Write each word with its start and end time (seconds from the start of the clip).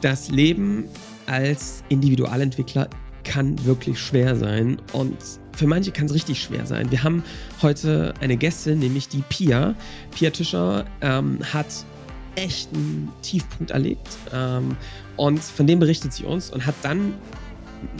das 0.00 0.30
Leben 0.30 0.84
als 1.26 1.84
Individualentwickler 1.88 2.88
kann 3.24 3.62
wirklich 3.64 3.98
schwer 3.98 4.34
sein 4.34 4.80
und 4.92 5.16
für 5.56 5.66
manche 5.66 5.92
kann 5.92 6.06
es 6.06 6.14
richtig 6.14 6.42
schwer 6.42 6.66
sein. 6.66 6.90
Wir 6.90 7.02
haben 7.02 7.22
heute 7.60 8.14
eine 8.20 8.36
Gästin, 8.36 8.78
nämlich 8.78 9.08
die 9.08 9.22
Pia. 9.28 9.74
Pia 10.14 10.30
Tischer 10.30 10.86
ähm, 11.02 11.38
hat 11.52 11.66
echt 12.36 12.72
einen 12.72 13.12
Tiefpunkt 13.22 13.70
erlebt 13.70 14.16
ähm, 14.32 14.76
und 15.16 15.42
von 15.42 15.66
dem 15.66 15.80
berichtet 15.80 16.12
sie 16.12 16.24
uns 16.24 16.50
und 16.50 16.64
hat 16.64 16.74
dann 16.82 17.14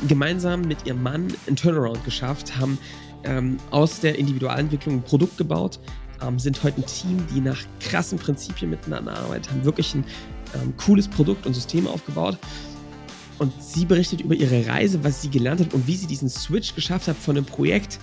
gemeinsam 0.09 0.63
mit 0.63 0.87
ihrem 0.87 1.03
Mann 1.03 1.29
einen 1.47 1.57
Turnaround 1.57 2.05
geschafft, 2.05 2.57
haben 2.59 2.79
ähm, 3.25 3.59
aus 3.71 4.01
der 4.01 4.19
Individualentwicklung 4.19 4.97
ein 4.97 5.03
Produkt 5.03 5.37
gebaut, 5.37 5.81
ähm, 6.23 6.39
sind 6.39 6.63
heute 6.63 6.81
ein 6.81 6.87
Team, 6.87 7.27
die 7.35 7.41
nach 7.41 7.59
krassen 7.81 8.19
Prinzipien 8.19 8.71
miteinander 8.71 9.17
arbeiten, 9.17 9.51
haben 9.51 9.65
wirklich 9.65 9.95
ein 9.95 10.05
ähm, 10.55 10.75
cooles 10.77 11.09
Produkt 11.09 11.47
und 11.47 11.55
System 11.55 11.87
aufgebaut. 11.87 12.39
Und 13.39 13.53
sie 13.63 13.87
berichtet 13.87 14.21
über 14.21 14.35
ihre 14.35 14.67
Reise, 14.67 15.03
was 15.03 15.23
sie 15.23 15.31
gelernt 15.31 15.61
hat 15.61 15.73
und 15.73 15.87
wie 15.87 15.97
sie 15.97 16.07
diesen 16.07 16.29
Switch 16.29 16.75
geschafft 16.75 17.09
hat 17.09 17.17
von 17.17 17.37
einem 17.37 17.47
Projekt 17.47 17.99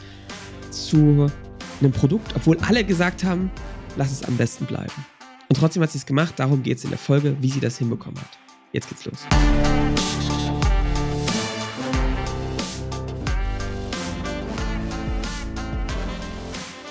zu 0.71 1.31
einem 1.79 1.91
Produkt, 1.91 2.35
obwohl 2.35 2.57
alle 2.59 2.83
gesagt 2.83 3.23
haben, 3.23 3.51
lass 3.97 4.11
es 4.11 4.23
am 4.23 4.35
besten 4.35 4.65
bleiben. 4.65 5.05
Und 5.49 5.57
trotzdem 5.57 5.83
hat 5.83 5.91
sie 5.91 5.99
es 5.99 6.05
gemacht, 6.05 6.33
darum 6.37 6.63
geht 6.63 6.79
es 6.79 6.83
in 6.83 6.89
der 6.89 6.99
Folge, 6.99 7.37
wie 7.39 7.49
sie 7.49 7.59
das 7.59 7.77
hinbekommen 7.77 8.19
hat. 8.19 8.37
Jetzt 8.73 8.89
geht's 8.89 9.05
los. 9.05 9.19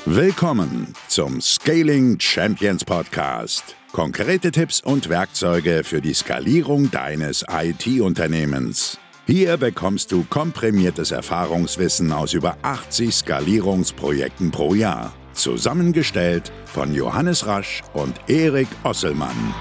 Willkommen 0.09 0.95
zum 1.09 1.41
Scaling 1.41 2.21
Champions 2.21 2.85
Podcast. 2.85 3.75
Konkrete 3.97 4.51
Tipps 4.51 4.83
und 4.83 5.09
Werkzeuge 5.09 5.81
für 5.83 6.03
die 6.03 6.13
Skalierung 6.13 6.91
deines 6.91 7.47
IT-Unternehmens. 7.49 8.99
Hier 9.27 9.57
bekommst 9.57 10.13
du 10.13 10.25
komprimiertes 10.25 11.13
Erfahrungswissen 11.13 12.13
aus 12.13 12.35
über 12.35 12.59
80 12.61 13.15
Skalierungsprojekten 13.15 14.51
pro 14.51 14.75
Jahr. 14.75 15.15
Zusammengestellt 15.33 16.53
von 16.67 16.95
Johannes 16.95 17.47
Rasch 17.47 17.81
und 17.95 18.21
Erik 18.29 18.69
Osselmann. 18.83 19.55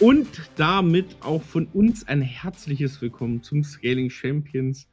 Und 0.00 0.26
damit 0.56 1.16
auch 1.20 1.44
von 1.44 1.66
uns 1.66 2.08
ein 2.08 2.22
herzliches 2.22 3.00
Willkommen 3.00 3.40
zum 3.40 3.62
Scaling 3.62 4.10
Champions 4.10 4.88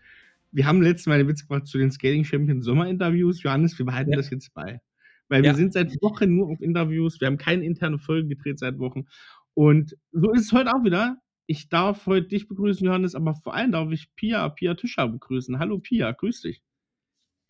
wir 0.56 0.68
haben 0.68 0.84
letztes 0.84 1.08
Mal 1.08 1.18
den 1.18 1.28
Witz 1.28 1.48
gemacht 1.48 1.66
zu 1.66 1.80
den 1.80 1.92
Scaling 1.92 2.24
Champions 2.24 2.66
Sommerinterviews. 2.66 3.42
Johannes, 3.42 3.76
wir 3.80 3.88
behalten 3.88 4.12
ja. 4.12 4.18
das 4.18 4.30
jetzt 4.30 4.54
bei. 4.54 4.80
Weil 5.30 5.44
ja. 5.44 5.52
wir 5.52 5.56
sind 5.56 5.74
seit 5.74 6.02
Wochen 6.02 6.36
nur 6.36 6.50
auf 6.50 6.62
Interviews. 6.62 7.20
Wir 7.20 7.28
haben 7.28 7.38
keine 7.38 7.64
interne 7.64 8.00
Folge 8.00 8.30
gedreht 8.30 8.60
seit 8.60 8.80
Wochen. 8.80 9.06
Und 9.54 9.96
so 10.12 10.32
ist 10.32 10.46
es 10.46 10.52
heute 10.52 10.72
auch 10.74 10.84
wieder. 10.84 11.18
Ich 11.46 11.70
darf 11.70 12.06
heute 12.06 12.28
dich 12.28 12.48
begrüßen, 12.48 12.86
Johannes, 12.86 13.16
aber 13.16 13.36
vor 13.36 13.54
allem 13.54 13.72
darf 13.72 13.92
ich 13.92 14.14
Pia, 14.16 14.48
Pia 14.50 14.76
Tischer 14.76 15.08
begrüßen. 15.08 15.60
Hallo 15.60 15.80
Pia, 15.80 16.12
grüß 16.12 16.42
dich. 16.42 16.64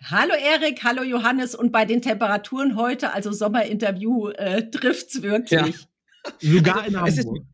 Hallo 0.04 0.34
Erik, 0.34 0.84
hallo 0.84 1.04
Johannes 1.04 1.56
und 1.56 1.72
bei 1.72 1.86
den 1.86 2.02
Temperaturen 2.02 2.76
heute, 2.76 3.14
also 3.14 3.32
Sommerinterview, 3.32 4.30
äh, 4.30 4.70
es 4.82 5.22
wirklich. 5.22 5.88
Ja. 6.42 6.52
Sogar 6.54 6.88
in 6.88 7.00
Hamburg. 7.00 7.46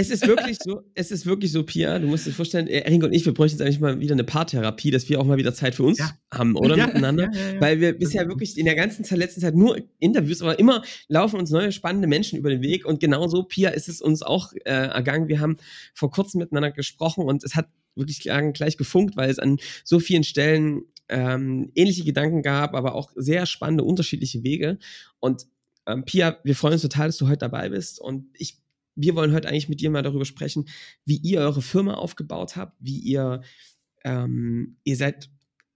Es 0.00 0.08
ist 0.08 0.26
wirklich 0.26 0.56
so, 0.62 0.82
es 0.94 1.10
ist 1.10 1.26
wirklich 1.26 1.52
so, 1.52 1.62
Pia, 1.62 1.98
du 1.98 2.06
musst 2.06 2.26
dir 2.26 2.32
vorstellen, 2.32 2.66
Erik 2.66 3.02
und 3.04 3.12
ich, 3.12 3.26
wir 3.26 3.34
bräuchten 3.34 3.58
jetzt 3.58 3.66
eigentlich 3.66 3.80
mal 3.80 4.00
wieder 4.00 4.14
eine 4.14 4.24
Paartherapie, 4.24 4.90
dass 4.90 5.08
wir 5.10 5.20
auch 5.20 5.24
mal 5.24 5.36
wieder 5.36 5.52
Zeit 5.52 5.74
für 5.74 5.82
uns 5.82 5.98
ja. 5.98 6.10
haben, 6.32 6.56
oder 6.56 6.76
ja, 6.76 6.86
miteinander? 6.86 7.30
Ja, 7.32 7.60
Weil 7.60 7.80
wir 7.80 7.92
bisher 7.92 8.26
wirklich 8.26 8.56
in 8.56 8.64
der 8.64 8.76
ganzen 8.76 9.04
Zeit, 9.04 9.18
letzten 9.18 9.42
Zeit 9.42 9.54
nur 9.54 9.76
Interviews, 9.98 10.40
aber 10.40 10.58
immer 10.58 10.82
laufen 11.08 11.38
uns 11.38 11.50
neue 11.50 11.70
spannende 11.70 12.08
Menschen 12.08 12.38
über 12.38 12.48
den 12.48 12.62
Weg 12.62 12.86
und 12.86 12.98
genauso, 12.98 13.42
Pia, 13.42 13.70
ist 13.70 13.88
es 13.88 14.00
uns 14.00 14.22
auch 14.22 14.54
äh, 14.64 14.70
ergangen. 14.70 15.28
Wir 15.28 15.40
haben 15.40 15.58
vor 15.92 16.10
kurzem 16.10 16.38
miteinander 16.38 16.70
gesprochen 16.70 17.26
und 17.26 17.44
es 17.44 17.54
hat 17.54 17.68
wirklich 17.94 18.20
gleich 18.20 18.78
gefunkt, 18.78 19.16
weil 19.16 19.28
es 19.28 19.38
an 19.38 19.58
so 19.84 20.00
vielen 20.00 20.24
Stellen 20.24 20.82
ähm, 21.10 21.72
ähnliche 21.74 22.04
Gedanken 22.04 22.40
gab, 22.42 22.74
aber 22.74 22.94
auch 22.94 23.10
sehr 23.16 23.44
spannende, 23.44 23.84
unterschiedliche 23.84 24.44
Wege. 24.44 24.78
Und 25.18 25.46
ähm, 25.86 26.04
Pia, 26.04 26.38
wir 26.42 26.54
freuen 26.54 26.74
uns 26.74 26.82
total, 26.82 27.08
dass 27.08 27.18
du 27.18 27.28
heute 27.28 27.38
dabei 27.38 27.68
bist 27.68 28.00
und 28.00 28.26
ich 28.34 28.56
wir 28.94 29.14
wollen 29.14 29.32
heute 29.32 29.48
eigentlich 29.48 29.68
mit 29.68 29.80
dir 29.80 29.90
mal 29.90 30.02
darüber 30.02 30.24
sprechen, 30.24 30.68
wie 31.04 31.16
ihr 31.16 31.40
eure 31.40 31.62
Firma 31.62 31.94
aufgebaut 31.94 32.56
habt, 32.56 32.76
wie 32.80 32.98
ihr, 32.98 33.42
ähm, 34.04 34.76
ihr 34.84 34.96
seid 34.96 35.30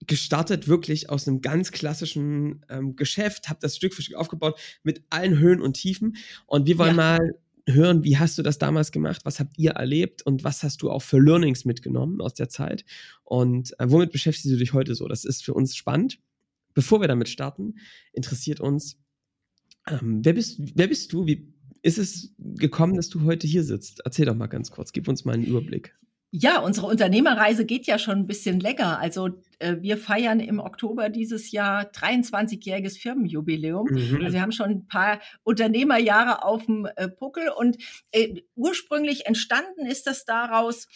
gestartet 0.07 0.67
wirklich 0.67 1.09
aus 1.09 1.27
einem 1.27 1.41
ganz 1.41 1.71
klassischen 1.71 2.65
ähm, 2.69 2.95
Geschäft, 2.95 3.49
habt 3.49 3.63
das 3.63 3.75
Stück 3.75 3.93
für 3.93 4.01
Stück 4.01 4.17
aufgebaut 4.17 4.59
mit 4.83 5.03
allen 5.09 5.39
Höhen 5.39 5.61
und 5.61 5.73
Tiefen. 5.73 6.17
Und 6.45 6.67
wir 6.67 6.77
wollen 6.77 6.97
ja. 6.97 7.17
mal 7.17 7.19
hören, 7.67 8.03
wie 8.03 8.17
hast 8.17 8.37
du 8.37 8.43
das 8.43 8.59
damals 8.59 8.91
gemacht, 8.91 9.21
was 9.25 9.39
habt 9.39 9.57
ihr 9.57 9.71
erlebt 9.71 10.21
und 10.21 10.43
was 10.43 10.61
hast 10.61 10.81
du 10.81 10.91
auch 10.91 11.01
für 11.01 11.19
Learnings 11.19 11.65
mitgenommen 11.65 12.21
aus 12.21 12.35
der 12.35 12.47
Zeit 12.47 12.85
und 13.23 13.73
äh, 13.79 13.89
womit 13.89 14.11
beschäftigst 14.11 14.51
du 14.51 14.57
dich 14.57 14.73
heute 14.73 14.93
so? 14.93 15.07
Das 15.07 15.25
ist 15.25 15.43
für 15.43 15.53
uns 15.53 15.75
spannend. 15.75 16.19
Bevor 16.75 17.01
wir 17.01 17.07
damit 17.07 17.29
starten, 17.29 17.75
interessiert 18.11 18.59
uns, 18.59 18.99
ähm, 19.87 20.23
wer, 20.23 20.33
bist, 20.33 20.59
wer 20.75 20.87
bist 20.87 21.13
du? 21.13 21.25
Wie, 21.25 21.54
ist 21.85 21.99
es 21.99 22.33
gekommen, 22.39 22.95
dass 22.95 23.09
du 23.09 23.25
heute 23.25 23.45
hier 23.45 23.63
sitzt? 23.63 24.01
Erzähl 24.03 24.25
doch 24.25 24.33
mal 24.33 24.47
ganz 24.47 24.71
kurz, 24.71 24.91
gib 24.91 25.07
uns 25.07 25.23
mal 25.23 25.33
einen 25.33 25.45
Überblick. 25.45 25.95
Ja, 26.31 26.59
unsere 26.59 26.87
Unternehmerreise 26.87 27.63
geht 27.63 27.85
ja 27.85 27.99
schon 27.99 28.17
ein 28.17 28.27
bisschen 28.27 28.59
länger. 28.59 28.99
Also 28.99 29.29
äh, 29.59 29.75
wir 29.81 29.97
feiern 29.97 30.39
im 30.39 30.59
Oktober 30.59 31.09
dieses 31.09 31.51
Jahr 31.51 31.83
23-jähriges 31.83 32.97
Firmenjubiläum. 32.97 33.87
Mhm. 33.89 34.21
Also 34.23 34.33
wir 34.33 34.41
haben 34.41 34.51
schon 34.51 34.71
ein 34.71 34.87
paar 34.87 35.21
Unternehmerjahre 35.43 36.43
auf 36.43 36.65
dem 36.65 36.87
äh, 36.95 37.07
Puckel 37.07 37.49
und 37.55 37.77
äh, 38.11 38.41
ursprünglich 38.55 39.27
entstanden 39.27 39.85
ist 39.85 40.07
das 40.07 40.25
daraus, 40.25 40.87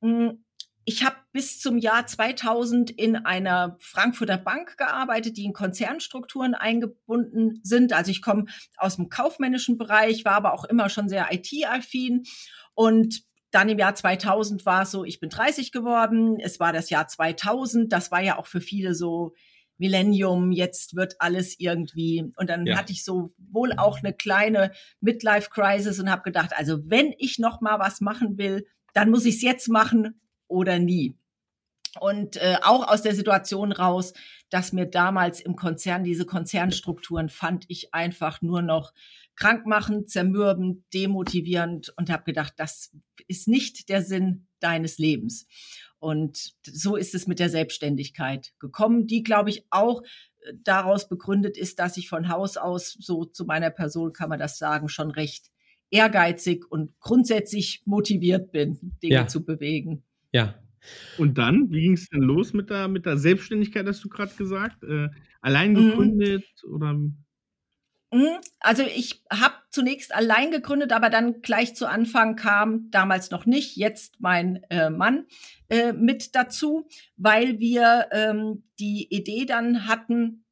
mh, 0.00 0.30
hm, 0.30 0.44
ich 0.88 1.04
habe 1.04 1.16
bis 1.32 1.60
zum 1.60 1.76
Jahr 1.76 2.06
2000 2.06 2.90
in 2.90 3.14
einer 3.14 3.76
Frankfurter 3.78 4.38
Bank 4.38 4.78
gearbeitet, 4.78 5.36
die 5.36 5.44
in 5.44 5.52
Konzernstrukturen 5.52 6.54
eingebunden 6.54 7.60
sind. 7.62 7.92
Also 7.92 8.10
ich 8.10 8.22
komme 8.22 8.46
aus 8.78 8.96
dem 8.96 9.10
kaufmännischen 9.10 9.76
Bereich, 9.76 10.24
war 10.24 10.32
aber 10.32 10.54
auch 10.54 10.64
immer 10.64 10.88
schon 10.88 11.10
sehr 11.10 11.28
IT-affin 11.30 12.22
und 12.72 13.20
dann 13.50 13.68
im 13.68 13.78
Jahr 13.78 13.94
2000 13.94 14.64
war 14.64 14.82
es 14.82 14.90
so, 14.90 15.04
ich 15.04 15.20
bin 15.20 15.28
30 15.28 15.72
geworden. 15.72 16.38
Es 16.40 16.58
war 16.58 16.72
das 16.72 16.88
Jahr 16.88 17.06
2000. 17.06 17.92
Das 17.92 18.10
war 18.10 18.22
ja 18.22 18.38
auch 18.38 18.46
für 18.46 18.62
viele 18.62 18.94
so 18.94 19.34
Millennium. 19.76 20.52
Jetzt 20.52 20.96
wird 20.96 21.16
alles 21.18 21.60
irgendwie. 21.60 22.32
Und 22.36 22.48
dann 22.48 22.64
ja. 22.64 22.78
hatte 22.78 22.92
ich 22.92 23.04
so 23.04 23.30
wohl 23.36 23.74
auch 23.74 23.98
eine 23.98 24.14
kleine 24.14 24.72
Midlife-Crisis 25.00 26.00
und 26.00 26.10
habe 26.10 26.22
gedacht, 26.22 26.52
also 26.56 26.78
wenn 26.84 27.12
ich 27.18 27.38
noch 27.38 27.60
mal 27.60 27.78
was 27.78 28.00
machen 28.00 28.38
will, 28.38 28.66
dann 28.94 29.10
muss 29.10 29.26
ich 29.26 29.36
es 29.36 29.42
jetzt 29.42 29.68
machen 29.68 30.18
oder 30.48 30.78
nie. 30.78 31.16
Und 32.00 32.36
äh, 32.36 32.56
auch 32.62 32.86
aus 32.86 33.02
der 33.02 33.14
Situation 33.14 33.72
raus, 33.72 34.12
dass 34.50 34.72
mir 34.72 34.86
damals 34.86 35.40
im 35.40 35.56
Konzern 35.56 36.04
diese 36.04 36.26
Konzernstrukturen 36.26 37.28
fand 37.28 37.64
ich 37.68 37.94
einfach 37.94 38.42
nur 38.42 38.62
noch 38.62 38.92
krankmachend, 39.36 40.10
zermürbend, 40.10 40.82
demotivierend 40.92 41.92
und 41.96 42.10
habe 42.10 42.24
gedacht, 42.24 42.54
das 42.56 42.94
ist 43.26 43.48
nicht 43.48 43.88
der 43.88 44.02
Sinn 44.02 44.48
deines 44.60 44.98
Lebens. 44.98 45.46
Und 46.00 46.54
so 46.64 46.96
ist 46.96 47.14
es 47.14 47.26
mit 47.26 47.38
der 47.38 47.48
Selbstständigkeit 47.50 48.52
gekommen, 48.58 49.06
die, 49.06 49.22
glaube 49.22 49.50
ich, 49.50 49.66
auch 49.70 50.02
äh, 50.02 50.52
daraus 50.62 51.08
begründet 51.08 51.56
ist, 51.56 51.78
dass 51.78 51.96
ich 51.96 52.08
von 52.08 52.28
Haus 52.28 52.56
aus, 52.56 52.96
so 53.00 53.24
zu 53.24 53.44
meiner 53.44 53.70
Person 53.70 54.12
kann 54.12 54.28
man 54.28 54.38
das 54.38 54.58
sagen, 54.58 54.88
schon 54.88 55.10
recht 55.10 55.46
ehrgeizig 55.90 56.70
und 56.70 56.98
grundsätzlich 57.00 57.82
motiviert 57.84 58.52
bin, 58.52 58.78
Dinge 59.02 59.14
ja. 59.14 59.26
zu 59.26 59.44
bewegen. 59.44 60.04
Ja. 60.32 60.54
Und 61.18 61.38
dann, 61.38 61.70
wie 61.70 61.82
ging 61.82 61.94
es 61.94 62.08
denn 62.08 62.22
los 62.22 62.52
mit 62.52 62.70
der, 62.70 62.88
mit 62.88 63.04
der 63.04 63.18
Selbstständigkeit, 63.18 63.86
hast 63.86 64.04
du 64.04 64.08
gerade 64.08 64.34
gesagt? 64.34 64.82
Äh, 64.84 65.08
allein 65.40 65.72
mhm. 65.72 65.90
gegründet 65.90 66.44
mhm. 66.64 66.72
oder? 66.74 66.96
Also 68.60 68.84
ich 68.84 69.22
habe 69.30 69.54
zunächst 69.70 70.14
allein 70.14 70.50
gegründet, 70.50 70.92
aber 70.92 71.10
dann 71.10 71.42
gleich 71.42 71.76
zu 71.76 71.86
Anfang 71.86 72.36
kam 72.36 72.90
damals 72.90 73.30
noch 73.30 73.44
nicht, 73.44 73.76
jetzt 73.76 74.16
mein 74.18 74.62
äh, 74.70 74.88
Mann 74.88 75.26
äh, 75.68 75.92
mit 75.92 76.34
dazu, 76.34 76.88
weil 77.16 77.58
wir 77.58 78.08
ähm, 78.12 78.64
die 78.78 79.14
Idee 79.14 79.44
dann 79.44 79.86
hatten, 79.86 80.44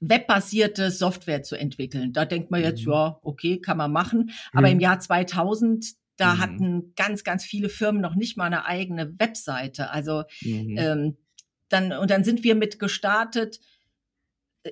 webbasierte 0.00 0.90
Software 0.90 1.42
zu 1.42 1.56
entwickeln. 1.56 2.12
Da 2.12 2.26
denkt 2.26 2.50
man 2.50 2.62
jetzt, 2.62 2.84
mhm. 2.84 2.92
ja, 2.92 3.18
okay, 3.22 3.58
kann 3.58 3.78
man 3.78 3.92
machen. 3.92 4.30
Aber 4.52 4.66
mhm. 4.66 4.74
im 4.74 4.80
Jahr 4.80 5.00
2000, 5.00 5.94
da 6.16 6.34
mhm. 6.34 6.38
hatten 6.38 6.92
ganz, 6.96 7.24
ganz 7.24 7.44
viele 7.44 7.68
Firmen 7.68 8.00
noch 8.00 8.14
nicht 8.14 8.36
mal 8.36 8.46
eine 8.46 8.64
eigene 8.64 9.18
Webseite. 9.18 9.90
Also 9.90 10.24
mhm. 10.42 10.76
ähm, 10.78 11.16
dann 11.68 11.92
und 11.92 12.10
dann 12.10 12.24
sind 12.24 12.44
wir 12.44 12.54
mit 12.54 12.78
gestartet, 12.78 13.60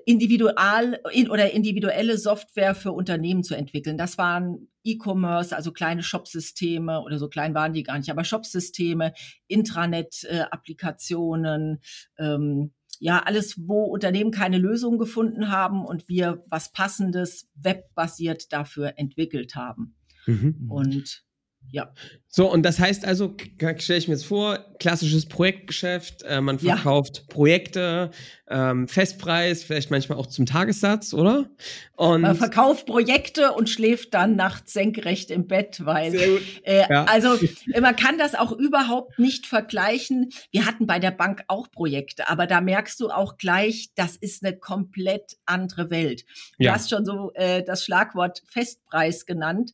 individual 0.07 1.01
in, 1.13 1.29
oder 1.31 1.53
individuelle 1.53 2.19
Software 2.19 2.75
für 2.75 2.91
Unternehmen 2.93 3.45
zu 3.45 3.55
entwickeln. 3.55 3.97
Das 3.97 4.19
waren 4.19 4.67
E-Commerce, 4.83 5.55
also 5.55 5.71
kleine 5.73 6.03
Shopsysteme 6.03 7.01
oder 7.03 7.19
so 7.19 7.29
klein 7.29 7.55
waren 7.55 7.73
die 7.73 7.85
gar 7.85 7.99
nicht, 7.99 8.11
aber 8.11 8.25
Shopsysteme, 8.25 9.13
Intranet-Applikationen, 9.47 11.81
äh, 12.17 12.25
ähm, 12.25 12.73
ja, 13.01 13.25
alles, 13.25 13.67
wo 13.67 13.85
Unternehmen 13.85 14.31
keine 14.31 14.59
Lösung 14.59 14.99
gefunden 14.99 15.51
haben 15.51 15.85
und 15.85 16.09
wir 16.09 16.45
was 16.49 16.71
passendes, 16.73 17.51
webbasiert 17.55 18.53
dafür 18.53 18.93
entwickelt 18.97 19.57
haben. 19.57 19.97
Mhm. 20.27 20.71
Und 20.71 21.24
ja. 21.71 21.93
So, 22.29 22.51
und 22.51 22.65
das 22.65 22.81
heißt 22.81 23.05
also, 23.05 23.37
stelle 23.79 23.99
ich 23.99 24.09
mir 24.09 24.15
jetzt 24.15 24.27
vor, 24.27 24.59
klassisches 24.81 25.27
Projektgeschäft, 25.27 26.23
äh, 26.23 26.41
man 26.41 26.59
verkauft 26.59 27.19
ja. 27.19 27.23
Projekte, 27.29 28.11
ähm, 28.49 28.89
Festpreis, 28.89 29.63
vielleicht 29.63 29.91
manchmal 29.91 30.19
auch 30.19 30.27
zum 30.27 30.45
Tagessatz, 30.45 31.15
oder? 31.15 31.49
Und 31.97 32.23
man 32.23 32.35
verkauft 32.35 32.87
Projekte 32.87 33.53
und 33.53 33.71
schläft 33.71 34.15
dann 34.15 34.35
nachts 34.35 34.73
senkrecht 34.73 35.31
im 35.31 35.47
Bett, 35.47 35.85
weil 35.85 36.41
äh, 36.65 36.89
ja. 36.91 37.05
also 37.05 37.39
man 37.81 37.95
kann 37.95 38.19
das 38.19 38.35
auch 38.35 38.53
überhaupt 38.53 39.19
nicht 39.19 39.47
vergleichen. 39.47 40.31
Wir 40.51 40.67
hatten 40.67 40.87
bei 40.87 40.99
der 40.99 41.13
Bank 41.13 41.45
auch 41.47 41.71
Projekte, 41.71 42.29
aber 42.29 42.49
da 42.49 42.61
merkst 42.61 42.99
du 42.99 43.11
auch 43.11 43.37
gleich, 43.37 43.91
das 43.95 44.17
ist 44.17 44.45
eine 44.45 44.57
komplett 44.57 45.37
andere 45.47 45.91
Welt. 45.91 46.25
Du 46.59 46.65
ja. 46.65 46.75
hast 46.75 46.91
schon 46.91 47.05
so 47.05 47.33
äh, 47.35 47.63
das 47.63 47.85
Schlagwort 47.85 48.43
Festpreis 48.47 49.25
genannt. 49.25 49.73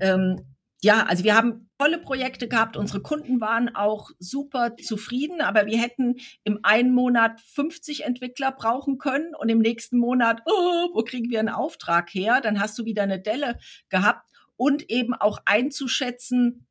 Ähm, 0.00 0.40
ja, 0.84 1.06
also 1.06 1.24
wir 1.24 1.34
haben 1.34 1.70
tolle 1.78 1.98
Projekte 1.98 2.46
gehabt. 2.46 2.76
Unsere 2.76 3.00
Kunden 3.00 3.40
waren 3.40 3.74
auch 3.74 4.10
super 4.18 4.76
zufrieden, 4.76 5.40
aber 5.40 5.64
wir 5.64 5.80
hätten 5.80 6.16
im 6.44 6.60
einen 6.62 6.92
Monat 6.92 7.40
50 7.40 8.04
Entwickler 8.04 8.52
brauchen 8.52 8.98
können 8.98 9.34
und 9.34 9.48
im 9.48 9.60
nächsten 9.60 9.96
Monat, 9.96 10.42
oh, 10.44 10.90
wo 10.92 11.02
kriegen 11.02 11.30
wir 11.30 11.38
einen 11.38 11.48
Auftrag 11.48 12.12
her? 12.12 12.42
Dann 12.42 12.60
hast 12.60 12.78
du 12.78 12.84
wieder 12.84 13.02
eine 13.02 13.18
Delle 13.18 13.58
gehabt 13.88 14.30
und 14.56 14.90
eben 14.90 15.14
auch 15.14 15.38
einzuschätzen, 15.46 16.66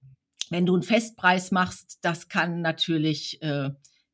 wenn 0.52 0.68
du 0.68 0.76
einen 0.76 0.84
Festpreis 0.84 1.50
machst, 1.50 1.98
das 2.04 2.28
kann 2.28 2.62
natürlich 2.62 3.42
äh, 3.42 3.72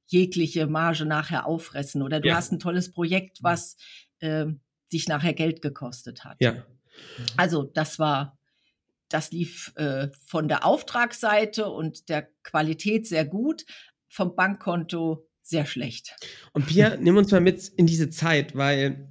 jegliche 0.08 0.68
Marge 0.68 1.06
nachher 1.06 1.46
auffressen 1.46 2.02
oder 2.04 2.22
du 2.22 2.30
ja. 2.30 2.36
hast 2.36 2.54
ein 2.54 2.60
tolles 2.60 2.94
Projekt, 2.94 3.40
was 3.42 3.76
äh, 4.20 4.46
dich 4.94 5.10
nachher 5.10 5.34
Geld 5.34 5.62
gekostet 5.62 6.24
hat. 6.24 6.38
Ja. 6.40 6.66
Also 7.36 7.64
das 7.64 8.00
war 8.00 8.39
das 9.10 9.32
lief 9.32 9.74
äh, 9.76 10.10
von 10.26 10.48
der 10.48 10.66
Auftragsseite 10.66 11.70
und 11.70 12.10
der 12.10 12.30
Qualität 12.44 13.08
sehr 13.08 13.26
gut, 13.26 13.66
vom 14.08 14.36
Bankkonto 14.36 15.28
sehr 15.42 15.66
schlecht. 15.66 16.16
Und 16.54 16.68
Pia, 16.68 16.98
nimm 17.00 17.18
uns 17.18 17.32
mal 17.32 17.42
mit 17.42 17.68
in 17.68 17.88
diese 17.88 18.10
Zeit, 18.10 18.56
weil 18.56 19.10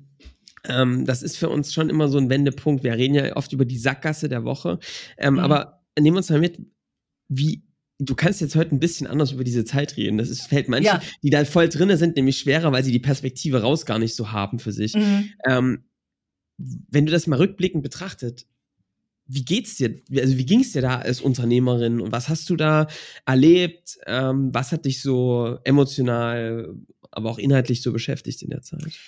ähm, 0.65 1.05
das 1.05 1.23
ist 1.23 1.37
für 1.37 1.49
uns 1.49 1.73
schon 1.73 1.91
immer 1.91 2.09
so 2.09 2.19
ein 2.19 2.31
Wendepunkt. 2.31 2.85
Wir 2.85 2.95
reden 2.95 3.15
ja 3.15 3.37
oft 3.37 3.53
über 3.53 3.65
die 3.65 3.79
Sackgasse 3.79 4.29
der 4.29 4.45
Woche, 4.45 4.79
ähm, 5.17 5.35
mhm. 5.35 5.41
aber 5.41 5.83
nimm 5.99 6.17
uns 6.17 6.31
mal 6.31 6.41
mit, 6.41 6.59
wie 7.29 7.65
du 7.99 8.15
kannst 8.15 8.41
jetzt 8.41 8.55
heute 8.55 8.75
ein 8.75 8.81
bisschen 8.81 9.07
anders 9.07 9.33
über 9.33 9.45
diese 9.45 9.65
Zeit 9.65 9.97
reden. 9.97 10.19
Das 10.19 10.29
ist, 10.29 10.43
fällt 10.43 10.69
manchen, 10.69 10.87
ja. 10.87 11.03
die 11.23 11.31
da 11.31 11.45
voll 11.45 11.69
drinne 11.69 11.97
sind, 11.97 12.17
nämlich 12.17 12.39
schwerer, 12.39 12.71
weil 12.71 12.85
sie 12.85 12.93
die 12.93 13.01
Perspektive 13.01 13.63
raus 13.63 13.87
gar 13.87 13.99
nicht 13.99 14.15
so 14.15 14.31
haben 14.31 14.61
für 14.61 14.73
sich. 14.73 14.95
Mhm. 14.95 15.31
Ähm, 15.45 15.85
wenn 16.57 17.07
du 17.07 17.13
das 17.13 17.27
mal 17.27 17.37
rückblickend 17.37 17.83
betrachtet, 17.83 18.47
wie 19.29 19.45
geht's 19.45 19.77
dir? 19.77 19.95
Also 20.17 20.39
wie 20.39 20.47
ging 20.47 20.61
es 20.61 20.73
dir 20.73 20.83
da 20.83 20.99
als 20.99 21.21
Unternehmerin 21.21 22.01
und 22.01 22.13
was 22.13 22.29
hast 22.29 22.49
du 22.49 22.57
da 22.57 22.87
erlebt? 23.27 23.99
Ähm, 24.07 24.51
was 24.53 24.73
hat 24.73 24.87
dich 24.87 25.03
so 25.03 25.59
emotional, 25.65 26.75
aber 27.11 27.31
auch 27.31 27.39
inhaltlich 27.39 27.83
so 27.83 27.93
beschäftigt 27.93 28.43
in 28.43 28.51
der 28.51 28.63
Zeit? 28.63 28.99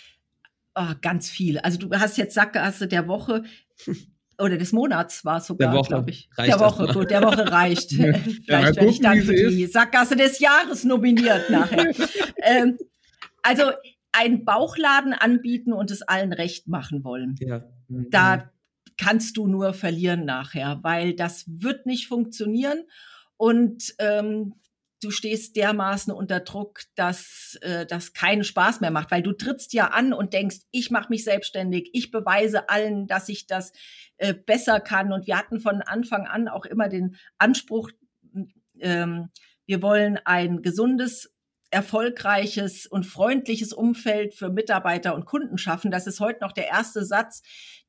Oh, 0.74 0.92
ganz 1.00 1.30
viel. 1.30 1.58
Also 1.58 1.78
du 1.78 1.90
hast 1.90 2.18
jetzt 2.18 2.34
Sackgasse 2.34 2.86
der 2.86 3.08
Woche 3.08 3.44
oder 4.38 4.58
des 4.58 4.72
Monats 4.72 5.24
war 5.24 5.38
es 5.38 5.46
sogar, 5.46 5.82
glaube 5.82 6.10
ich. 6.10 6.28
Reicht 6.36 6.52
der 6.52 6.60
Woche, 6.60 6.86
gut, 6.92 7.10
der 7.10 7.22
Woche 7.22 7.50
reicht. 7.50 7.90
Vielleicht 7.90 8.46
ja, 8.46 8.62
werde 8.62 8.86
ich 8.86 9.00
dann 9.00 9.22
für 9.22 9.32
die 9.32 9.66
Sackgasse 9.66 10.16
des 10.16 10.38
Jahres 10.38 10.84
nominiert 10.84 11.48
nachher. 11.48 11.92
ähm, 12.42 12.76
also 13.42 13.62
einen 14.12 14.44
Bauchladen 14.44 15.14
anbieten 15.14 15.72
und 15.72 15.90
es 15.90 16.02
allen 16.02 16.34
recht 16.34 16.68
machen 16.68 17.04
wollen. 17.04 17.36
Ja. 17.40 17.62
Da 17.88 18.36
mhm 18.36 18.42
kannst 19.00 19.38
du 19.38 19.46
nur 19.46 19.72
verlieren 19.72 20.26
nachher, 20.26 20.80
weil 20.82 21.14
das 21.14 21.44
wird 21.46 21.86
nicht 21.86 22.06
funktionieren 22.06 22.84
und 23.38 23.94
ähm, 23.98 24.56
du 25.02 25.10
stehst 25.10 25.56
dermaßen 25.56 26.12
unter 26.12 26.40
Druck, 26.40 26.82
dass 26.96 27.56
äh, 27.62 27.86
das 27.86 28.12
keinen 28.12 28.44
Spaß 28.44 28.82
mehr 28.82 28.90
macht, 28.90 29.10
weil 29.10 29.22
du 29.22 29.32
trittst 29.32 29.72
ja 29.72 29.86
an 29.86 30.12
und 30.12 30.34
denkst, 30.34 30.58
ich 30.70 30.90
mache 30.90 31.08
mich 31.08 31.24
selbstständig, 31.24 31.88
ich 31.94 32.10
beweise 32.10 32.68
allen, 32.68 33.06
dass 33.06 33.30
ich 33.30 33.46
das 33.46 33.72
äh, 34.18 34.34
besser 34.34 34.80
kann. 34.80 35.14
Und 35.14 35.26
wir 35.26 35.38
hatten 35.38 35.60
von 35.60 35.80
Anfang 35.80 36.26
an 36.26 36.48
auch 36.48 36.66
immer 36.66 36.90
den 36.90 37.16
Anspruch, 37.38 37.90
ähm, 38.80 39.30
wir 39.64 39.80
wollen 39.80 40.18
ein 40.26 40.60
gesundes 40.60 41.32
erfolgreiches 41.70 42.86
und 42.86 43.06
freundliches 43.06 43.72
Umfeld 43.72 44.34
für 44.34 44.50
Mitarbeiter 44.50 45.14
und 45.14 45.24
Kunden 45.24 45.56
schaffen. 45.56 45.90
Das 45.90 46.06
ist 46.06 46.20
heute 46.20 46.40
noch 46.40 46.52
der 46.52 46.68
erste 46.68 47.04
Satz, 47.04 47.42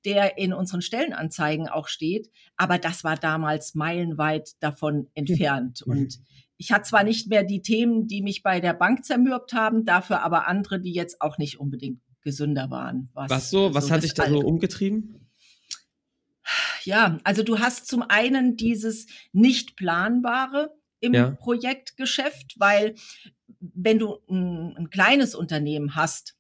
der 0.06 0.38
in 0.38 0.54
unseren 0.54 0.82
Stellenanzeigen 0.82 1.68
auch 1.68 1.88
steht. 1.88 2.30
Aber 2.58 2.78
das 2.78 3.04
war 3.04 3.18
damals 3.18 3.76
meilenweit 3.76 4.52
davon 4.60 5.10
entfernt. 5.16 5.84
Mhm. 5.86 5.92
Und 5.92 6.20
ich 6.58 6.72
hatte 6.72 6.84
zwar 6.84 7.04
nicht 7.04 7.28
mehr 7.28 7.44
die 7.44 7.64
Themen, 7.64 8.08
die 8.08 8.22
mich 8.22 8.44
bei 8.44 8.60
der 8.60 8.74
Bank 8.74 9.04
zermürbt 9.04 9.54
haben, 9.54 9.84
dafür 9.84 10.22
aber 10.22 10.48
andere, 10.48 10.80
die 10.80 10.94
jetzt 10.94 11.22
auch 11.22 11.40
nicht 11.40 11.60
unbedingt 11.60 12.02
gesünder 12.22 12.70
waren. 12.70 13.10
Was, 13.14 13.32
was 13.32 13.50
so? 13.50 13.74
Was 13.74 13.88
so 13.88 13.94
hat 13.94 14.04
dich 14.04 14.14
da 14.14 14.30
so 14.30 14.40
umgetrieben? 14.40 15.28
Ja, 16.84 17.18
also 17.24 17.44
du 17.44 17.60
hast 17.60 17.88
zum 17.88 18.04
einen 18.04 18.58
dieses 18.58 19.08
nicht 19.32 19.76
planbare 19.76 20.76
im 21.00 21.14
ja. 21.14 21.32
Projektgeschäft, 21.32 22.56
weil 22.60 22.96
wenn 23.62 24.00
du 24.00 24.18
ein, 24.30 24.76
ein 24.78 24.90
kleines 24.90 25.36
Unternehmen 25.36 25.96
hast, 25.96 26.36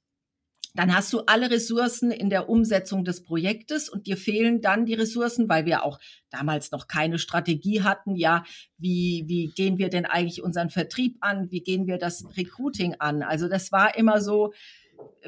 dann 0.73 0.95
hast 0.95 1.11
du 1.11 1.21
alle 1.25 1.51
Ressourcen 1.51 2.11
in 2.11 2.29
der 2.29 2.49
Umsetzung 2.49 3.03
des 3.03 3.23
Projektes 3.23 3.89
und 3.89 4.07
dir 4.07 4.15
fehlen 4.15 4.61
dann 4.61 4.85
die 4.85 4.93
Ressourcen, 4.93 5.49
weil 5.49 5.65
wir 5.65 5.83
auch 5.83 5.99
damals 6.29 6.71
noch 6.71 6.87
keine 6.87 7.19
Strategie 7.19 7.83
hatten. 7.83 8.15
Ja, 8.15 8.43
wie, 8.77 9.25
wie 9.27 9.51
gehen 9.53 9.77
wir 9.77 9.89
denn 9.89 10.05
eigentlich 10.05 10.41
unseren 10.41 10.69
Vertrieb 10.69 11.17
an? 11.19 11.51
Wie 11.51 11.61
gehen 11.61 11.87
wir 11.87 11.97
das 11.97 12.25
Recruiting 12.37 12.95
an? 12.99 13.21
Also 13.21 13.49
das 13.49 13.71
war 13.71 13.97
immer 13.97 14.21
so 14.21 14.53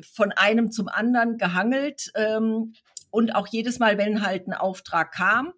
von 0.02 0.32
einem 0.32 0.72
zum 0.72 0.88
anderen 0.88 1.38
gehangelt 1.38 2.12
ähm, 2.16 2.74
und 3.10 3.36
auch 3.36 3.48
jedes 3.48 3.80
Mal, 3.80 3.98
wenn 3.98 4.26
halt 4.26 4.48
ein 4.48 4.54
Auftrag 4.54 5.12
kam, 5.12 5.54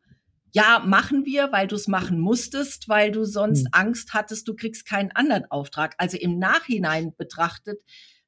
ja, 0.56 0.82
machen 0.86 1.26
wir, 1.26 1.52
weil 1.52 1.68
du 1.68 1.76
es 1.76 1.90
machen 1.90 2.18
musstest, 2.18 2.88
weil 2.88 3.12
du 3.12 3.26
sonst 3.26 3.66
hm. 3.66 3.70
Angst 3.74 4.14
hattest, 4.14 4.48
du 4.48 4.56
kriegst 4.56 4.88
keinen 4.88 5.12
anderen 5.12 5.52
Auftrag. 5.52 5.96
Also 5.98 6.16
im 6.18 6.40
Nachhinein 6.40 7.14
betrachtet 7.18 7.84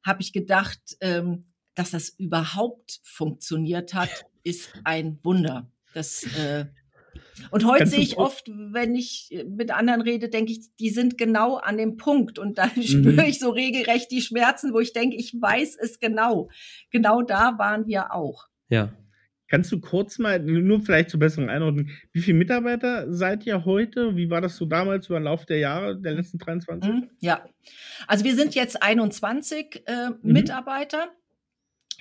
habe 0.06 0.22
ich 0.22 0.34
gedacht, 0.34 0.80
ähm, 1.00 1.54
dass 1.74 1.92
das 1.92 2.10
überhaupt 2.10 3.00
funktioniert 3.04 3.94
hat, 3.94 4.26
ist 4.44 4.74
ein 4.84 5.20
Wunder. 5.24 5.72
Das, 5.94 6.24
äh, 6.38 6.66
und 7.52 7.66
heute 7.66 7.88
sehe 7.88 8.02
ich 8.02 8.18
oft, 8.18 8.50
wenn 8.50 8.94
ich 8.94 9.30
mit 9.48 9.72
anderen 9.72 10.02
rede, 10.02 10.28
denke 10.28 10.52
ich, 10.52 10.76
die 10.76 10.90
sind 10.90 11.18
genau 11.18 11.56
an 11.56 11.78
dem 11.78 11.96
Punkt. 11.96 12.40
Und 12.40 12.58
dann 12.58 12.72
mhm. 12.76 12.84
spüre 12.84 13.26
ich 13.26 13.40
so 13.40 13.52
regelrecht 13.52 14.12
die 14.12 14.22
Schmerzen, 14.22 14.74
wo 14.74 14.82
ich 14.82 14.92
denke, 14.92 15.16
ich 15.16 15.34
weiß 15.34 15.78
es 15.80 16.02
genau. 16.02 16.50
Genau 16.92 17.22
da 17.22 17.58
waren 17.58 17.88
wir 17.88 18.14
auch. 18.14 18.48
Ja. 18.68 18.92
Kannst 19.50 19.72
du 19.72 19.80
kurz 19.80 20.20
mal, 20.20 20.40
nur 20.40 20.82
vielleicht 20.82 21.10
zur 21.10 21.20
besseren 21.20 21.50
Einordnung, 21.50 21.90
wie 22.12 22.22
viele 22.22 22.38
Mitarbeiter 22.38 23.12
seid 23.14 23.46
ihr 23.46 23.64
heute? 23.64 24.16
Wie 24.16 24.30
war 24.30 24.42
das 24.42 24.58
so 24.58 24.66
damals 24.66 25.08
über 25.08 25.20
den 25.20 25.24
Lauf 25.24 25.46
der 25.46 25.60
Jahre, 25.60 26.00
der 26.00 26.14
letzten 26.14 26.38
23? 26.38 26.92
Mhm, 26.92 27.10
ja, 27.20 27.46
also 28.08 28.26
wir 28.26 28.36
sind 28.36 28.56
jetzt 28.56 28.82
21 28.82 29.84
äh, 29.86 30.10
mhm. 30.10 30.18
Mitarbeiter. 30.22 31.10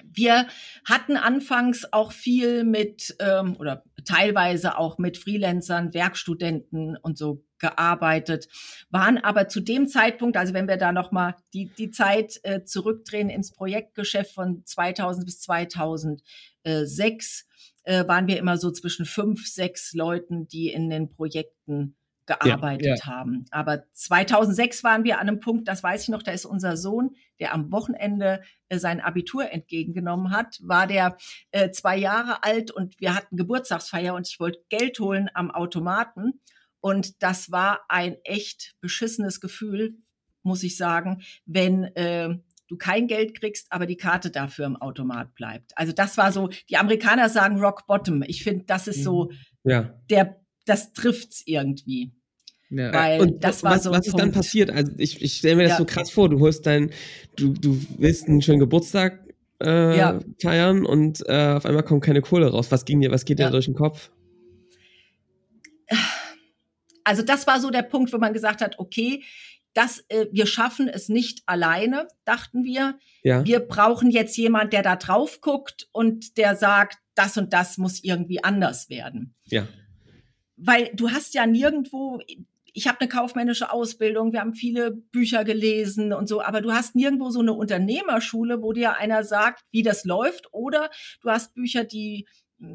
Wir 0.05 0.47
hatten 0.85 1.17
anfangs 1.17 1.91
auch 1.93 2.13
viel 2.13 2.65
mit 2.65 3.17
ähm, 3.21 3.57
oder 3.59 3.85
teilweise 4.05 4.77
auch 4.77 4.99
mit 4.99 5.17
Freelancern, 5.17 5.95
Werkstudenten 5.95 6.97
und 7.01 7.17
so 7.17 7.46
gearbeitet, 7.59 8.49
waren 8.91 9.19
aber 9.19 9.49
zu 9.49 9.61
dem 9.61 9.89
Zeitpunkt, 9.89 10.37
also 10.37 10.55
wenn 10.55 10.69
wir 10.69 10.77
da 10.77 10.93
noch 10.93 11.13
mal 11.13 11.37
die 11.55 11.71
die 11.79 11.91
Zeit 11.91 12.39
äh, 12.43 12.65
zurückdrehen 12.65 13.31
ins 13.31 13.53
Projektgeschäft 13.53 14.35
von 14.35 14.63
2000 14.65 15.25
bis 15.25 15.41
2006, 15.41 17.47
äh, 17.85 18.07
waren 18.07 18.27
wir 18.27 18.39
immer 18.39 18.59
so 18.59 18.71
zwischen 18.71 19.07
fünf, 19.07 19.47
sechs 19.47 19.95
Leuten, 19.95 20.47
die 20.49 20.71
in 20.71 20.91
den 20.91 21.09
Projekten 21.09 21.97
gearbeitet 22.27 22.87
ja, 22.87 22.95
ja. 22.97 23.07
haben. 23.07 23.47
Aber 23.51 23.85
2006 23.93 24.85
waren 24.85 25.05
wir 25.05 25.21
an 25.21 25.29
einem 25.29 25.41
Punkt, 25.41 25.69
das 25.69 25.83
weiß 25.83 26.03
ich 26.03 26.09
noch, 26.09 26.23
da 26.23 26.33
ist 26.33 26.45
unser 26.45 26.77
Sohn, 26.77 27.17
der 27.39 27.55
am 27.55 27.71
Wochenende 27.73 28.43
äh, 28.69 28.79
sein 28.79 29.01
Abitur 29.01 29.51
entgegengenommen 29.51 30.33
hat, 30.33 30.59
war 30.63 30.87
der 30.87 31.17
äh, 31.53 31.71
zwei 31.71 31.97
Jahre 31.97 32.43
alt 32.43 32.71
und 32.71 33.01
wir 33.01 33.15
hatten 33.15 33.37
Geburtstagsfeier 33.37 34.15
und 34.15 34.29
ich 34.29 34.41
wollte 34.41 34.61
Geld 34.69 34.99
holen 34.99 35.31
am 35.35 35.51
Automaten. 35.51 36.41
Und 36.87 37.21
das 37.21 37.51
war 37.51 37.81
ein 37.89 38.17
echt 38.23 38.77
beschissenes 38.81 39.41
Gefühl, 39.41 39.97
muss 40.45 40.63
ich 40.63 40.77
sagen, 40.77 41.23
wenn 41.45 41.83
äh, 41.97 42.29
du 42.69 42.77
kein 42.77 43.09
Geld 43.09 43.41
kriegst, 43.41 43.67
aber 43.71 43.87
die 43.87 43.97
Karte 43.97 44.31
dafür 44.31 44.67
im 44.67 44.77
Automat 44.77 45.35
bleibt. 45.35 45.73
Also 45.75 45.93
das 45.93 46.17
war 46.17 46.31
so, 46.31 46.49
die 46.71 46.77
Amerikaner 46.77 47.29
sagen 47.29 47.59
Rock 47.59 47.89
Bottom. 47.89 48.23
Ich 48.29 48.45
finde, 48.45 48.67
das 48.67 48.87
ist 48.87 49.03
so 49.03 49.33
ja. 49.65 49.99
der 50.11 50.41
das 50.65 50.93
trifft's 50.93 51.43
irgendwie. 51.45 52.13
Ja. 52.71 52.93
Weil 52.93 53.21
und 53.21 53.43
das 53.43 53.65
war 53.65 53.73
was, 53.73 53.83
so 53.83 53.91
was 53.91 54.07
ist 54.07 54.17
dann 54.17 54.31
passiert? 54.31 54.71
Also 54.71 54.93
ich, 54.97 55.21
ich 55.21 55.39
stelle 55.39 55.57
mir 55.57 55.65
das 55.65 55.73
ja. 55.73 55.79
so 55.79 55.87
krass 55.87 56.13
vor, 56.13 56.29
du 56.29 56.39
holst 56.39 56.67
dein, 56.67 56.93
du, 57.35 57.53
du 57.53 57.85
willst 57.99 58.29
einen 58.29 58.43
schönen 58.43 58.61
Geburtstag 58.61 59.27
äh, 59.61 59.99
ja. 59.99 60.21
feiern 60.41 60.87
und 60.87 61.21
äh, 61.29 61.55
auf 61.57 61.67
einmal 61.67 61.83
kommt 61.83 62.05
keine 62.05 62.21
Kohle 62.21 62.49
raus. 62.49 62.71
Was 62.71 62.85
ging 62.85 63.01
dir, 63.01 63.11
was 63.11 63.25
geht 63.25 63.41
dir 63.41 63.51
durch 63.51 63.65
den 63.65 63.75
Kopf? 63.75 64.13
Also 67.07 67.23
das 67.23 67.47
war 67.47 67.61
so 67.61 67.71
der 67.71 67.83
Punkt, 67.83 68.13
wo 68.13 68.19
man 68.19 68.33
gesagt 68.33 68.61
hat, 68.61 68.81
okay, 68.81 69.23
das, 69.75 70.05
äh, 70.09 70.27
wir 70.33 70.47
schaffen 70.47 70.89
es 70.89 71.09
nicht 71.09 71.43
alleine, 71.47 72.09
dachten 72.25 72.65
wir. 72.65 72.99
Ja. 73.23 73.45
Wir 73.45 73.61
brauchen 73.61 74.11
jetzt 74.11 74.37
jemand, 74.37 74.73
der 74.73 74.83
da 74.83 74.97
drauf 74.97 75.41
guckt 75.41 75.89
und 75.93 76.37
der 76.37 76.57
sagt, 76.57 76.99
das 77.15 77.37
und 77.37 77.53
das 77.53 77.79
muss 77.79 78.03
irgendwie 78.03 78.43
anders 78.43 78.91
werden. 78.91 79.35
Ja. 79.45 79.69
Weil 80.57 80.91
du 80.95 81.11
hast 81.11 81.35
ja 81.35 81.47
nirgendwo, 81.47 82.19
ich 82.73 82.89
habe 82.89 82.99
eine 83.01 83.09
kaufmännische 83.09 83.71
Ausbildung, 83.71 84.33
wir 84.33 84.41
haben 84.41 84.55
viele 84.55 84.91
Bücher 84.91 85.45
gelesen 85.45 86.13
und 86.13 86.29
so, 86.29 86.43
aber 86.43 86.61
du 86.61 86.73
hast 86.73 86.97
nirgendwo 86.97 87.31
so 87.31 87.41
eine 87.41 87.53
Unternehmerschule, 87.53 88.63
wo 88.63 88.73
dir 88.73 88.97
einer 88.97 89.23
sagt, 89.23 89.63
wie 89.71 89.85
das 89.85 90.05
läuft, 90.05 90.53
oder 90.53 90.91
du 91.23 91.31
hast 91.31 91.55
Bücher, 91.55 91.85
die 91.85 92.27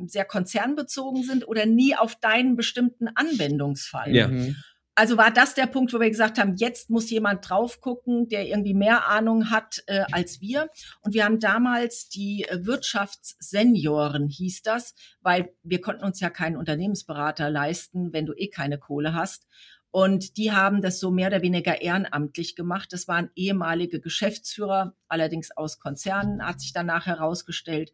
sehr 0.06 0.26
konzernbezogen 0.26 1.24
sind 1.24 1.48
oder 1.48 1.66
nie 1.66 1.96
auf 1.96 2.16
deinen 2.16 2.56
bestimmten 2.56 3.08
Anwendungsfall. 3.16 4.16
Ja. 4.16 4.28
Mhm. 4.28 4.56
Also 4.94 5.18
war 5.18 5.32
das 5.32 5.54
der 5.56 5.68
Punkt, 5.68 5.94
wo 5.94 6.00
wir 6.00 6.10
gesagt 6.10 6.38
haben, 6.38 6.56
jetzt 6.58 6.90
muss 6.90 7.10
jemand 7.10 7.50
drauf 7.50 7.80
gucken, 7.80 8.28
der 8.28 8.46
irgendwie 8.46 8.74
mehr 8.74 9.08
Ahnung 9.08 9.50
hat 9.50 9.82
äh, 9.88 10.04
als 10.12 10.42
wir. 10.42 10.70
Und 11.02 11.14
wir 11.14 11.24
haben 11.24 11.40
damals 11.40 12.10
die 12.10 12.44
äh, 12.44 12.66
Wirtschaftssenioren, 12.66 14.28
hieß 14.28 14.64
das, 14.64 14.94
weil 15.22 15.54
wir 15.64 15.80
konnten 15.80 16.04
uns 16.04 16.20
ja 16.20 16.30
keinen 16.30 16.58
Unternehmensberater 16.58 17.50
leisten, 17.50 18.12
wenn 18.12 18.26
du 18.26 18.34
eh 18.34 18.50
keine 18.50 18.78
Kohle 18.78 19.14
hast. 19.14 19.48
Und 19.92 20.38
die 20.38 20.54
haben 20.54 20.82
das 20.82 21.00
so 21.00 21.12
mehr 21.12 21.28
oder 21.28 21.42
weniger 21.42 21.82
ehrenamtlich 21.82 22.56
gemacht. 22.56 22.94
Das 22.94 23.08
waren 23.08 23.30
ehemalige 23.36 24.00
Geschäftsführer, 24.00 24.96
allerdings 25.08 25.52
aus 25.56 25.80
Konzernen, 25.80 26.46
hat 26.46 26.62
sich 26.62 26.72
danach 26.72 27.06
herausgestellt. 27.06 27.92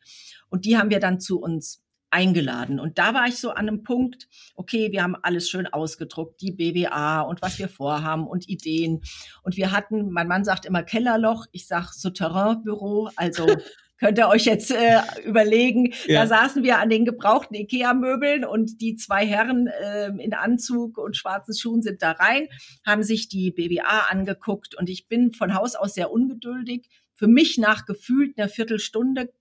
Und 0.50 0.66
die 0.66 0.78
haben 0.78 0.92
wir 0.92 1.00
dann 1.00 1.20
zu 1.20 1.42
uns 1.42 1.84
eingeladen. 2.10 2.80
Und 2.80 3.00
da 3.00 3.14
war 3.14 3.28
ich 3.28 3.38
so 3.38 3.50
an 3.50 3.68
einem 3.68 3.84
Punkt, 3.84 4.30
okay, 4.56 4.92
wir 4.92 5.04
haben 5.04 5.16
alles 5.16 5.50
schön 5.50 5.68
ausgedruckt, 5.68 6.40
die 6.42 6.52
BWA 6.52 7.22
und 7.22 7.42
was 7.42 7.60
wir 7.60 7.68
vorhaben 7.68 8.28
und 8.28 8.48
Ideen. 8.48 9.02
Und 9.44 9.58
wir 9.58 9.72
hatten, 9.72 10.12
mein 10.12 10.28
Mann 10.28 10.46
sagt 10.46 10.66
immer 10.66 10.84
Kellerloch, 10.84 11.48
ich 11.52 11.68
sag 11.68 11.94
Souterrainbüro, 11.94 13.10
also 13.16 13.46
könnt 14.00 14.18
ihr 14.18 14.28
euch 14.28 14.46
jetzt 14.46 14.72
äh, 14.72 15.02
überlegen. 15.26 15.94
Ja. 16.06 16.22
Da 16.22 16.28
saßen 16.28 16.64
wir 16.64 16.80
an 16.80 16.90
den 16.90 17.06
gebrauchten 17.06 17.56
Ikea-Möbeln 17.56 18.46
und 18.46 18.82
die 18.82 18.96
zwei 18.96 19.26
Herren 19.26 19.68
äh, 19.68 20.08
in 20.20 20.34
Anzug 20.34 20.98
und 20.98 21.18
schwarzen 21.18 21.56
Schuhen 21.56 21.82
sind 21.82 22.02
da 22.02 22.12
rein, 22.12 22.48
haben 22.86 23.04
sich 23.04 23.28
die 23.28 23.52
BWA 23.52 24.08
angeguckt 24.10 24.76
und 24.76 24.90
ich 24.90 25.08
bin 25.08 25.32
von 25.32 25.54
Haus 25.54 25.76
aus 25.76 25.94
sehr 25.94 26.12
ungeduldig. 26.12 26.88
Für 27.16 27.28
mich 27.28 27.58
nach 27.58 27.86
gefühlt 27.86 28.38
einer 28.38 28.50
Viertelstunde 28.50 29.34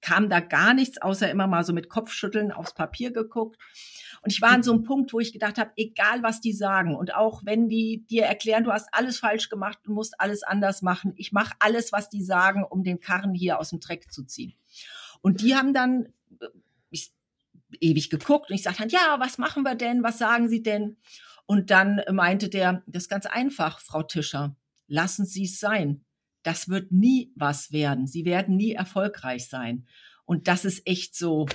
kam 0.00 0.28
da 0.28 0.40
gar 0.40 0.74
nichts, 0.74 1.00
außer 1.00 1.30
immer 1.30 1.46
mal 1.46 1.64
so 1.64 1.72
mit 1.72 1.88
Kopfschütteln 1.88 2.50
aufs 2.50 2.74
Papier 2.74 3.12
geguckt. 3.12 3.56
Und 4.22 4.32
ich 4.32 4.40
war 4.40 4.50
an 4.50 4.62
so 4.62 4.72
einem 4.72 4.84
Punkt, 4.84 5.12
wo 5.12 5.18
ich 5.18 5.32
gedacht 5.32 5.58
habe, 5.58 5.72
egal 5.76 6.22
was 6.22 6.40
die 6.40 6.52
sagen 6.52 6.94
und 6.94 7.14
auch 7.14 7.44
wenn 7.44 7.68
die 7.68 8.06
dir 8.08 8.24
erklären, 8.24 8.62
du 8.62 8.70
hast 8.70 8.88
alles 8.92 9.18
falsch 9.18 9.48
gemacht 9.48 9.78
und 9.86 9.94
musst 9.94 10.20
alles 10.20 10.44
anders 10.44 10.80
machen, 10.80 11.12
ich 11.16 11.32
mache 11.32 11.54
alles, 11.58 11.92
was 11.92 12.08
die 12.08 12.22
sagen, 12.22 12.64
um 12.64 12.84
den 12.84 13.00
Karren 13.00 13.34
hier 13.34 13.58
aus 13.58 13.70
dem 13.70 13.80
Dreck 13.80 14.12
zu 14.12 14.24
ziehen. 14.24 14.54
Und 15.22 15.40
die 15.40 15.56
haben 15.56 15.74
dann 15.74 16.06
äh, 16.40 16.46
ich, 16.90 17.12
ewig 17.80 18.10
geguckt 18.10 18.50
und 18.50 18.54
ich 18.54 18.62
sagte 18.62 18.82
dann, 18.82 18.90
ja, 18.90 19.16
was 19.18 19.38
machen 19.38 19.64
wir 19.64 19.74
denn? 19.74 20.04
Was 20.04 20.18
sagen 20.18 20.48
Sie 20.48 20.62
denn? 20.62 20.98
Und 21.46 21.70
dann 21.70 22.00
meinte 22.10 22.48
der, 22.48 22.84
das 22.86 23.04
ist 23.04 23.08
ganz 23.08 23.26
einfach, 23.26 23.80
Frau 23.80 24.04
Tischer, 24.04 24.56
lassen 24.86 25.26
Sie 25.26 25.44
es 25.44 25.58
sein. 25.58 26.04
Das 26.44 26.68
wird 26.68 26.92
nie 26.92 27.32
was 27.34 27.72
werden. 27.72 28.06
Sie 28.06 28.24
werden 28.24 28.56
nie 28.56 28.72
erfolgreich 28.72 29.48
sein. 29.48 29.86
Und 30.24 30.46
das 30.48 30.64
ist 30.64 30.86
echt 30.86 31.16
so, 31.16 31.46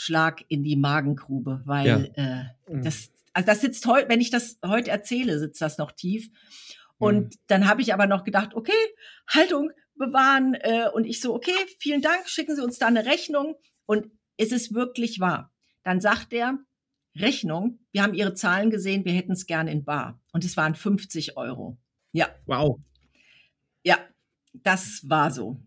Schlag 0.00 0.44
in 0.46 0.62
die 0.62 0.76
Magengrube, 0.76 1.60
weil 1.64 2.12
ja. 2.16 2.44
äh, 2.68 2.72
mhm. 2.72 2.84
das, 2.84 3.10
also 3.32 3.46
das 3.46 3.60
sitzt 3.60 3.84
heute, 3.86 4.08
wenn 4.08 4.20
ich 4.20 4.30
das 4.30 4.58
heute 4.64 4.92
erzähle, 4.92 5.40
sitzt 5.40 5.60
das 5.60 5.76
noch 5.76 5.90
tief. 5.90 6.30
Und 6.98 7.34
mhm. 7.34 7.38
dann 7.48 7.68
habe 7.68 7.82
ich 7.82 7.92
aber 7.92 8.06
noch 8.06 8.22
gedacht, 8.22 8.54
okay, 8.54 8.72
Haltung 9.28 9.72
bewahren. 9.96 10.54
Äh, 10.54 10.88
und 10.94 11.04
ich 11.04 11.20
so, 11.20 11.34
okay, 11.34 11.50
vielen 11.80 12.00
Dank, 12.00 12.28
schicken 12.28 12.54
Sie 12.54 12.62
uns 12.62 12.78
da 12.78 12.86
eine 12.86 13.06
Rechnung. 13.06 13.56
Und 13.86 14.06
ist 14.36 14.52
es 14.52 14.72
wirklich 14.72 15.18
wahr? 15.18 15.52
Dann 15.82 16.00
sagt 16.00 16.32
er, 16.32 16.58
Rechnung, 17.16 17.80
wir 17.90 18.04
haben 18.04 18.14
Ihre 18.14 18.34
Zahlen 18.34 18.70
gesehen, 18.70 19.04
wir 19.04 19.12
hätten 19.12 19.32
es 19.32 19.46
gern 19.46 19.66
in 19.66 19.84
bar. 19.84 20.20
Und 20.32 20.44
es 20.44 20.56
waren 20.56 20.76
50 20.76 21.36
Euro. 21.36 21.76
Ja. 22.12 22.28
Wow. 22.46 22.78
Ja, 23.82 23.98
das 24.52 25.02
war 25.08 25.32
so. 25.32 25.60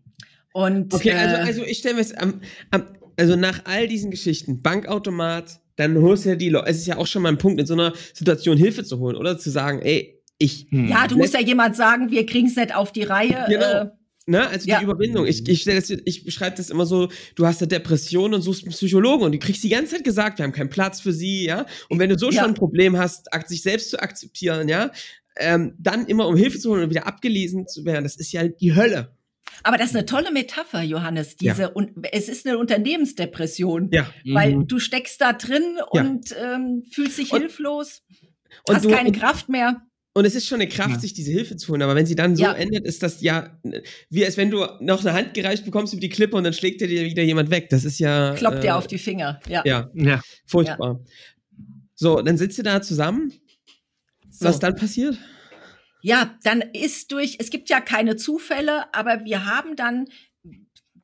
Und, 0.54 0.94
okay, 0.94 1.12
also, 1.12 1.36
äh, 1.36 1.40
also 1.40 1.62
ich 1.64 1.76
stelle 1.76 1.96
mir 1.96 2.00
jetzt 2.00 2.16
am, 2.16 2.40
am, 2.70 2.96
also 3.16 3.36
nach 3.36 3.62
all 3.64 3.88
diesen 3.88 4.10
Geschichten, 4.10 4.62
Bankautomat, 4.62 5.60
dann 5.76 5.96
holst 6.00 6.24
du 6.24 6.30
ja 6.30 6.36
die 6.36 6.50
Leute, 6.50 6.68
es 6.68 6.78
ist 6.78 6.86
ja 6.86 6.98
auch 6.98 7.06
schon 7.06 7.22
mal 7.22 7.30
ein 7.30 7.38
Punkt, 7.38 7.60
in 7.60 7.66
so 7.66 7.74
einer 7.74 7.92
Situation 8.12 8.56
Hilfe 8.56 8.84
zu 8.84 8.98
holen, 8.98 9.16
oder? 9.16 9.38
Zu 9.38 9.50
sagen, 9.50 9.80
ey, 9.80 10.22
ich. 10.38 10.66
Hm. 10.70 10.88
Ja, 10.88 11.06
du 11.06 11.16
musst 11.16 11.34
ja 11.34 11.40
jemand 11.40 11.76
sagen, 11.76 12.10
wir 12.10 12.26
kriegen 12.26 12.48
es 12.48 12.56
nicht 12.56 12.74
auf 12.74 12.92
die 12.92 13.04
Reihe. 13.04 13.44
Genau. 13.48 13.82
Äh, 13.82 13.86
Ne? 14.26 14.48
Also 14.48 14.68
ja. 14.68 14.78
die 14.78 14.84
Überwindung. 14.84 15.26
Ich, 15.26 15.48
ich, 15.48 15.64
das, 15.64 15.90
ich 15.90 16.24
beschreibe 16.24 16.56
das 16.56 16.70
immer 16.70 16.86
so, 16.86 17.08
du 17.34 17.46
hast 17.46 17.60
eine 17.60 17.68
Depression 17.68 18.34
und 18.34 18.42
suchst 18.42 18.62
einen 18.62 18.72
Psychologen 18.72 19.24
und 19.24 19.32
du 19.32 19.38
kriegst 19.38 19.64
die 19.64 19.68
ganze 19.68 19.96
Zeit 19.96 20.04
gesagt, 20.04 20.38
wir 20.38 20.44
haben 20.44 20.52
keinen 20.52 20.70
Platz 20.70 21.00
für 21.00 21.12
sie, 21.12 21.46
ja. 21.46 21.66
Und 21.88 21.98
wenn 21.98 22.08
du 22.08 22.16
so 22.16 22.30
ja. 22.30 22.42
schon 22.42 22.50
ein 22.50 22.54
Problem 22.54 22.96
hast, 22.96 23.26
sich 23.46 23.62
selbst 23.62 23.90
zu 23.90 24.00
akzeptieren, 24.00 24.68
ja, 24.68 24.92
ähm, 25.36 25.74
dann 25.78 26.06
immer 26.06 26.28
um 26.28 26.36
Hilfe 26.36 26.58
zu 26.58 26.70
holen 26.70 26.84
und 26.84 26.90
wieder 26.90 27.06
abgelesen 27.06 27.66
zu 27.66 27.84
werden, 27.84 28.04
das 28.04 28.16
ist 28.16 28.32
ja 28.32 28.46
die 28.46 28.76
Hölle. 28.76 29.16
Aber 29.62 29.76
das 29.76 29.90
ist 29.90 29.96
eine 29.96 30.06
tolle 30.06 30.32
Metapher, 30.32 30.82
Johannes. 30.82 31.36
Diese 31.36 31.62
ja. 31.62 31.68
und 31.68 31.92
es 32.10 32.28
ist 32.28 32.46
eine 32.46 32.58
Unternehmensdepression, 32.58 33.90
ja. 33.92 34.08
weil 34.24 34.56
mhm. 34.56 34.68
du 34.68 34.78
steckst 34.78 35.20
da 35.20 35.32
drin 35.32 35.78
und 35.90 36.34
ähm, 36.42 36.82
fühlst 36.90 37.18
dich 37.18 37.32
und, 37.32 37.40
hilflos, 37.40 38.02
und 38.66 38.76
hast 38.76 38.84
du, 38.84 38.90
keine 38.90 39.12
Kraft 39.12 39.48
mehr. 39.48 39.82
Und 40.14 40.26
es 40.26 40.34
ist 40.34 40.46
schon 40.46 40.60
eine 40.60 40.68
Kraft, 40.68 40.90
ja. 40.90 40.98
sich 40.98 41.14
diese 41.14 41.30
Hilfe 41.30 41.56
zu 41.56 41.72
holen. 41.72 41.80
Aber 41.80 41.94
wenn 41.94 42.04
sie 42.04 42.14
dann 42.14 42.36
so 42.36 42.44
endet, 42.44 42.84
ist 42.84 43.02
das 43.02 43.22
ja 43.22 43.58
wie 44.10 44.24
als 44.24 44.36
wenn 44.36 44.50
du 44.50 44.66
noch 44.80 45.00
eine 45.00 45.14
Hand 45.14 45.32
gereicht 45.32 45.64
bekommst 45.64 45.94
über 45.94 46.00
die 46.00 46.10
Klippe 46.10 46.36
und 46.36 46.44
dann 46.44 46.52
schlägt 46.52 46.80
dir 46.82 46.88
wieder 46.88 47.22
jemand 47.22 47.50
weg. 47.50 47.70
Das 47.70 47.84
ist 47.84 47.98
ja. 47.98 48.34
Kloppt 48.34 48.58
äh, 48.58 48.60
dir 48.62 48.76
auf 48.76 48.86
die 48.86 48.98
Finger. 48.98 49.40
Ja. 49.48 49.62
Ja. 49.64 49.90
ja. 49.94 50.20
Furchtbar. 50.46 51.00
So, 51.94 52.20
dann 52.20 52.36
sitzt 52.36 52.58
ihr 52.58 52.64
da 52.64 52.82
zusammen. 52.82 53.32
So. 54.28 54.46
Was 54.46 54.58
dann 54.58 54.76
passiert? 54.76 55.16
Ja, 56.02 56.36
dann 56.42 56.60
ist 56.60 57.12
durch, 57.12 57.36
es 57.38 57.50
gibt 57.50 57.70
ja 57.70 57.80
keine 57.80 58.16
Zufälle, 58.16 58.92
aber 58.92 59.24
wir 59.24 59.46
haben 59.46 59.76
dann 59.76 60.08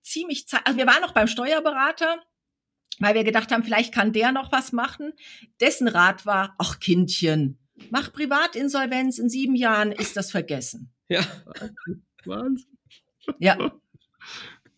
ziemlich 0.03 0.49
Zeit, 0.49 0.63
also 0.65 0.77
wir 0.77 0.87
waren 0.87 1.01
noch 1.01 1.13
beim 1.15 1.29
Steuerberater, 1.29 2.23
weil 2.99 3.15
wir 3.15 3.23
gedacht 3.23 3.53
haben, 3.53 3.63
vielleicht 3.63 3.95
kann 3.95 4.13
der 4.13 4.33
noch 4.33 4.51
was 4.51 4.73
machen. 4.73 5.13
Dessen 5.61 5.87
Rat 5.87 6.27
war, 6.27 6.57
ach 6.59 6.81
Kindchen, 6.81 7.59
mach 7.91 8.13
Privatinsolvenz, 8.13 9.19
in 9.19 9.29
sieben 9.29 9.55
Jahren 9.55 9.93
ist 9.93 10.17
das 10.17 10.33
vergessen. 10.33 10.93
Ja. 11.09 11.25
Wahnsinn. 12.25 12.79
Ja. 13.39 13.73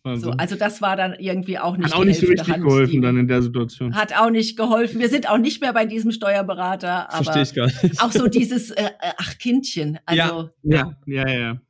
So, 0.03 0.31
also 0.31 0.55
das 0.55 0.81
war 0.81 0.95
dann 0.95 1.13
irgendwie 1.19 1.59
auch 1.59 1.77
nicht 1.77 1.91
Hat 1.91 1.93
auch 1.93 2.03
nicht 2.03 2.19
so 2.19 2.25
richtig 2.25 2.49
Hand, 2.49 2.63
geholfen 2.63 3.03
dann 3.03 3.17
in 3.17 3.27
der 3.27 3.43
Situation. 3.43 3.95
Hat 3.95 4.17
auch 4.17 4.31
nicht 4.31 4.57
geholfen. 4.57 4.99
Wir 4.99 5.09
sind 5.09 5.29
auch 5.29 5.37
nicht 5.37 5.61
mehr 5.61 5.73
bei 5.73 5.85
diesem 5.85 6.11
Steuerberater. 6.11 7.13
Aber 7.13 7.23
Verstehe 7.23 7.43
ich 7.43 7.53
gar 7.53 7.67
nicht. 7.67 8.01
Auch 8.01 8.11
so 8.11 8.27
dieses, 8.27 8.71
äh, 8.71 8.85
äh, 8.85 9.11
ach 9.17 9.37
Kindchen. 9.37 9.99
Also, 10.05 10.49
ja, 10.63 10.95
ja, 11.05 11.25
ja, 11.27 11.39
ja. 11.39 11.61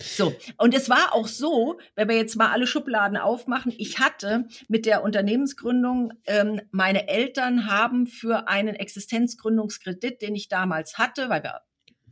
So, 0.00 0.32
und 0.58 0.74
es 0.74 0.88
war 0.88 1.12
auch 1.12 1.26
so, 1.26 1.78
wenn 1.96 2.08
wir 2.08 2.16
jetzt 2.16 2.36
mal 2.36 2.50
alle 2.50 2.68
Schubladen 2.68 3.16
aufmachen, 3.16 3.72
ich 3.76 3.98
hatte 3.98 4.46
mit 4.68 4.86
der 4.86 5.02
Unternehmensgründung, 5.02 6.12
ähm, 6.26 6.60
meine 6.70 7.08
Eltern 7.08 7.68
haben 7.68 8.06
für 8.06 8.48
einen 8.48 8.76
Existenzgründungskredit, 8.76 10.22
den 10.22 10.36
ich 10.36 10.48
damals 10.48 10.98
hatte, 10.98 11.28
weil 11.30 11.42
wir 11.42 11.62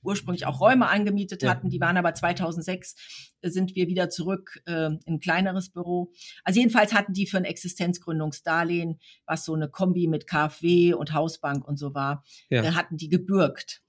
ursprünglich 0.06 0.46
auch 0.46 0.60
Räume 0.60 0.88
angemietet 0.88 1.46
hatten. 1.46 1.68
Die 1.68 1.80
waren 1.80 1.96
aber 1.96 2.14
2006 2.14 2.94
äh, 3.42 3.50
sind 3.50 3.74
wir 3.74 3.88
wieder 3.88 4.08
zurück 4.08 4.60
äh, 4.66 4.86
in 4.86 5.00
ein 5.06 5.20
kleineres 5.20 5.70
Büro. 5.70 6.12
Also 6.44 6.60
jedenfalls 6.60 6.94
hatten 6.94 7.12
die 7.12 7.26
für 7.26 7.38
ein 7.38 7.44
Existenzgründungsdarlehen, 7.44 8.98
was 9.26 9.44
so 9.44 9.54
eine 9.54 9.68
Kombi 9.68 10.06
mit 10.06 10.26
KfW 10.26 10.94
und 10.94 11.12
Hausbank 11.12 11.66
und 11.66 11.78
so 11.78 11.94
war, 11.94 12.24
ja. 12.48 12.62
äh, 12.62 12.70
hatten 12.72 12.96
die 12.96 13.08
gebürgt. 13.08 13.82